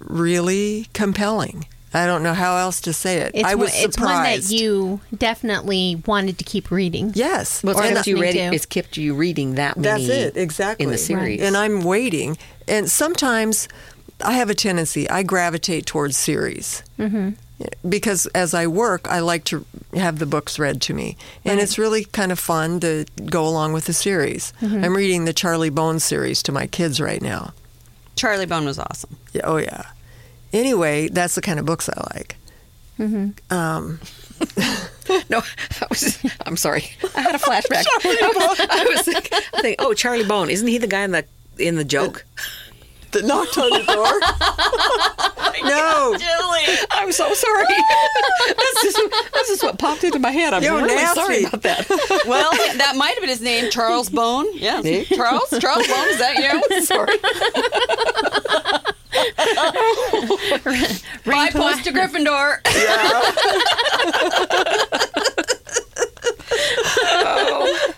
really 0.00 0.88
compelling. 0.92 1.66
I 1.94 2.04
don't 2.04 2.22
know 2.22 2.34
how 2.34 2.58
else 2.58 2.82
to 2.82 2.92
say 2.92 3.18
it. 3.18 3.32
It's, 3.34 3.48
I 3.48 3.54
was 3.54 3.72
one, 3.72 3.82
it's 3.82 3.98
one 3.98 4.22
that 4.22 4.50
you 4.50 5.00
definitely 5.16 6.02
wanted 6.06 6.36
to 6.38 6.44
keep 6.44 6.70
reading. 6.70 7.12
Yes. 7.14 7.64
Well, 7.64 7.78
it's 7.78 7.88
kept 7.88 8.06
you 8.06 8.18
listening 8.18 8.42
ready. 8.42 8.50
to. 8.50 8.54
It's 8.54 8.66
kept 8.66 8.96
you 8.98 9.14
reading 9.14 9.54
that 9.54 9.78
many. 9.78 10.06
That's 10.06 10.36
it, 10.36 10.36
exactly. 10.36 10.84
in 10.84 10.90
the 10.90 10.98
series. 10.98 11.40
And 11.40 11.56
I'm 11.56 11.80
waiting. 11.80 12.36
And 12.66 12.90
sometimes 12.90 13.68
I 14.22 14.34
have 14.34 14.50
a 14.50 14.54
tendency, 14.54 15.08
I 15.08 15.22
gravitate 15.22 15.86
towards 15.86 16.16
series. 16.16 16.82
Mm-hmm. 16.98 17.30
Because 17.88 18.26
as 18.28 18.54
I 18.54 18.66
work, 18.66 19.08
I 19.08 19.18
like 19.20 19.44
to 19.44 19.64
have 19.94 20.18
the 20.18 20.26
books 20.26 20.58
read 20.58 20.80
to 20.82 20.94
me. 20.94 21.16
And 21.44 21.58
it's 21.60 21.78
really 21.78 22.04
kind 22.04 22.30
of 22.30 22.38
fun 22.38 22.78
to 22.80 23.04
go 23.26 23.46
along 23.46 23.72
with 23.72 23.86
the 23.86 23.92
series. 23.92 24.52
I'm 24.60 24.96
reading 24.96 25.24
the 25.24 25.32
Charlie 25.32 25.70
Bone 25.70 25.98
series 25.98 26.42
to 26.44 26.52
my 26.52 26.66
kids 26.66 27.00
right 27.00 27.20
now. 27.20 27.52
Charlie 28.16 28.46
Bone 28.46 28.64
was 28.64 28.78
awesome. 28.78 29.16
Yeah, 29.32 29.42
oh, 29.44 29.56
yeah. 29.56 29.86
Anyway, 30.52 31.08
that's 31.08 31.34
the 31.34 31.40
kind 31.40 31.58
of 31.58 31.66
books 31.66 31.88
I 31.88 32.00
like. 32.14 32.36
Um, 33.50 34.00
No, 35.30 35.38
I 35.40 35.86
was. 35.88 36.18
I'm 36.44 36.56
sorry. 36.56 36.84
I 37.16 37.20
had 37.22 37.34
a 37.34 37.38
flashback. 37.38 37.84
I 38.04 38.32
was, 38.36 38.60
I 38.70 38.84
was 38.84 39.00
thinking, 39.62 39.76
oh, 39.78 39.94
Charlie 39.94 40.26
Bone. 40.26 40.50
Isn't 40.50 40.68
he 40.68 40.78
the 40.78 40.86
guy 40.86 41.02
in 41.02 41.12
the 41.12 41.24
in 41.58 41.76
the 41.76 41.84
joke? 41.84 42.24
That 43.12 43.24
knocked 43.24 43.56
on 43.58 43.70
the 43.70 43.84
door? 43.92 44.20
no. 45.68 45.84
Oh 46.00 46.16
Julie! 46.16 46.78
I'm 46.92 47.10
so 47.12 47.32
sorry. 47.34 47.64
that's 48.46 48.82
just 48.82 49.00
this 49.34 49.50
is 49.50 49.62
what 49.62 49.78
popped 49.78 50.04
into 50.04 50.18
my 50.18 50.30
head. 50.30 50.54
I'm 50.54 50.62
You're 50.62 50.76
really 50.80 51.04
sorry 51.06 51.44
about 51.44 51.62
that. 51.62 51.88
Well, 52.26 52.50
that 52.52 52.94
might 52.96 53.10
have 53.10 53.20
been 53.20 53.28
his 53.28 53.40
name, 53.42 53.70
Charles 53.70 54.08
Bone. 54.08 54.46
Yes. 54.54 55.08
Charles? 55.08 55.50
Charles 55.58 55.86
Bone, 55.88 56.08
is 56.08 56.18
that 56.18 56.38
you? 56.38 56.82
sorry. 56.84 57.18
Five 61.24 61.52
points 61.52 61.82
to 61.84 61.92
Gryffindor. 61.92 62.60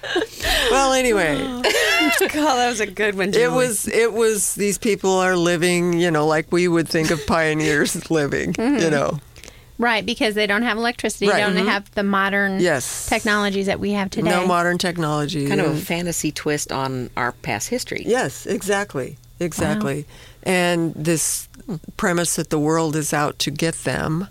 Well, 0.70 0.92
anyway. 0.92 1.36
God, 1.38 2.56
that 2.56 2.68
was 2.68 2.80
a 2.80 2.86
good 2.86 3.16
one, 3.16 3.32
Julie. 3.32 3.44
It 3.44 3.50
was 3.52 3.88
it 3.88 4.12
was 4.12 4.54
these 4.54 4.78
people 4.78 5.10
are 5.12 5.36
living, 5.36 5.94
you 5.98 6.10
know, 6.10 6.26
like 6.26 6.50
we 6.52 6.68
would 6.68 6.88
think 6.88 7.10
of 7.10 7.24
pioneers 7.26 8.08
living, 8.10 8.54
you 8.58 8.90
know. 8.90 9.18
Right, 9.78 10.04
because 10.04 10.34
they 10.34 10.46
don't 10.46 10.62
have 10.62 10.76
electricity, 10.76 11.28
Right. 11.28 11.40
don't 11.40 11.56
Mhm. 11.56 11.66
have 11.66 11.90
the 11.94 12.02
modern 12.02 12.60
Yes. 12.60 13.06
technologies 13.08 13.66
that 13.66 13.80
we 13.80 13.92
have 13.92 14.10
today. 14.10 14.28
No 14.30 14.46
modern 14.46 14.76
technology. 14.78 15.48
Kind 15.48 15.60
of 15.60 15.74
a 15.74 15.80
fantasy 15.80 16.30
twist 16.30 16.70
on 16.70 17.10
our 17.16 17.32
past 17.32 17.68
history. 17.68 18.02
Yes, 18.06 18.46
exactly. 18.46 19.16
Exactly. 19.40 20.04
And 20.42 20.92
this 20.94 21.48
premise 21.96 22.36
that 22.36 22.50
the 22.50 22.58
world 22.58 22.94
is 22.94 23.12
out 23.14 23.38
to 23.40 23.50
get 23.50 23.74
them. 23.84 24.28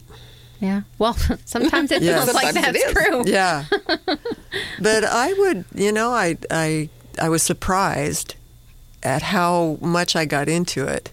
Yeah. 0.59 0.81
Well, 0.97 1.13
sometimes 1.45 1.91
it 1.91 2.01
Yes. 2.01 2.23
feels 2.25 2.35
like 2.35 2.53
Sometimes 2.53 2.77
that's 2.81 2.91
true. 2.91 3.23
Yeah. 3.25 3.65
but 4.81 5.03
I 5.05 5.33
would, 5.33 5.65
you 5.73 5.91
know, 5.91 6.11
I 6.11 6.37
I 6.51 6.89
I 7.21 7.29
was 7.29 7.43
surprised 7.43 8.35
at 9.03 9.21
how 9.21 9.77
much 9.81 10.15
I 10.15 10.25
got 10.25 10.49
into 10.49 10.85
it. 10.85 11.09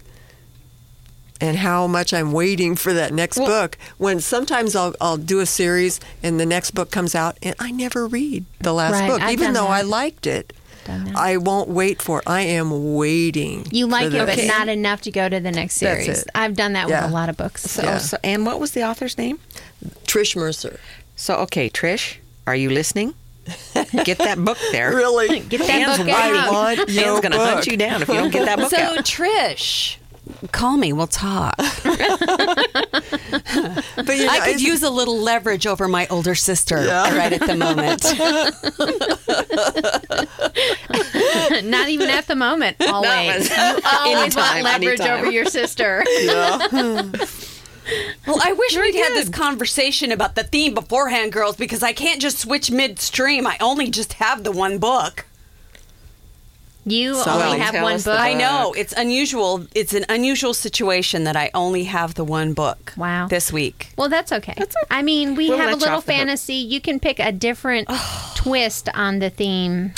And 1.39 1.55
how 1.57 1.85
much 1.85 2.15
I'm 2.15 2.31
waiting 2.31 2.75
for 2.75 2.93
that 2.93 3.13
next 3.13 3.37
book. 3.37 3.77
When 3.99 4.19
sometimes 4.19 4.75
I'll 4.75 4.95
I'll 4.99 5.17
do 5.17 5.39
a 5.39 5.45
series 5.45 5.99
and 6.23 6.39
the 6.39 6.47
next 6.47 6.71
book 6.71 6.89
comes 6.89 7.13
out 7.13 7.37
and 7.43 7.53
I 7.59 7.69
never 7.69 8.07
read 8.07 8.45
the 8.59 8.73
last 8.73 8.93
Right, 8.93 9.07
book, 9.07 9.21
I've 9.21 9.33
even 9.33 9.53
though 9.53 9.67
I 9.67 9.83
liked 9.83 10.25
it. 10.25 10.51
Done 10.87 11.03
that. 11.05 11.15
I 11.17 11.37
won't 11.37 11.69
wait 11.69 12.01
for. 12.01 12.19
it. 12.19 12.23
I 12.27 12.41
am 12.41 12.95
waiting. 12.95 13.67
You 13.71 13.85
like 13.87 14.09
for 14.11 14.17
it, 14.17 14.25
the- 14.25 14.35
but 14.37 14.45
not 14.47 14.67
enough 14.69 15.01
to 15.01 15.11
go 15.11 15.27
to 15.29 15.39
the 15.39 15.51
next 15.51 15.79
That's 15.79 16.03
series. 16.05 16.21
it. 16.23 16.29
I've 16.33 16.55
done 16.55 16.73
that 16.73 16.89
Yeah. 16.89 17.03
with 17.03 17.11
a 17.11 17.13
lot 17.13 17.29
of 17.29 17.37
books. 17.37 17.63
So, 17.63 17.83
Yeah. 17.83 17.97
so, 17.99 18.17
and 18.23 18.45
what 18.45 18.59
was 18.59 18.71
the 18.71 18.83
author's 18.83 19.17
name? 19.17 19.39
Trish 20.05 20.35
Mercer. 20.35 20.79
So, 21.15 21.35
okay, 21.35 21.69
Trish, 21.69 22.15
are 22.47 22.55
you 22.55 22.69
listening? 22.69 23.13
Get 24.03 24.17
that 24.17 24.43
book 24.43 24.57
there. 24.71 24.93
Really? 24.95 25.39
Get 25.41 25.59
that 25.61 25.69
Anne's 25.69 25.97
book 25.97 26.07
waiting. 26.07 26.13
out. 26.37 26.47
I 26.47 26.51
want 26.51 26.79
Anne's 26.79 26.95
your 26.95 27.21
going 27.21 27.31
to 27.31 27.37
hunt 27.37 27.67
you 27.67 27.77
down 27.77 28.01
if 28.01 28.07
you 28.07 28.15
don't 28.15 28.31
get 28.31 28.45
that 28.45 28.57
book 28.59 28.69
So, 28.69 28.77
out. 28.77 28.97
Trish, 29.05 29.97
call 30.51 30.77
me. 30.77 30.93
We'll 30.93 31.07
talk. 31.07 31.55
But 33.95 34.15
you 34.15 34.25
know, 34.25 34.31
I 34.31 34.39
could 34.51 34.61
use 34.61 34.83
a 34.83 34.89
little 34.89 35.17
leverage 35.17 35.65
over 35.67 35.87
my 35.87 36.07
older 36.07 36.35
sister 36.35 36.83
Yeah. 36.85 37.17
right 37.17 37.33
at 37.33 37.41
the 37.41 37.55
moment. 37.55 38.03
Not 41.69 41.89
even 41.89 42.09
at 42.09 42.27
the 42.27 42.35
moment. 42.35 42.77
Always. 42.87 43.49
You 43.49 43.79
always 43.85 44.35
want 44.35 44.63
leverage 44.63 44.99
anytime. 44.99 45.19
over 45.21 45.31
your 45.31 45.45
sister. 45.45 46.03
Well, 46.71 48.39
I 48.43 48.53
wish 48.53 48.77
we'd 48.77 48.95
had 48.95 49.13
this 49.13 49.29
conversation 49.29 50.11
about 50.11 50.35
the 50.35 50.43
theme 50.43 50.73
beforehand, 50.73 51.31
girls, 51.31 51.55
because 51.55 51.83
I 51.83 51.93
can't 51.93 52.21
just 52.21 52.37
switch 52.39 52.69
midstream. 52.69 53.47
I 53.47 53.57
only 53.61 53.89
just 53.89 54.13
have 54.13 54.43
the 54.43 54.51
one 54.51 54.77
book. 54.77 55.25
You 56.89 57.15
So- 57.15 57.31
only 57.31 57.59
have 57.59 57.73
one 57.83 57.95
us 57.95 58.03
the 58.05 58.11
book. 58.11 58.19
I 58.19 58.33
know 58.33 58.73
it's 58.77 58.93
unusual. 58.93 59.65
It's 59.75 59.93
an 59.93 60.05
unusual 60.07 60.53
situation 60.53 61.25
that 61.25 61.35
I 61.35 61.51
only 61.53 61.83
have 61.83 62.13
the 62.13 62.23
one 62.23 62.53
book. 62.53 62.93
Wow. 62.95 63.27
This 63.27 63.51
week. 63.51 63.89
Well, 63.97 64.07
that's 64.07 64.31
okay. 64.31 64.53
That's 64.57 64.73
I 64.89 65.01
mean, 65.01 65.35
we 65.35 65.49
We'll 65.49 65.57
have 65.57 65.69
a 65.73 65.75
little 65.75 65.95
off 65.95 66.05
the 66.05 66.13
hook. 66.13 66.19
fantasy. 66.19 66.53
You 66.55 66.79
can 66.79 66.99
pick 67.01 67.19
a 67.19 67.31
different 67.33 67.89
twist 68.35 68.87
on 68.93 69.19
the 69.19 69.29
theme. 69.29 69.93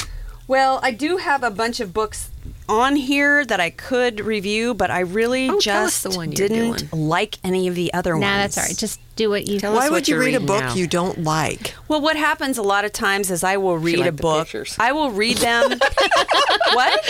Well, 0.48 0.80
I 0.82 0.92
do 0.92 1.18
have 1.18 1.44
a 1.44 1.52
bunch 1.52 1.80
of 1.80 1.94
books 1.94 2.32
on 2.70 2.96
here 2.96 3.44
that 3.46 3.60
I 3.60 3.72
could 3.72 4.20
review, 4.22 4.74
but 4.74 4.90
I 4.92 5.00
really 5.02 5.50
Oh, 5.50 5.60
just 5.60 6.04
the 6.04 6.12
one 6.12 6.30
didn't 6.30 6.90
doing. 6.92 7.10
like 7.10 7.38
any 7.44 7.68
of 7.68 7.76
the 7.76 7.94
other 7.94 8.14
ones. 8.16 8.22
Nah, 8.22 8.38
that's 8.38 8.58
all 8.58 8.64
right. 8.64 8.78
Just 8.78 9.00
do 9.16 9.30
what 9.30 9.48
you. 9.48 9.60
Tell 9.60 9.74
us 9.74 9.78
Why 9.80 9.86
what 9.88 9.92
would 9.94 10.08
you 10.08 10.20
read 10.20 10.36
a 10.36 10.40
book 10.40 10.62
now. 10.62 10.74
you 10.76 10.88
don't 10.88 11.24
like? 11.24 11.74
Well, 11.88 12.00
what 12.00 12.16
happens 12.16 12.58
a 12.58 12.62
lot 12.64 12.86
of 12.86 12.94
times 12.94 13.32
is 13.32 13.44
I 13.44 13.58
will 13.58 13.78
read 13.78 14.00
a 14.06 14.12
book. 14.12 14.46
pictures. 14.46 14.76
I 14.80 14.92
will 14.94 15.12
read 15.12 15.38
them. 15.38 15.72
what? 16.74 17.06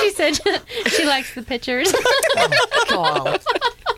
she 0.00 0.10
said 0.10 0.34
she 0.88 1.04
likes 1.06 1.34
the 1.34 1.42
pictures. 1.42 1.92
Oh, 2.36 2.50
God. 2.90 3.40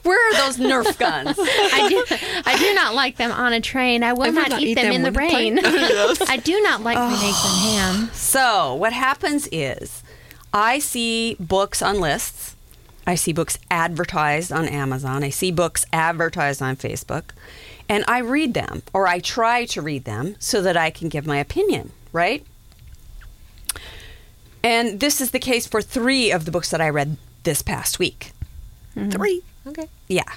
Where 0.02 0.30
are 0.30 0.46
those 0.46 0.56
Nerf 0.58 0.98
guns? 0.98 1.36
I 1.40 1.88
do. 1.88 2.42
I 2.46 2.56
do 2.58 2.74
not 2.74 2.94
like 2.94 3.16
them 3.16 3.30
on 3.30 3.52
a 3.52 3.60
train. 3.60 4.02
I 4.02 4.12
will 4.12 4.24
I 4.24 4.30
not, 4.30 4.50
not 4.50 4.60
eat 4.62 4.68
eat 4.68 4.74
them, 4.74 4.86
them 4.86 4.94
in 4.94 5.02
the 5.02 5.08
on 5.08 5.12
the 5.14 5.18
rain. 5.18 5.58
plane. 5.58 6.16
I 6.28 6.36
do 6.36 6.60
not 6.62 6.82
like 6.82 6.96
green 6.96 7.28
eggs 7.28 7.44
and 7.44 7.58
ham. 7.60 8.10
So, 8.12 8.74
what 8.74 8.92
happens 8.92 9.48
is 9.52 10.02
I 10.52 10.78
see 10.78 11.36
books 11.38 11.82
on 11.82 12.00
lists. 12.00 12.56
I 13.06 13.14
see 13.14 13.32
books 13.32 13.58
advertised 13.70 14.52
on 14.52 14.66
Amazon. 14.66 15.24
I 15.24 15.30
see 15.30 15.50
books 15.50 15.86
advertised 15.92 16.60
on 16.60 16.76
Facebook. 16.76 17.30
And 17.88 18.04
I 18.06 18.18
read 18.18 18.52
them, 18.52 18.82
or 18.92 19.06
I 19.06 19.18
try 19.18 19.64
to 19.66 19.80
read 19.80 20.04
them 20.04 20.36
so 20.38 20.60
that 20.60 20.76
I 20.76 20.90
can 20.90 21.08
give 21.08 21.26
my 21.26 21.38
opinion, 21.38 21.92
right? 22.12 22.44
And 24.62 25.00
this 25.00 25.20
is 25.22 25.30
the 25.30 25.38
case 25.38 25.66
for 25.66 25.80
three 25.80 26.30
of 26.30 26.44
the 26.44 26.50
books 26.50 26.70
that 26.70 26.82
I 26.82 26.90
read 26.90 27.16
this 27.44 27.62
past 27.62 27.98
week. 27.98 28.32
Mm-hmm. 28.94 29.10
Three. 29.10 29.42
Okay. 29.68 29.88
Yeah. 30.08 30.32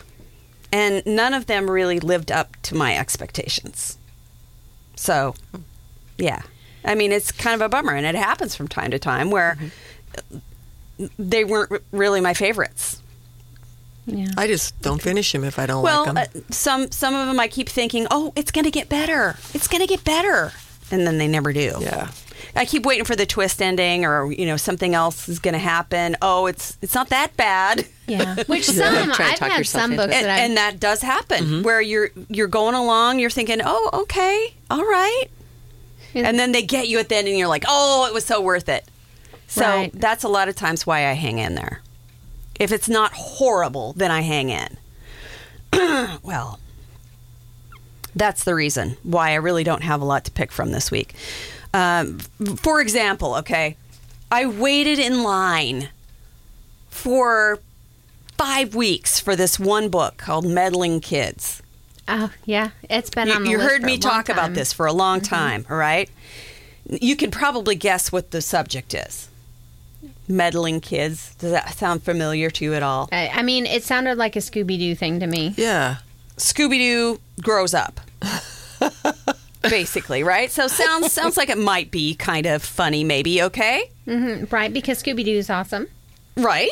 And 0.71 1.03
none 1.05 1.33
of 1.33 1.47
them 1.47 1.69
really 1.69 1.99
lived 1.99 2.31
up 2.31 2.55
to 2.63 2.75
my 2.75 2.97
expectations. 2.97 3.97
So, 4.95 5.35
yeah. 6.17 6.41
I 6.83 6.95
mean, 6.95 7.11
it's 7.11 7.31
kind 7.31 7.55
of 7.55 7.61
a 7.61 7.69
bummer, 7.69 7.93
and 7.93 8.05
it 8.05 8.15
happens 8.15 8.55
from 8.55 8.67
time 8.67 8.91
to 8.91 8.99
time 8.99 9.31
where 9.31 9.57
they 11.17 11.43
weren't 11.43 11.83
really 11.91 12.21
my 12.21 12.33
favorites. 12.33 13.01
Yeah. 14.05 14.29
I 14.37 14.47
just 14.47 14.79
don't 14.81 15.01
finish 15.01 15.31
them 15.31 15.43
if 15.43 15.59
I 15.59 15.65
don't 15.65 15.83
well, 15.83 16.05
like 16.05 16.31
them. 16.31 16.43
uh, 16.47 16.53
some 16.53 16.91
some 16.91 17.13
of 17.13 17.27
them 17.27 17.39
I 17.39 17.47
keep 17.47 17.69
thinking, 17.69 18.07
"Oh, 18.09 18.33
it's 18.35 18.51
going 18.51 18.65
to 18.65 18.71
get 18.71 18.89
better. 18.89 19.37
It's 19.53 19.67
going 19.67 19.81
to 19.81 19.87
get 19.87 20.03
better." 20.03 20.51
And 20.89 21.05
then 21.05 21.17
they 21.17 21.27
never 21.27 21.53
do. 21.53 21.77
yeah. 21.79 22.09
I 22.55 22.65
keep 22.65 22.85
waiting 22.85 23.05
for 23.05 23.15
the 23.15 23.25
twist 23.25 23.61
ending 23.61 24.05
or, 24.05 24.31
you 24.31 24.45
know, 24.45 24.57
something 24.57 24.93
else 24.95 25.29
is 25.29 25.39
going 25.39 25.53
to 25.53 25.59
happen. 25.59 26.17
Oh, 26.21 26.45
it's 26.47 26.77
it's 26.81 26.93
not 26.95 27.09
that 27.09 27.35
bad. 27.37 27.87
Yeah. 28.07 28.35
Which 28.47 28.65
some 28.65 29.11
Try 29.13 29.31
I've 29.31 29.39
talk 29.39 29.51
had 29.51 29.57
yourself 29.57 29.83
some 29.83 29.95
books 29.95 30.13
and, 30.13 30.25
that 30.25 30.39
and 30.39 30.57
that 30.57 30.79
does 30.79 31.01
happen 31.01 31.43
mm-hmm. 31.43 31.61
where 31.63 31.79
you're 31.81 32.09
you're 32.29 32.47
going 32.47 32.75
along 32.75 33.19
you're 33.19 33.29
thinking 33.29 33.61
oh 33.63 33.89
okay 33.93 34.53
all 34.69 34.81
right 34.83 35.25
Yeah. 36.13 36.27
and 36.27 36.37
then 36.37 36.51
they 36.51 36.61
get 36.61 36.89
you 36.89 36.99
at 36.99 37.07
the 37.07 37.15
end 37.15 37.29
and 37.29 37.37
you're 37.37 37.47
like 37.47 37.63
oh 37.69 38.05
it 38.07 38.13
was 38.13 38.25
so 38.25 38.41
worth 38.41 38.67
it 38.67 38.83
so 39.47 39.61
Right. 39.63 39.91
that's 39.93 40.25
a 40.25 40.27
lot 40.27 40.49
of 40.49 40.55
times 40.55 40.85
why 40.85 41.07
i 41.07 41.13
hang 41.13 41.37
in 41.39 41.55
there 41.55 41.81
if 42.59 42.73
it's 42.73 42.89
not 42.89 43.13
horrible 43.13 43.93
then 43.93 44.11
i 44.11 44.19
hang 44.21 44.49
in 44.49 44.77
well 46.21 46.59
that's 48.15 48.43
the 48.43 48.53
reason 48.55 48.97
why 49.03 49.31
i 49.31 49.35
really 49.35 49.63
don't 49.63 49.83
have 49.83 50.01
a 50.01 50.05
lot 50.05 50.25
to 50.25 50.31
pick 50.31 50.51
from 50.51 50.71
this 50.71 50.91
week 50.91 51.15
um, 51.73 52.19
for 52.57 52.81
example 52.81 53.35
okay 53.35 53.75
i 54.31 54.45
waited 54.45 54.99
in 54.99 55.23
line 55.23 55.89
for 56.89 57.59
five 58.37 58.73
weeks 58.73 59.19
for 59.19 59.35
this 59.35 59.59
one 59.59 59.89
book 59.89 60.17
called 60.17 60.45
Meddling 60.45 60.99
Kids. 60.99 61.61
Oh 62.07 62.31
yeah, 62.45 62.71
it's 62.89 63.11
been 63.11 63.27
You, 63.27 63.33
on 63.35 63.43
the 63.43 63.51
you 63.51 63.57
list 63.57 63.69
heard 63.69 63.81
for 63.81 63.85
me 63.85 63.93
a 63.93 63.95
long 63.97 64.01
talk 64.01 64.29
about 64.29 64.53
this 64.53 64.73
for 64.73 64.87
a 64.87 64.93
long 64.93 65.21
time, 65.21 65.65
all 65.69 65.77
right? 65.77 66.09
You 66.89 67.15
can 67.15 67.29
probably 67.29 67.75
guess 67.75 68.11
what 68.11 68.31
the 68.31 68.41
subject 68.41 68.93
is. 68.95 69.29
Meddling 70.27 70.81
Kids. 70.81 71.35
Does 71.35 71.51
that 71.51 71.77
sound 71.77 72.01
familiar 72.03 72.49
to 72.49 72.65
you 72.65 72.73
at 72.73 72.81
all? 72.81 73.09
I, 73.11 73.27
I 73.29 73.43
mean, 73.43 73.65
it 73.67 73.83
sounded 73.83 74.17
like 74.17 74.35
a 74.35 74.39
Scooby 74.39 74.79
Doo 74.79 74.95
thing 74.95 75.19
to 75.19 75.27
me. 75.27 75.53
Yeah. 75.55 75.97
Scooby 76.37 76.79
Doo 76.79 77.19
grows 77.41 77.75
up. 77.75 78.01
Basically, 79.61 80.23
right? 80.23 80.49
So 80.51 80.67
sounds 80.67 81.11
sounds 81.17 81.37
like 81.37 81.49
it 81.49 81.57
might 81.57 81.91
be 81.91 82.15
kind 82.15 82.45
of 82.45 82.63
funny, 82.63 83.03
maybe. 83.03 83.41
Okay, 83.43 83.91
mm-hmm, 84.07 84.53
right? 84.53 84.71
Because 84.73 85.01
Scooby 85.01 85.23
Doo 85.23 85.31
is 85.37 85.49
awesome. 85.49 85.87
right? 86.35 86.71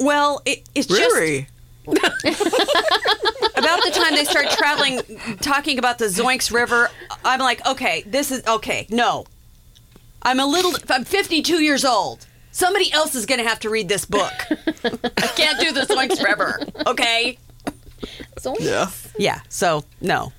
Well, 0.00 0.42
it, 0.44 0.62
it's 0.74 0.86
just 0.88 1.46
about 1.86 2.00
the 3.82 3.90
time 3.92 4.14
they 4.14 4.24
start 4.24 4.50
traveling, 4.50 5.00
talking 5.40 5.78
about 5.78 5.98
the 5.98 6.06
Zoinks 6.06 6.52
River, 6.52 6.90
I'm 7.24 7.40
like, 7.40 7.64
okay, 7.66 8.02
this 8.06 8.30
is 8.32 8.44
okay. 8.46 8.86
No, 8.90 9.26
I'm 10.22 10.40
a 10.40 10.46
little. 10.46 10.72
I'm 10.90 11.04
52 11.04 11.62
years 11.62 11.84
old. 11.84 12.26
Somebody 12.52 12.92
else 12.92 13.14
is 13.14 13.26
going 13.26 13.40
to 13.42 13.48
have 13.48 13.60
to 13.60 13.70
read 13.70 13.88
this 13.88 14.04
book. 14.04 14.32
I 14.48 15.26
can't 15.36 15.58
do 15.60 15.72
the 15.72 15.82
Zoinks 15.82 16.22
River. 16.24 16.60
Okay. 16.86 17.36
So 18.38 18.54
Yeah. 18.60 18.90
Yeah. 19.18 19.40
So 19.48 19.84
no, 20.00 20.32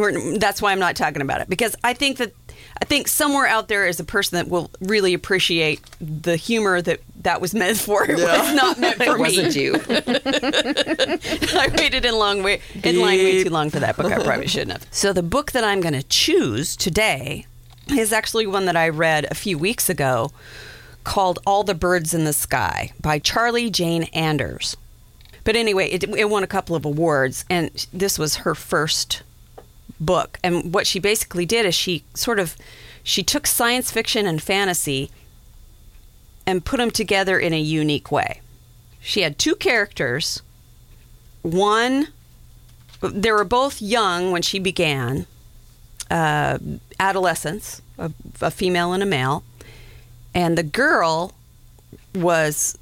We're- 0.00 0.38
that's 0.38 0.60
why 0.62 0.72
I'm 0.72 0.78
not 0.78 0.96
talking 0.96 1.22
about 1.22 1.40
it 1.40 1.48
because 1.48 1.76
I 1.84 1.92
think 1.94 2.18
that 2.18 2.32
I 2.82 2.84
think 2.86 3.08
somewhere 3.08 3.46
out 3.46 3.68
there 3.68 3.86
is 3.86 4.00
a 4.00 4.04
person 4.04 4.36
that 4.36 4.48
will 4.48 4.70
really 4.80 5.12
appreciate 5.14 5.80
the 6.00 6.36
humor 6.36 6.80
that 6.82 7.00
that 7.22 7.40
was 7.40 7.52
meant 7.54 7.78
for. 7.86 8.04
It 8.10 8.16
was 8.16 8.54
not 8.54 8.78
meant 8.78 8.96
for 9.04 9.04
It 9.04 9.14
me. 9.16 9.20
wasn't 9.20 9.56
you. 9.56 9.74
I 10.54 11.68
waited 11.76 12.04
in 12.04 12.14
long 12.14 12.42
way 12.42 12.60
in 12.82 13.00
line 13.00 13.18
way 13.18 13.44
too 13.44 13.50
long 13.50 13.70
for 13.70 13.80
that 13.80 13.96
book. 13.96 14.12
I 14.12 14.22
probably 14.22 14.46
shouldn't 14.46 14.72
have. 14.72 14.86
So 14.90 15.12
the 15.12 15.22
book 15.22 15.52
that 15.52 15.64
I'm 15.64 15.80
going 15.80 15.94
to 15.94 16.02
choose 16.04 16.76
today 16.76 17.46
is 17.90 18.12
actually 18.12 18.46
one 18.46 18.66
that 18.66 18.76
I 18.76 18.88
read 18.88 19.26
a 19.30 19.34
few 19.34 19.58
weeks 19.58 19.88
ago, 19.88 20.30
called 21.04 21.38
"All 21.46 21.64
the 21.64 21.74
Birds 21.74 22.14
in 22.14 22.24
the 22.24 22.32
Sky" 22.32 22.92
by 23.00 23.18
Charlie 23.18 23.70
Jane 23.70 24.04
Anders. 24.14 24.76
But 25.44 25.56
anyway, 25.56 25.88
it, 25.90 26.04
it 26.04 26.28
won 26.30 26.42
a 26.44 26.46
couple 26.46 26.76
of 26.76 26.84
awards, 26.84 27.44
and 27.50 27.70
this 27.92 28.18
was 28.18 28.36
her 28.36 28.54
first 28.54 29.22
book. 30.00 30.38
And 30.42 30.72
what 30.72 30.86
she 30.86 30.98
basically 30.98 31.46
did 31.46 31.66
is 31.66 31.74
she 31.74 32.02
sort 32.14 32.38
of 32.38 32.56
she 33.02 33.22
took 33.22 33.46
science 33.46 33.90
fiction 33.90 34.26
and 34.26 34.42
fantasy 34.42 35.10
and 36.46 36.64
put 36.64 36.78
them 36.78 36.90
together 36.90 37.38
in 37.38 37.52
a 37.52 37.60
unique 37.60 38.10
way. 38.10 38.40
She 39.00 39.22
had 39.22 39.38
two 39.38 39.54
characters. 39.54 40.42
One, 41.42 42.08
they 43.00 43.32
were 43.32 43.44
both 43.44 43.80
young 43.80 44.30
when 44.30 44.42
she 44.42 44.58
began, 44.58 45.26
uh, 46.10 46.58
adolescents, 46.98 47.80
a, 47.98 48.12
a 48.40 48.50
female 48.50 48.92
and 48.92 49.02
a 49.02 49.06
male. 49.06 49.42
And 50.34 50.58
the 50.58 50.62
girl 50.62 51.32
was 52.14 52.76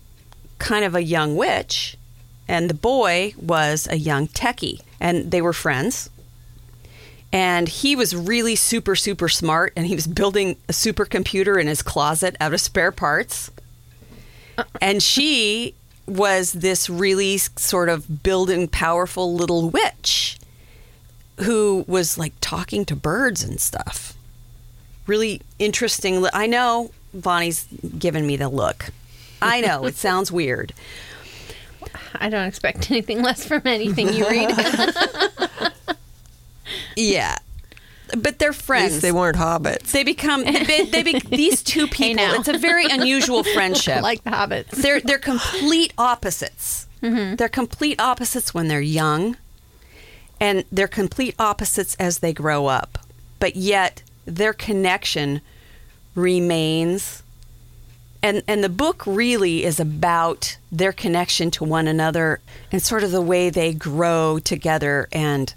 kind 0.58 0.84
of 0.84 0.94
a 0.94 1.02
young 1.02 1.36
witch, 1.36 1.96
and 2.48 2.68
the 2.68 2.74
boy 2.74 3.34
was 3.40 3.86
a 3.88 3.96
young 3.96 4.26
techie. 4.28 4.80
And 5.00 5.30
they 5.30 5.40
were 5.40 5.52
friends. 5.52 6.10
And 7.33 7.68
he 7.68 7.95
was 7.95 8.16
really 8.16 8.57
super, 8.57 8.97
super 8.97 9.29
smart, 9.29 9.72
and 9.76 9.87
he 9.87 9.95
was 9.95 10.07
building 10.07 10.57
a 10.68 10.72
supercomputer 10.72 11.61
in 11.61 11.66
his 11.66 11.83
closet 11.83 12.37
out 12.41 12.55
of 12.55 12.61
spare 12.61 12.91
parts. 12.93 13.51
Uh-uh. 14.57 14.64
And 14.81 15.03
she 15.03 15.74
was 16.07 16.53
this 16.53 16.89
really 16.89 17.37
sort 17.39 17.91
of 17.91 18.22
building 18.22 18.66
powerful 18.66 19.35
little 19.35 19.68
witch 19.68 20.39
who 21.41 21.85
was 21.87 22.16
like 22.18 22.33
talking 22.41 22.85
to 22.87 22.97
birds 22.97 23.45
and 23.45 23.61
stuff. 23.61 24.14
Really 25.07 25.43
interesting. 25.59 26.22
li- 26.22 26.31
I 26.33 26.47
know 26.47 26.91
Vonnie's 27.14 27.66
given 27.99 28.26
me 28.26 28.37
the 28.37 28.49
look. 28.49 28.87
I 29.41 29.61
know 29.61 29.85
it 29.85 29.97
sounds 29.97 30.33
weird. 30.33 30.72
I 32.14 32.29
don't 32.29 32.47
expect 32.47 32.91
anything 32.91 33.22
less 33.22 33.47
from 33.47 33.62
anything 33.66 34.12
you 34.12 34.26
read. 34.29 34.51
Yeah. 36.96 37.36
But 38.16 38.38
they're 38.38 38.50
At 38.50 38.54
friends. 38.54 38.92
least 38.92 39.02
they 39.02 39.12
weren't 39.12 39.36
hobbits. 39.36 39.90
They 39.90 40.02
become 40.02 40.42
they, 40.44 40.84
they 40.84 41.02
be, 41.02 41.18
these 41.18 41.62
two 41.62 41.86
people. 41.88 42.14
now. 42.14 42.34
It's 42.34 42.48
a 42.48 42.56
very 42.56 42.84
unusual 42.86 43.44
friendship. 43.54 44.02
like 44.02 44.24
the 44.24 44.30
hobbits. 44.30 44.70
they're 44.70 45.00
they're 45.00 45.18
complete 45.18 45.92
opposites. 45.98 46.86
Mm-hmm. 47.02 47.36
They're 47.36 47.48
complete 47.50 48.00
opposites 48.00 48.54
when 48.54 48.68
they're 48.68 48.80
young, 48.80 49.36
and 50.40 50.64
they're 50.72 50.88
complete 50.88 51.34
opposites 51.38 51.94
as 52.00 52.20
they 52.20 52.32
grow 52.32 52.66
up. 52.66 52.98
But 53.40 53.56
yet 53.56 54.02
their 54.24 54.52
connection 54.54 55.42
remains. 56.14 57.22
And 58.22 58.42
and 58.48 58.64
the 58.64 58.68
book 58.68 59.04
really 59.06 59.64
is 59.64 59.78
about 59.78 60.56
their 60.72 60.92
connection 60.92 61.50
to 61.52 61.64
one 61.64 61.86
another 61.86 62.40
and 62.72 62.82
sort 62.82 63.04
of 63.04 63.12
the 63.12 63.22
way 63.22 63.48
they 63.48 63.72
grow 63.72 64.38
together 64.40 65.08
and 65.12 65.54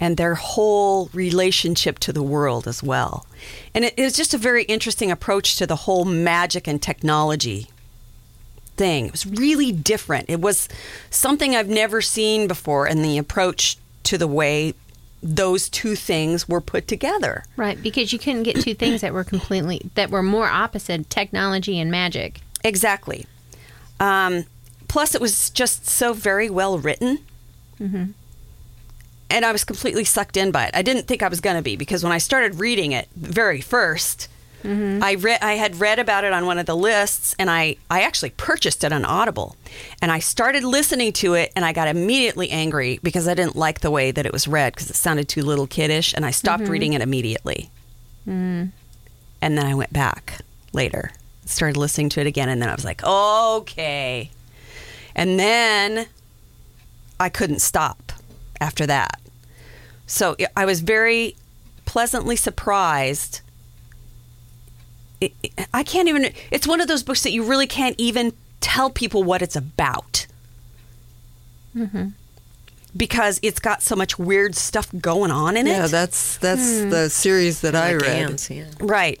and 0.00 0.16
their 0.16 0.34
whole 0.34 1.10
relationship 1.12 1.98
to 2.00 2.12
the 2.12 2.22
world 2.22 2.66
as 2.66 2.82
well. 2.82 3.26
And 3.74 3.84
it 3.84 3.98
was 3.98 4.14
just 4.14 4.32
a 4.32 4.38
very 4.38 4.64
interesting 4.64 5.10
approach 5.10 5.56
to 5.56 5.66
the 5.66 5.76
whole 5.76 6.06
magic 6.06 6.66
and 6.66 6.82
technology 6.82 7.68
thing. 8.76 9.06
It 9.06 9.12
was 9.12 9.26
really 9.26 9.70
different. 9.70 10.30
It 10.30 10.40
was 10.40 10.68
something 11.10 11.54
I've 11.54 11.68
never 11.68 12.00
seen 12.00 12.48
before 12.48 12.88
in 12.88 13.02
the 13.02 13.18
approach 13.18 13.76
to 14.04 14.16
the 14.16 14.26
way 14.26 14.74
those 15.22 15.68
two 15.68 15.94
things 15.94 16.48
were 16.48 16.62
put 16.62 16.88
together. 16.88 17.44
Right, 17.56 17.80
because 17.80 18.10
you 18.10 18.18
couldn't 18.18 18.44
get 18.44 18.58
two 18.60 18.74
things 18.74 19.02
that 19.02 19.12
were 19.12 19.22
completely 19.22 19.90
that 19.94 20.10
were 20.10 20.22
more 20.22 20.48
opposite, 20.48 21.10
technology 21.10 21.78
and 21.78 21.90
magic. 21.90 22.40
Exactly. 22.64 23.26
Um, 24.00 24.46
plus, 24.88 25.14
it 25.14 25.20
was 25.20 25.50
just 25.50 25.86
so 25.86 26.14
very 26.14 26.48
well 26.48 26.78
written. 26.78 27.18
And 29.30 29.44
I 29.44 29.52
was 29.52 29.64
completely 29.64 30.04
sucked 30.04 30.36
in 30.36 30.50
by 30.50 30.66
it. 30.66 30.72
I 30.74 30.82
didn't 30.82 31.06
think 31.06 31.22
I 31.22 31.28
was 31.28 31.40
going 31.40 31.56
to 31.56 31.62
be 31.62 31.76
because 31.76 32.02
when 32.02 32.12
I 32.12 32.18
started 32.18 32.56
reading 32.56 32.92
it 32.92 33.08
very 33.14 33.60
1st 33.60 34.28
mm-hmm. 34.62 35.02
I 35.02 35.14
read 35.14 35.40
I 35.40 35.54
had 35.54 35.80
read 35.80 35.98
about 35.98 36.24
it 36.24 36.32
on 36.32 36.46
one 36.46 36.58
of 36.58 36.66
the 36.66 36.76
lists 36.76 37.34
and 37.38 37.48
I, 37.48 37.76
I 37.88 38.02
actually 38.02 38.30
purchased 38.30 38.84
it 38.84 38.92
on 38.92 39.04
Audible. 39.04 39.56
And 40.02 40.10
I 40.10 40.18
started 40.18 40.64
listening 40.64 41.12
to 41.14 41.34
it 41.34 41.52
and 41.54 41.64
I 41.64 41.72
got 41.72 41.88
immediately 41.88 42.50
angry 42.50 42.98
because 43.02 43.28
I 43.28 43.34
didn't 43.34 43.56
like 43.56 43.80
the 43.80 43.90
way 43.90 44.10
that 44.10 44.26
it 44.26 44.32
was 44.32 44.48
read 44.48 44.74
because 44.74 44.90
it 44.90 44.96
sounded 44.96 45.28
too 45.28 45.42
little 45.42 45.66
kiddish 45.66 46.12
and 46.12 46.26
I 46.26 46.32
stopped 46.32 46.64
mm-hmm. 46.64 46.72
reading 46.72 46.92
it 46.94 47.02
immediately. 47.02 47.70
Mm. 48.26 48.70
And 49.42 49.56
then 49.56 49.64
I 49.64 49.74
went 49.74 49.92
back 49.92 50.40
later, 50.72 51.12
started 51.46 51.76
listening 51.76 52.10
to 52.10 52.20
it 52.20 52.26
again, 52.26 52.48
and 52.48 52.60
then 52.60 52.68
I 52.68 52.74
was 52.74 52.84
like, 52.84 53.02
okay. 53.02 54.30
And 55.14 55.38
then 55.38 56.06
I 57.18 57.28
couldn't 57.28 57.60
stop 57.60 58.12
after 58.60 58.86
that. 58.86 59.20
So 60.06 60.36
I 60.56 60.64
was 60.64 60.80
very 60.80 61.36
pleasantly 61.84 62.36
surprised. 62.36 63.40
It, 65.20 65.32
it- 65.42 65.68
I 65.72 65.82
can't 65.82 66.08
even, 66.08 66.32
it's 66.50 66.66
one 66.66 66.80
of 66.80 66.88
those 66.88 67.02
books 67.02 67.22
that 67.22 67.32
you 67.32 67.44
really 67.44 67.66
can't 67.66 67.94
even 67.98 68.32
tell 68.60 68.90
people 68.90 69.22
what 69.22 69.42
it's 69.42 69.56
about. 69.56 70.26
Mm-hmm. 71.76 72.08
Because 72.96 73.38
it's 73.42 73.60
got 73.60 73.82
so 73.82 73.94
much 73.94 74.18
weird 74.18 74.56
stuff 74.56 74.88
going 75.00 75.30
on 75.30 75.56
in 75.56 75.68
it. 75.68 75.70
Yeah, 75.70 75.86
that's 75.86 76.38
that's 76.38 76.82
hmm. 76.82 76.90
the 76.90 77.08
series 77.08 77.60
that 77.60 77.76
I 77.76 77.92
Like 77.92 78.02
read. 78.02 78.22
ants, 78.30 78.50
yeah. 78.50 78.66
Right. 78.80 79.20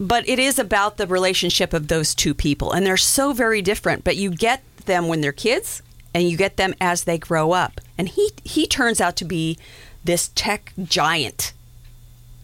But 0.00 0.28
it 0.28 0.40
is 0.40 0.58
about 0.58 0.96
the 0.96 1.06
relationship 1.06 1.72
of 1.72 1.86
those 1.86 2.12
two 2.14 2.34
people. 2.34 2.72
And 2.72 2.84
they're 2.84 2.96
so 2.96 3.32
very 3.32 3.62
different, 3.62 4.02
but 4.02 4.16
you 4.16 4.30
get 4.30 4.62
them 4.86 5.06
when 5.06 5.20
they're 5.20 5.30
kids 5.30 5.80
and 6.12 6.28
you 6.28 6.36
get 6.36 6.56
them 6.56 6.74
as 6.80 7.04
they 7.04 7.18
grow 7.18 7.52
up. 7.52 7.80
And 7.98 8.08
he 8.08 8.30
he 8.44 8.66
turns 8.66 9.00
out 9.00 9.16
to 9.16 9.24
be 9.24 9.58
this 10.04 10.30
tech 10.34 10.72
giant. 10.82 11.52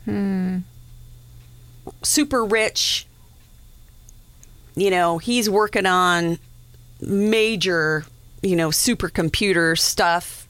Hmm. 0.05 0.59
Super 2.03 2.45
rich. 2.45 3.07
You 4.75 4.91
know, 4.91 5.19
he's 5.19 5.49
working 5.49 5.87
on 5.87 6.39
major, 7.01 8.05
you 8.43 8.57
know, 8.57 8.71
supercomputer 8.71 9.79
stuff, 9.79 10.49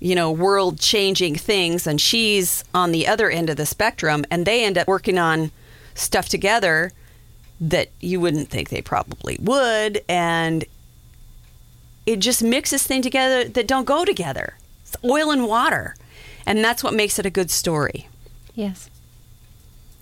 you 0.00 0.14
know, 0.14 0.32
world 0.32 0.80
changing 0.80 1.34
things. 1.34 1.86
And 1.86 2.00
she's 2.00 2.64
on 2.72 2.92
the 2.92 3.06
other 3.06 3.28
end 3.30 3.50
of 3.50 3.56
the 3.56 3.66
spectrum. 3.66 4.24
And 4.30 4.46
they 4.46 4.64
end 4.64 4.78
up 4.78 4.88
working 4.88 5.18
on 5.18 5.50
stuff 5.94 6.28
together 6.28 6.92
that 7.60 7.90
you 8.00 8.20
wouldn't 8.20 8.48
think 8.48 8.70
they 8.70 8.82
probably 8.82 9.36
would. 9.40 10.00
And 10.08 10.64
it 12.08 12.20
just 12.20 12.42
mixes 12.42 12.86
things 12.86 13.04
together 13.04 13.44
that 13.44 13.66
don't 13.68 13.84
go 13.84 14.04
together. 14.04 14.54
It's 14.82 14.96
oil 15.04 15.30
and 15.30 15.46
water. 15.46 15.94
And 16.46 16.64
that's 16.64 16.82
what 16.82 16.94
makes 16.94 17.18
it 17.18 17.26
a 17.26 17.30
good 17.30 17.50
story. 17.50 18.08
Yes. 18.54 18.88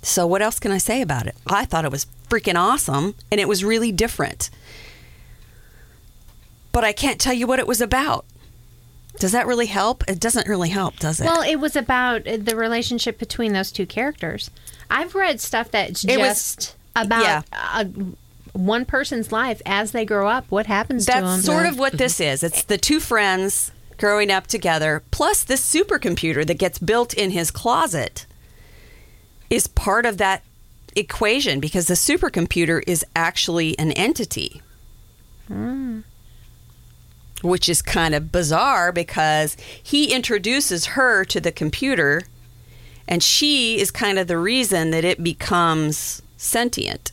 So, 0.02 0.24
what 0.26 0.40
else 0.40 0.60
can 0.60 0.70
I 0.70 0.78
say 0.78 1.02
about 1.02 1.26
it? 1.26 1.34
I 1.48 1.64
thought 1.64 1.84
it 1.84 1.90
was 1.90 2.06
freaking 2.30 2.54
awesome 2.56 3.16
and 3.32 3.40
it 3.40 3.48
was 3.48 3.64
really 3.64 3.90
different. 3.90 4.50
But 6.70 6.84
I 6.84 6.92
can't 6.92 7.20
tell 7.20 7.32
you 7.34 7.46
what 7.48 7.58
it 7.58 7.66
was 7.66 7.80
about. 7.80 8.24
Does 9.18 9.32
that 9.32 9.46
really 9.46 9.66
help? 9.66 10.04
It 10.06 10.20
doesn't 10.20 10.46
really 10.46 10.68
help, 10.68 10.98
does 10.98 11.20
it? 11.20 11.24
Well, 11.24 11.42
it 11.42 11.56
was 11.56 11.74
about 11.74 12.26
uh, 12.28 12.36
the 12.36 12.54
relationship 12.54 13.18
between 13.18 13.52
those 13.52 13.72
two 13.72 13.86
characters. 13.86 14.50
I've 14.90 15.14
read 15.14 15.40
stuff 15.40 15.70
that's 15.72 16.04
It 16.04 16.18
was- 16.18 16.28
just 16.54 16.76
about 16.94 17.22
yeah. 17.22 17.42
uh, 17.52 17.84
one 18.56 18.84
person's 18.84 19.32
life 19.32 19.60
as 19.66 19.92
they 19.92 20.04
grow 20.04 20.28
up. 20.28 20.46
What 20.48 20.66
happens 20.66 21.06
to 21.06 21.12
them? 21.12 21.24
That's 21.24 21.44
sort 21.44 21.66
of 21.66 21.78
what 21.78 21.94
this 21.94 22.20
is. 22.20 22.42
It's 22.42 22.64
the 22.64 22.78
two 22.78 23.00
friends 23.00 23.72
growing 23.98 24.30
up 24.30 24.46
together, 24.46 25.02
plus 25.10 25.44
this 25.44 25.62
supercomputer 25.62 26.46
that 26.46 26.58
gets 26.58 26.78
built 26.78 27.14
in 27.14 27.30
his 27.30 27.50
closet 27.50 28.26
is 29.48 29.66
part 29.66 30.06
of 30.06 30.18
that 30.18 30.42
equation 30.94 31.60
because 31.60 31.86
the 31.86 31.94
supercomputer 31.94 32.82
is 32.86 33.04
actually 33.14 33.78
an 33.78 33.92
entity. 33.92 34.62
Hmm. 35.48 36.00
Which 37.42 37.68
is 37.68 37.82
kind 37.82 38.14
of 38.14 38.32
bizarre 38.32 38.92
because 38.92 39.56
he 39.80 40.12
introduces 40.12 40.86
her 40.86 41.24
to 41.26 41.40
the 41.40 41.52
computer 41.52 42.22
and 43.06 43.22
she 43.22 43.78
is 43.78 43.90
kind 43.90 44.18
of 44.18 44.26
the 44.26 44.38
reason 44.38 44.90
that 44.90 45.04
it 45.04 45.22
becomes 45.22 46.22
sentient. 46.36 47.12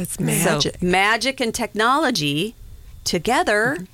It's 0.00 0.18
magic. 0.20 0.76
So 0.80 0.86
magic 0.86 1.40
and 1.40 1.54
technology 1.54 2.54
together. 3.04 3.76
Mm-hmm. 3.76 3.84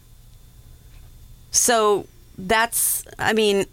So 1.51 2.07
that's, 2.39 3.05
I 3.19 3.33
mean, 3.33 3.67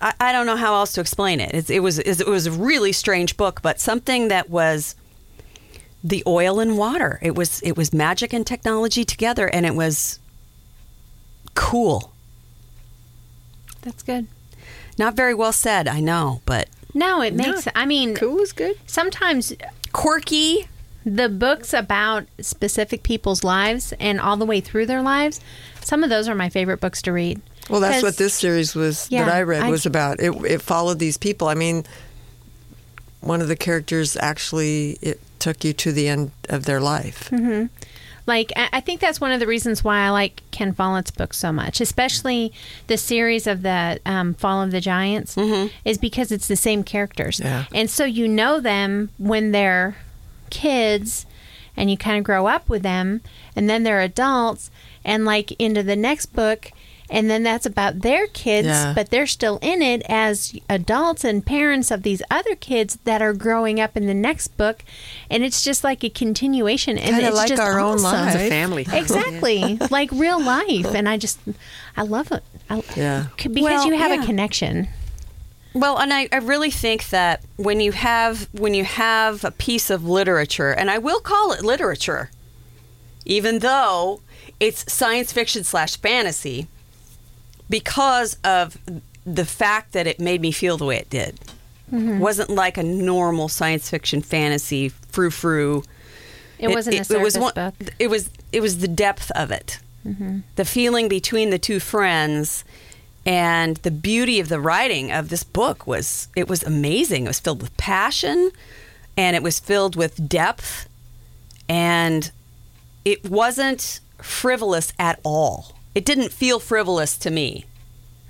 I, 0.00 0.12
I 0.20 0.32
don't 0.32 0.46
know 0.46 0.56
how 0.56 0.74
else 0.74 0.92
to 0.94 1.00
explain 1.00 1.40
it. 1.40 1.54
It's, 1.54 1.70
it 1.70 1.80
was 1.80 1.98
it 1.98 2.26
was 2.26 2.46
a 2.46 2.52
really 2.52 2.92
strange 2.92 3.36
book, 3.36 3.60
but 3.62 3.80
something 3.80 4.28
that 4.28 4.50
was 4.50 4.94
the 6.02 6.22
oil 6.26 6.60
and 6.60 6.78
water. 6.78 7.18
It 7.22 7.34
was 7.34 7.60
it 7.62 7.76
was 7.76 7.92
magic 7.92 8.32
and 8.32 8.46
technology 8.46 9.04
together, 9.04 9.48
and 9.48 9.66
it 9.66 9.74
was 9.74 10.18
cool. 11.54 12.12
That's 13.82 14.02
good. 14.02 14.26
Not 14.98 15.14
very 15.14 15.34
well 15.34 15.52
said, 15.52 15.88
I 15.88 16.00
know, 16.00 16.42
but 16.44 16.68
No, 16.92 17.22
it 17.22 17.32
makes. 17.34 17.66
I 17.74 17.86
mean, 17.86 18.14
Cool 18.14 18.38
is 18.40 18.52
good. 18.52 18.76
sometimes 18.86 19.54
quirky. 19.92 20.68
The 21.04 21.28
books 21.28 21.72
about 21.72 22.24
specific 22.40 23.02
people's 23.02 23.42
lives 23.44 23.92
and 23.98 24.20
all 24.20 24.36
the 24.36 24.46
way 24.46 24.60
through 24.60 24.86
their 24.86 25.02
lives, 25.02 25.40
some 25.82 26.02
of 26.04 26.10
those 26.10 26.28
are 26.28 26.34
my 26.34 26.48
favorite 26.48 26.80
books 26.80 27.00
to 27.02 27.12
read. 27.12 27.40
Well, 27.68 27.80
that's 27.80 28.02
what 28.02 28.16
this 28.16 28.34
series 28.34 28.74
was 28.74 29.06
Yeah, 29.10 29.24
that 29.26 29.34
I 29.34 29.42
read 29.42 29.62
I- 29.62 29.70
was 29.70 29.86
about. 29.86 30.20
It, 30.20 30.32
it 30.44 30.60
followed 30.62 30.98
these 30.98 31.16
people. 31.16 31.48
I 31.48 31.54
mean, 31.54 31.84
one 33.20 33.40
of 33.40 33.48
the 33.48 33.56
characters 33.56 34.16
actually 34.16 34.98
it 35.02 35.20
took 35.38 35.64
you 35.64 35.72
to 35.74 35.92
the 35.92 36.08
end 36.08 36.32
of 36.48 36.64
their 36.64 36.80
life. 36.80 37.30
Like, 38.26 38.52
I 38.56 38.68
I 38.74 38.80
think 38.80 39.00
that's 39.00 39.20
one 39.20 39.32
of 39.32 39.40
the 39.40 39.46
reasons 39.46 39.82
why 39.82 40.00
I 40.00 40.10
like 40.10 40.42
Ken 40.50 40.72
Follett's 40.74 41.10
books 41.10 41.38
so 41.38 41.50
much, 41.52 41.80
especially 41.80 42.52
the 42.86 42.96
series 42.96 43.46
of 43.46 43.62
the 43.62 44.00
um, 44.04 44.34
Fall 44.34 44.62
of 44.62 44.70
the 44.70 44.80
Giants, 44.80 45.36
is 45.84 45.96
because 45.98 46.30
it's 46.32 46.46
the 46.48 46.56
same 46.56 46.82
characters. 46.84 47.40
Yeah. 47.40 47.64
And 47.74 47.88
so 47.90 48.04
you 48.04 48.28
know 48.28 48.60
them 48.60 49.10
when 49.18 49.52
they're 49.52 49.96
kids 50.50 51.26
and 51.76 51.90
you 51.90 51.96
kind 51.96 52.18
of 52.18 52.24
grow 52.24 52.46
up 52.46 52.68
with 52.68 52.82
them, 52.82 53.20
and 53.56 53.70
then 53.70 53.84
they're 53.84 54.00
adults, 54.00 54.70
and 55.04 55.24
like 55.24 55.52
into 55.52 55.82
the 55.82 55.96
next 55.96 56.26
book, 56.26 56.70
and 57.08 57.30
then 57.30 57.42
that's 57.42 57.64
about 57.64 58.00
their 58.02 58.26
kids, 58.26 58.66
Yeah. 58.68 58.92
but 58.94 59.10
they're 59.10 59.26
still 59.26 59.58
in 59.62 59.80
it 59.80 60.02
as 60.08 60.54
adults 60.68 61.24
and 61.24 61.44
parents 61.46 61.90
of 61.90 62.02
these 62.02 62.22
other 62.30 62.54
kids 62.54 62.98
that 63.04 63.22
are 63.22 63.32
growing 63.32 63.80
up 63.80 63.96
in 63.96 64.06
the 64.06 64.14
next 64.14 64.56
book, 64.56 64.84
and 65.30 65.42
it's 65.42 65.62
just 65.62 65.82
like 65.84 66.04
a 66.04 66.10
continuation, 66.10 66.98
and 66.98 67.10
Kinda 67.16 67.28
it's 67.28 67.36
like 67.36 67.48
just 67.48 67.62
our 67.62 67.80
own 67.80 67.94
awesome. 67.94 68.04
life. 68.26 68.34
It's 68.34 68.44
a 68.44 68.48
family. 68.48 68.86
Exactly, 68.92 69.78
like 69.90 70.10
real 70.12 70.42
life, 70.42 70.92
and 70.94 71.08
I 71.08 71.16
just, 71.16 71.38
I 71.96 72.02
love 72.02 72.30
it. 72.32 72.42
I, 72.68 72.82
Yeah. 72.96 73.26
because 73.36 73.62
Well, 73.62 73.86
you 73.86 73.96
have 73.96 74.10
yeah. 74.12 74.22
a 74.22 74.26
connection. 74.26 74.88
Well, 75.72 75.98
and 75.98 76.12
I, 76.12 76.28
I 76.32 76.38
really 76.38 76.70
think 76.70 77.10
that 77.10 77.42
when 77.56 77.80
you 77.80 77.92
have 77.92 78.48
when 78.52 78.74
you 78.74 78.84
have 78.84 79.44
a 79.44 79.50
piece 79.52 79.88
of 79.90 80.04
literature, 80.04 80.70
and 80.72 80.90
I 80.90 80.98
will 80.98 81.20
call 81.20 81.52
it 81.52 81.64
literature, 81.64 82.30
even 83.24 83.60
though 83.60 84.20
it's 84.58 84.92
science 84.92 85.32
fiction 85.32 85.62
slash 85.62 85.96
fantasy, 85.96 86.66
because 87.68 88.36
of 88.42 88.78
the 89.24 89.44
fact 89.44 89.92
that 89.92 90.06
it 90.06 90.18
made 90.18 90.40
me 90.40 90.50
feel 90.50 90.76
the 90.76 90.84
way 90.84 90.96
it 90.96 91.10
did. 91.10 91.38
Mm-hmm. 91.92 92.20
wasn't 92.20 92.50
like 92.50 92.78
a 92.78 92.84
normal 92.84 93.48
science 93.48 93.90
fiction 93.90 94.22
fantasy 94.22 94.90
frou 94.90 95.28
frou. 95.28 95.82
It, 96.56 96.68
wasn't 96.68 97.00
a 97.00 97.04
surface 97.04 97.36
book. 97.36 97.56
It 97.98 98.08
was 98.08 98.30
it 98.52 98.60
was 98.60 98.78
the 98.78 98.86
depth 98.86 99.30
of 99.32 99.50
it, 99.50 99.80
mm-hmm. 100.06 100.40
the 100.54 100.64
feeling 100.64 101.08
between 101.08 101.50
the 101.50 101.58
two 101.58 101.80
friends, 101.80 102.64
and 103.26 103.76
the 103.78 103.90
beauty 103.90 104.40
of 104.40 104.48
the 104.48 104.60
writing 104.60 105.12
of 105.12 105.28
this 105.28 105.44
book 105.44 105.86
was 105.86 106.28
it 106.34 106.48
was 106.48 106.62
amazing. 106.62 107.24
It 107.24 107.28
was 107.28 107.40
filled 107.40 107.60
with 107.60 107.76
passion, 107.76 108.50
and 109.16 109.36
it 109.36 109.42
was 109.42 109.60
filled 109.60 109.96
with 109.96 110.28
depth, 110.28 110.88
and 111.68 112.30
it 113.04 113.30
wasn't 113.30 114.00
frivolous 114.18 114.92
at 114.98 115.20
all. 115.22 115.72
It 115.94 116.04
didn't 116.04 116.32
feel 116.32 116.60
frivolous 116.60 117.16
to 117.18 117.30
me. 117.30 117.64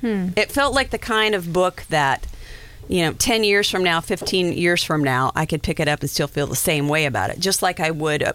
Hmm. 0.00 0.28
It 0.36 0.50
felt 0.50 0.74
like 0.74 0.90
the 0.90 0.98
kind 0.98 1.34
of 1.34 1.52
book 1.52 1.84
that, 1.90 2.26
you 2.88 3.02
know, 3.02 3.12
10 3.12 3.44
years 3.44 3.68
from 3.68 3.84
now, 3.84 4.00
15 4.00 4.52
years 4.52 4.82
from 4.82 5.04
now, 5.04 5.30
I 5.34 5.44
could 5.44 5.62
pick 5.62 5.78
it 5.78 5.88
up 5.88 6.00
and 6.00 6.08
still 6.08 6.26
feel 6.26 6.46
the 6.46 6.56
same 6.56 6.88
way 6.88 7.04
about 7.04 7.30
it. 7.30 7.38
Just 7.38 7.60
like 7.62 7.80
I 7.80 7.90
would 7.90 8.22
a, 8.22 8.34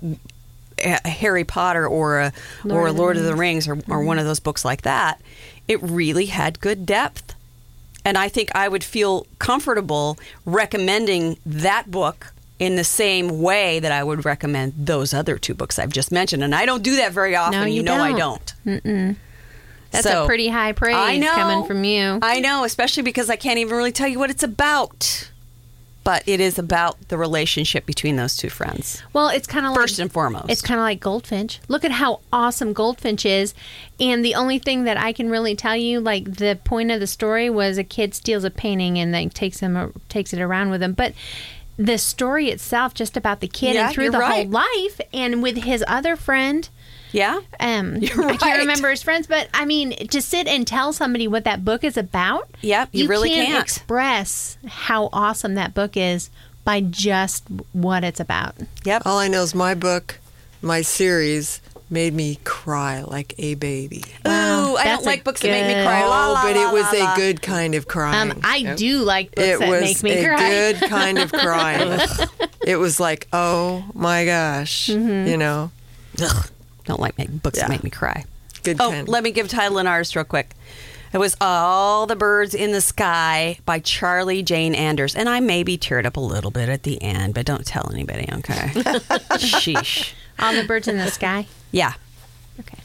a 0.84 1.10
Harry 1.10 1.43
Potter 1.43 1.88
or 1.88 2.20
a 2.20 2.34
Lord 2.64 2.78
or 2.78 2.86
a 2.86 2.89
of 2.89 2.95
the 2.95 3.01
Lord 3.01 3.18
of 3.18 3.24
the 3.24 3.36
Rings 3.36 3.68
or, 3.68 3.74
or 3.89 4.03
one 4.03 4.18
mm-hmm. 4.18 4.20
of 4.20 4.26
those 4.26 4.39
books 4.39 4.64
like 4.64 4.84
that. 4.84 5.20
It 5.68 5.82
really 5.82 6.28
had 6.28 6.59
good 6.59 6.86
depth. 6.86 7.34
And 8.03 8.18
I 8.18 8.30
think 8.30 8.49
I 8.55 8.68
would 8.68 8.84
feel 8.84 9.26
comfortable 9.39 10.18
recommending 10.45 11.38
that 11.45 11.89
book 11.89 12.34
in 12.59 12.76
the 12.76 12.84
same 12.84 13.41
way 13.41 13.80
that 13.80 13.91
I 13.91 14.03
would 14.03 14.24
recommend 14.26 14.74
those 14.78 15.13
other 15.13 15.38
two 15.38 15.53
books 15.53 15.80
I've 15.80 15.91
just 15.91 16.11
mentioned. 16.11 16.43
And 16.43 16.53
I 16.53 16.66
don't 16.66 16.84
do 16.84 16.95
that 16.97 17.11
very 17.11 17.36
often. 17.36 17.61
No, 17.61 17.66
you 17.66 17.84
know 17.84 17.95
I 18.01 18.13
don't. 18.13 18.53
don't. 18.66 19.18
That's 19.91 20.07
So, 20.07 20.24
a 20.24 20.28
pretty 20.28 20.47
high 20.49 20.72
praise 20.74 21.20
know. 21.20 21.34
coming 21.34 21.66
from 21.66 21.84
you. 21.84 22.20
I 22.22 22.39
know, 22.39 22.63
especially 22.63 23.03
because 23.03 23.30
I 23.30 23.36
can't 23.38 23.59
even 23.59 23.76
really 23.76 23.91
tell 23.91 24.07
you 24.07 24.20
what 24.20 24.30
it's 24.30 24.43
about. 24.43 25.30
But 26.06 26.24
it 26.28 26.39
is 26.39 26.58
about 26.58 27.10
the 27.10 27.18
relationship 27.18 27.86
between 27.86 28.16
those 28.16 28.38
two 28.38 28.49
friends. 28.49 29.01
Well, 29.12 29.28
it's 29.30 29.47
kind 29.47 29.66
of 29.66 29.72
like, 29.72 29.82
First 29.82 29.99
and 29.99 30.12
foremost. 30.12 30.45
It's 30.49 30.62
kind 30.62 30.80
of 30.80 30.84
like 30.84 30.99
Goldfinch. 30.99 31.60
Look 31.68 31.84
at 31.84 31.91
how 31.91 32.22
awesome 32.32 32.72
Goldfinch 32.74 33.26
is. 33.26 33.53
And 33.99 34.24
the 34.24 34.36
only 34.36 34.60
thing 34.60 34.84
that 34.84 34.97
I 34.97 35.12
can 35.14 35.30
really 35.32 35.56
tell 35.56 35.76
you, 35.76 35.99
like 35.99 36.36
the 36.36 36.60
point 36.64 36.91
of 36.91 36.99
the 36.99 37.08
story, 37.08 37.49
was 37.49 37.78
a 37.80 37.84
kid 37.84 38.14
steals 38.14 38.43
a 38.43 38.51
painting 38.51 38.99
and 38.99 39.14
then 39.14 39.30
takes 39.32 39.60
him 39.60 39.99
takes 40.08 40.32
it 40.32 40.39
around 40.39 40.70
with 40.70 40.82
him. 40.84 40.93
But 40.93 41.14
the 41.76 41.97
story 41.97 42.49
itself, 42.49 42.93
just 42.93 43.18
about 43.18 43.39
the 43.41 43.47
kid 43.47 43.74
Yeah, 43.74 43.88
and 43.88 43.93
through 43.93 44.12
the 44.12 44.20
right. 44.20 44.45
whole 44.45 44.51
life, 44.86 45.01
and 45.12 45.41
with 45.43 45.58
his 45.58 45.84
other 45.88 46.16
friend. 46.16 46.70
Yeah? 47.16 47.39
Um, 47.61 47.95
You're 48.01 48.26
I 48.26 48.36
can't 48.38 48.59
remember 48.59 48.89
his 48.89 49.01
friends, 49.01 49.26
but 49.26 49.47
I 49.53 49.63
mean, 49.66 49.91
to 50.07 50.22
sit 50.22 50.47
and 50.47 50.68
tell 50.68 50.91
somebody 50.91 51.28
what 51.28 51.45
that 51.45 51.63
book 51.63 51.84
is 51.86 51.95
about. 51.97 52.49
Yep, 52.61 52.89
you 52.91 53.07
really 53.07 53.30
can't, 53.30 53.47
can't. 53.47 53.63
express 53.63 54.57
how 54.68 55.09
awesome 55.13 55.55
that 55.55 55.74
book 55.74 55.95
is 55.95 56.30
by 56.66 56.82
just 56.82 57.45
what 57.72 58.03
it's 58.03 58.20
about. 58.20 58.55
Yep. 58.84 59.03
All 59.05 59.18
I 59.18 59.28
know 59.30 59.43
is 59.43 59.55
my 59.55 59.76
book, 59.76 60.20
my 60.61 60.82
series, 60.82 61.61
made 61.89 62.13
me 62.13 62.39
cry 62.43 63.03
like 63.03 63.34
a 63.38 63.53
baby. 63.55 64.03
Ooh, 64.28 64.76
I 64.76 64.84
don't 64.86 65.05
like 65.05 65.24
books 65.24 65.41
that 65.41 65.49
make 65.51 65.68
me 65.68 65.84
cry. 65.84 66.03
La, 66.05 66.30
oh, 66.30 66.34
la, 66.34 66.43
but 66.43 66.55
it 66.57 66.74
was 66.74 66.84
la, 66.91 67.05
la. 67.05 67.13
a 67.13 67.16
good 67.16 67.41
kind 67.41 67.76
of 67.76 67.88
crying. 67.88 68.32
Um, 68.32 68.39
I 68.43 68.74
do 68.76 68.97
like 69.03 69.34
books 69.36 69.47
it 69.47 69.59
that 69.59 69.70
was 69.70 69.82
make 69.82 70.03
me 70.03 70.26
a 70.26 70.28
cry. 70.28 70.49
good 70.49 70.76
kind 70.89 71.18
of 71.20 71.32
crying. 71.32 71.99
it 72.68 72.76
was 72.78 72.99
like, 72.99 73.28
oh 73.32 73.86
my 73.93 74.26
gosh, 74.26 74.88
Mm-hmm. 74.89 75.28
you 75.30 75.38
know, 75.38 75.72
Ugh, 76.22 76.49
don't 76.86 76.99
like 76.99 77.17
make, 77.17 77.41
books 77.43 77.59
that 77.59 77.69
make 77.69 77.83
me 77.83 77.89
cry. 77.89 78.23
good 78.63 78.77
Oh, 78.79 78.91
kind. 78.91 79.07
let 79.07 79.23
me 79.23 79.31
give 79.31 79.47
title 79.47 79.77
and 79.77 79.88
artist 79.88 80.15
real 80.15 80.25
quick. 80.25 80.51
It 81.13 81.17
was 81.17 81.38
All 81.39 82.07
the 82.07 82.15
Birds 82.15 82.53
in 82.53 82.71
the 82.73 82.81
Sky 82.81 83.59
by 83.65 83.79
Charlie 83.79 84.43
Jane 84.43 84.75
Anders. 84.75 85.15
And 85.15 85.29
I 85.29 85.39
maybe 85.39 85.77
teared 85.77 86.05
up 86.05 86.17
a 86.17 86.21
little 86.21 86.51
bit 86.51 86.67
at 86.67 86.83
the 86.83 87.01
end, 87.01 87.33
but 87.33 87.45
don't 87.45 87.65
tell 87.65 87.89
anybody, 87.91 88.27
okay? 88.33 88.67
Sheesh. 89.38 90.13
All 90.39 90.53
the 90.53 90.65
birds 90.65 90.88
in 90.89 90.97
the 90.97 91.07
sky. 91.09 91.47
Yeah. 91.71 91.93
Okay. 92.59 92.77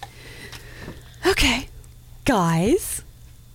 Okay. 1.27 1.69
Guys, 2.25 3.03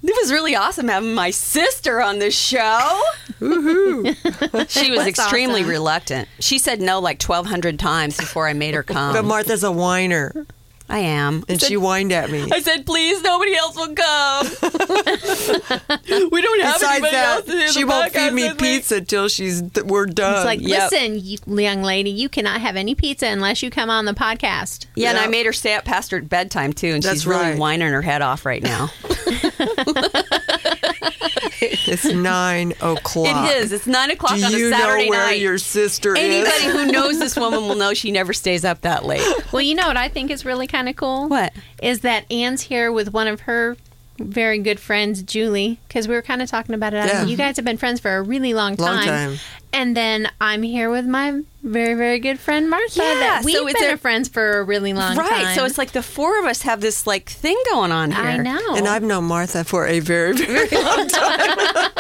it 0.08 0.16
was 0.22 0.32
really 0.32 0.56
awesome 0.56 0.88
having 0.88 1.14
my 1.14 1.32
sister 1.32 2.02
on 2.02 2.20
this 2.20 2.38
show. 2.38 3.02
she 3.40 4.92
was 4.92 4.98
was 4.98 5.08
extremely 5.08 5.62
awesome. 5.62 5.70
reluctant. 5.70 6.30
She 6.40 6.60
said 6.60 6.82
no 6.82 7.00
like 7.00 7.22
1,200 7.22 7.80
times 7.80 8.18
before 8.18 8.48
I 8.48 8.54
made 8.54 8.74
her 8.74 8.84
come. 8.84 9.14
but 9.14 9.26
Martha's 9.26 9.64
a 9.64 9.72
whiner, 9.72 10.46
I 10.88 11.00
am. 11.00 11.44
and 11.50 11.60
she 11.62 11.74
whined 11.76 12.12
at 12.12 12.30
me. 12.30 12.48
I 12.52 12.60
said, 12.62 12.86
please, 12.86 13.22
nobody 13.24 13.56
else 13.56 13.76
will 13.76 13.96
come. 13.96 14.46
we 16.32 16.42
don't 16.42 16.62
have 16.62 16.76
Besides 16.76 16.84
anybody 16.84 17.16
else 17.16 17.46
to 17.46 17.52
do 17.52 17.58
that, 17.58 17.68
the 17.68 17.74
she 17.74 17.84
won't 17.84 18.12
feed 18.14 18.34
me 18.34 18.44
with 18.50 18.62
me. 18.62 18.76
pizza 18.78 19.02
till 19.02 19.28
she's 19.28 19.62
th- 19.62 19.86
we're 19.86 20.06
done. 20.06 20.36
It's 20.36 20.46
like, 20.46 20.62
Yep. 20.62 20.92
listen, 20.92 21.20
you, 21.24 21.38
young 21.64 21.82
lady, 21.82 22.12
you 22.12 22.30
cannot 22.30 22.62
have 22.62 22.76
any 22.76 22.94
pizza 22.96 23.26
unless 23.28 23.64
you 23.64 23.70
come 23.72 23.90
on 23.90 24.06
the 24.06 24.14
podcast. 24.14 24.86
Yeah, 24.96 25.10
and 25.10 25.18
I 25.18 25.28
made 25.28 25.46
her 25.48 25.54
stay 25.54 25.74
up 25.74 25.86
past 25.86 26.12
her 26.12 26.22
bedtime 26.22 26.72
too, 26.74 26.90
and 26.90 27.02
That's 27.02 27.16
she's 27.16 27.28
really 27.28 27.42
right. 27.52 27.58
whining 27.58 27.92
her 27.92 28.02
head 28.04 28.22
off 28.22 28.46
right 28.46 28.62
now. 28.62 28.92
it's 31.62 32.06
nine 32.06 32.72
o'clock. 32.82 33.50
It 33.50 33.58
is. 33.58 33.72
It's 33.72 33.88
nine 33.88 34.12
o'clock 34.12 34.36
Do 34.38 34.44
on 34.44 34.54
a 34.54 34.58
you 34.58 34.70
Saturday 34.72 35.06
know 35.06 35.10
where 35.10 35.26
night. 35.28 35.40
your 35.40 35.58
sister 35.58 36.16
is. 36.16 36.20
Anybody 36.24 36.66
is? 36.66 36.74
who 36.74 36.92
knows 36.92 37.20
this 37.20 37.36
woman 37.36 37.62
will 37.68 37.76
know 37.76 37.94
she 37.94 38.12
never 38.12 38.34
stays 38.34 38.66
up 38.66 38.82
that 38.82 39.06
late. 39.06 39.22
Well, 39.52 39.62
you 39.62 39.76
know 39.76 39.88
what 39.88 39.98
I 39.98 40.10
think 40.10 40.32
is 40.32 40.46
really 40.46 40.68
kind 40.68 40.90
of 40.90 40.96
cool? 40.96 41.28
What? 41.30 41.54
Is 41.82 42.02
that 42.02 42.30
Anne's 42.32 42.62
here 42.62 42.92
with 42.92 43.14
one 43.14 43.28
of 43.28 43.42
her 43.42 43.78
very 44.18 44.60
good 44.60 44.80
friends, 44.80 45.22
Julie, 45.24 45.80
because 45.88 46.08
we 46.08 46.16
were 46.16 46.22
kind 46.22 46.42
of 46.42 46.50
talking 46.50 46.76
about 46.76 46.94
it. 46.94 47.06
Yeah. 47.06 47.26
You 47.26 47.36
guys 47.38 47.56
have 47.58 47.66
been 47.66 47.78
friends 47.78 48.00
for 48.00 48.16
a 48.18 48.22
really 48.22 48.54
long 48.54 48.76
time. 48.78 48.96
Long 48.96 49.06
time. 49.06 49.38
And 49.74 49.96
then 49.98 50.30
I'm 50.40 50.64
here 50.64 50.90
with 50.90 51.06
my 51.06 51.42
very, 51.62 51.96
very 51.96 52.20
good 52.20 52.40
friend 52.40 52.70
Martha. 52.70 52.98
Yeah, 52.98 53.14
that 53.16 53.42
we've 53.44 53.58
so 53.58 53.66
been 53.66 53.94
a- 53.94 53.98
friends 53.98 54.30
for 54.30 54.60
a 54.60 54.64
really 54.64 54.94
long 54.94 55.18
time. 55.18 55.28
Right. 55.28 55.56
So 55.56 55.66
it's 55.66 55.78
like 55.78 55.92
the 55.92 56.02
four 56.02 56.40
of 56.40 56.46
us 56.46 56.62
have 56.62 56.80
this 56.80 57.06
like 57.06 57.30
thing 57.30 57.58
going 57.72 57.92
on 57.92 58.12
here. 58.12 58.24
I 58.24 58.38
know. 58.38 58.76
And 58.76 58.88
I've 58.88 59.04
known 59.04 59.26
Martha 59.26 59.66
for 59.66 59.86
a 59.86 60.00
very, 60.00 60.32
very 60.34 60.70
long 60.82 61.08
time. 61.10 61.90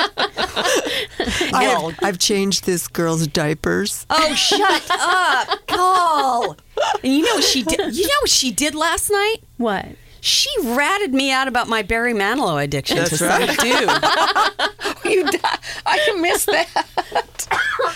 I 1.53 1.63
have, 1.63 1.99
I've 2.01 2.20
changed 2.20 2.66
this 2.66 2.88
girl's 2.88 3.28
diapers. 3.28 4.05
Oh, 4.09 4.34
shut 4.36 4.88
up, 4.89 5.68
Call. 5.68 6.55
And 7.03 7.13
you 7.13 7.24
know 7.24 7.36
what 7.36 7.43
she 7.43 7.63
did? 7.63 7.93
You 7.95 8.07
know 8.07 8.13
what 8.22 8.30
she 8.30 8.51
did 8.51 8.74
last 8.76 9.09
night? 9.11 9.38
what? 9.57 9.86
She 10.26 10.49
ratted 10.63 11.13
me 11.13 11.32
out 11.32 11.47
about 11.47 11.67
my 11.67 11.84
Barry 11.84 12.13
Manilow 12.13 12.63
addiction 12.63 12.97
That's 12.97 13.11
to 13.11 13.17
some 13.17 13.30
right. 13.30 13.59
dude. 13.59 13.89
You 15.11 15.23
di- 15.30 15.39
I 15.86 16.17
missed 16.19 16.47
that. 16.47 16.67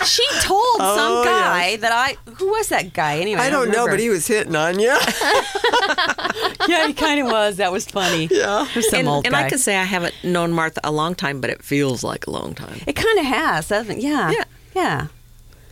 She 0.06 0.24
told 0.42 0.76
Oh, 0.78 0.96
some 0.96 1.24
guy 1.24 1.70
yes. 1.70 1.80
that 1.80 1.90
I 1.92 2.16
who 2.34 2.50
was 2.50 2.68
that 2.68 2.92
guy 2.92 3.18
anyway? 3.18 3.40
I 3.40 3.50
don't 3.50 3.70
know, 3.70 3.88
but 3.88 3.98
he 3.98 4.08
was 4.10 4.28
hitting 4.28 4.54
on 4.54 4.78
you. 4.78 4.86
yeah, 6.68 6.86
he 6.86 6.92
kind 6.92 7.20
of 7.20 7.26
was. 7.32 7.56
That 7.56 7.72
was 7.72 7.84
funny. 7.86 8.28
yeah. 8.30 8.64
Some 8.80 9.00
and 9.00 9.08
old 9.08 9.26
and 9.26 9.32
guy. 9.32 9.46
I 9.46 9.48
can 9.48 9.58
say 9.58 9.76
I 9.76 9.82
haven't 9.82 10.14
known 10.22 10.52
Martha 10.52 10.80
a 10.84 10.92
long 10.92 11.16
time, 11.16 11.40
but 11.40 11.50
it 11.50 11.64
feels 11.64 12.04
like 12.04 12.28
a 12.28 12.30
long 12.30 12.54
time. 12.54 12.80
It 12.86 12.94
kind 12.94 13.18
of 13.18 13.24
has, 13.24 13.66
doesn't 13.68 13.98
it? 13.98 14.02
Yeah. 14.02 14.30
Yeah. 14.30 14.44
Yeah. 14.76 15.06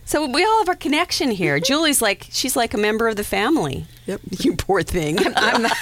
So 0.09 0.25
we 0.25 0.43
all 0.43 0.57
have 0.57 0.69
our 0.69 0.75
connection 0.75 1.29
here. 1.29 1.57
Mm-hmm. 1.57 1.65
Julie's 1.65 2.01
like 2.01 2.25
she's 2.31 2.55
like 2.55 2.73
a 2.73 2.79
member 2.79 3.07
of 3.07 3.15
the 3.15 3.23
family. 3.23 3.85
Yep. 4.07 4.21
You 4.39 4.55
poor 4.55 4.81
thing. 4.81 5.19
I'm 5.35 5.61
the, 5.61 5.77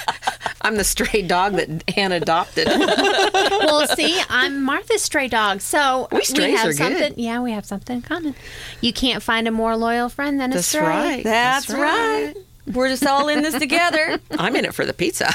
I'm 0.60 0.76
the 0.76 0.84
stray 0.84 1.22
dog 1.22 1.54
that 1.54 1.82
Anne 1.96 2.12
adopted. 2.12 2.66
well, 2.68 3.86
see, 3.86 4.20
I'm 4.28 4.62
Martha's 4.62 5.00
stray 5.00 5.28
dog, 5.28 5.62
so 5.62 6.08
We 6.12 6.24
strays 6.24 6.58
have 6.58 6.66
are 6.66 6.72
good. 6.72 6.76
something. 6.76 7.14
Yeah, 7.16 7.40
we 7.40 7.52
have 7.52 7.64
something 7.64 7.96
in 7.96 8.02
common. 8.02 8.34
You 8.82 8.92
can't 8.92 9.22
find 9.22 9.48
a 9.48 9.50
more 9.50 9.76
loyal 9.78 10.10
friend 10.10 10.38
than 10.38 10.50
a 10.52 10.56
That's 10.56 10.66
stray. 10.66 10.82
right. 10.82 11.24
That's, 11.24 11.70
right. 11.70 12.34
We're 12.70 12.90
just 12.90 13.06
all 13.06 13.28
in 13.28 13.40
this 13.40 13.58
together. 13.58 14.18
I'm 14.32 14.54
in 14.56 14.66
it 14.66 14.74
for 14.74 14.84
the 14.84 14.92
pizza. 14.92 15.32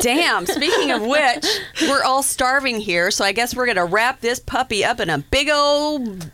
Damn. 0.00 0.44
Speaking 0.46 0.90
of 0.90 1.02
which, 1.02 1.46
we're 1.82 2.02
all 2.02 2.24
starving 2.24 2.80
here, 2.80 3.12
so 3.12 3.24
I 3.24 3.30
guess 3.30 3.54
we're 3.54 3.66
gonna 3.66 3.86
wrap 3.86 4.20
this 4.20 4.40
puppy 4.40 4.84
up 4.84 4.98
in 4.98 5.08
a 5.08 5.18
big 5.18 5.48
old 5.50 6.32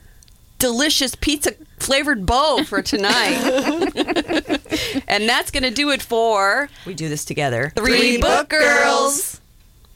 delicious 0.58 1.14
pizza 1.14 1.52
flavored 1.78 2.26
bow 2.26 2.64
for 2.64 2.82
tonight. 2.82 3.36
and 5.08 5.28
that's 5.28 5.50
going 5.50 5.62
to 5.62 5.70
do 5.70 5.90
it 5.90 6.02
for. 6.02 6.68
We 6.86 6.94
do 6.94 7.08
this 7.08 7.24
together. 7.24 7.72
Three 7.76 8.18
Book 8.18 8.48
Girls. 8.48 9.40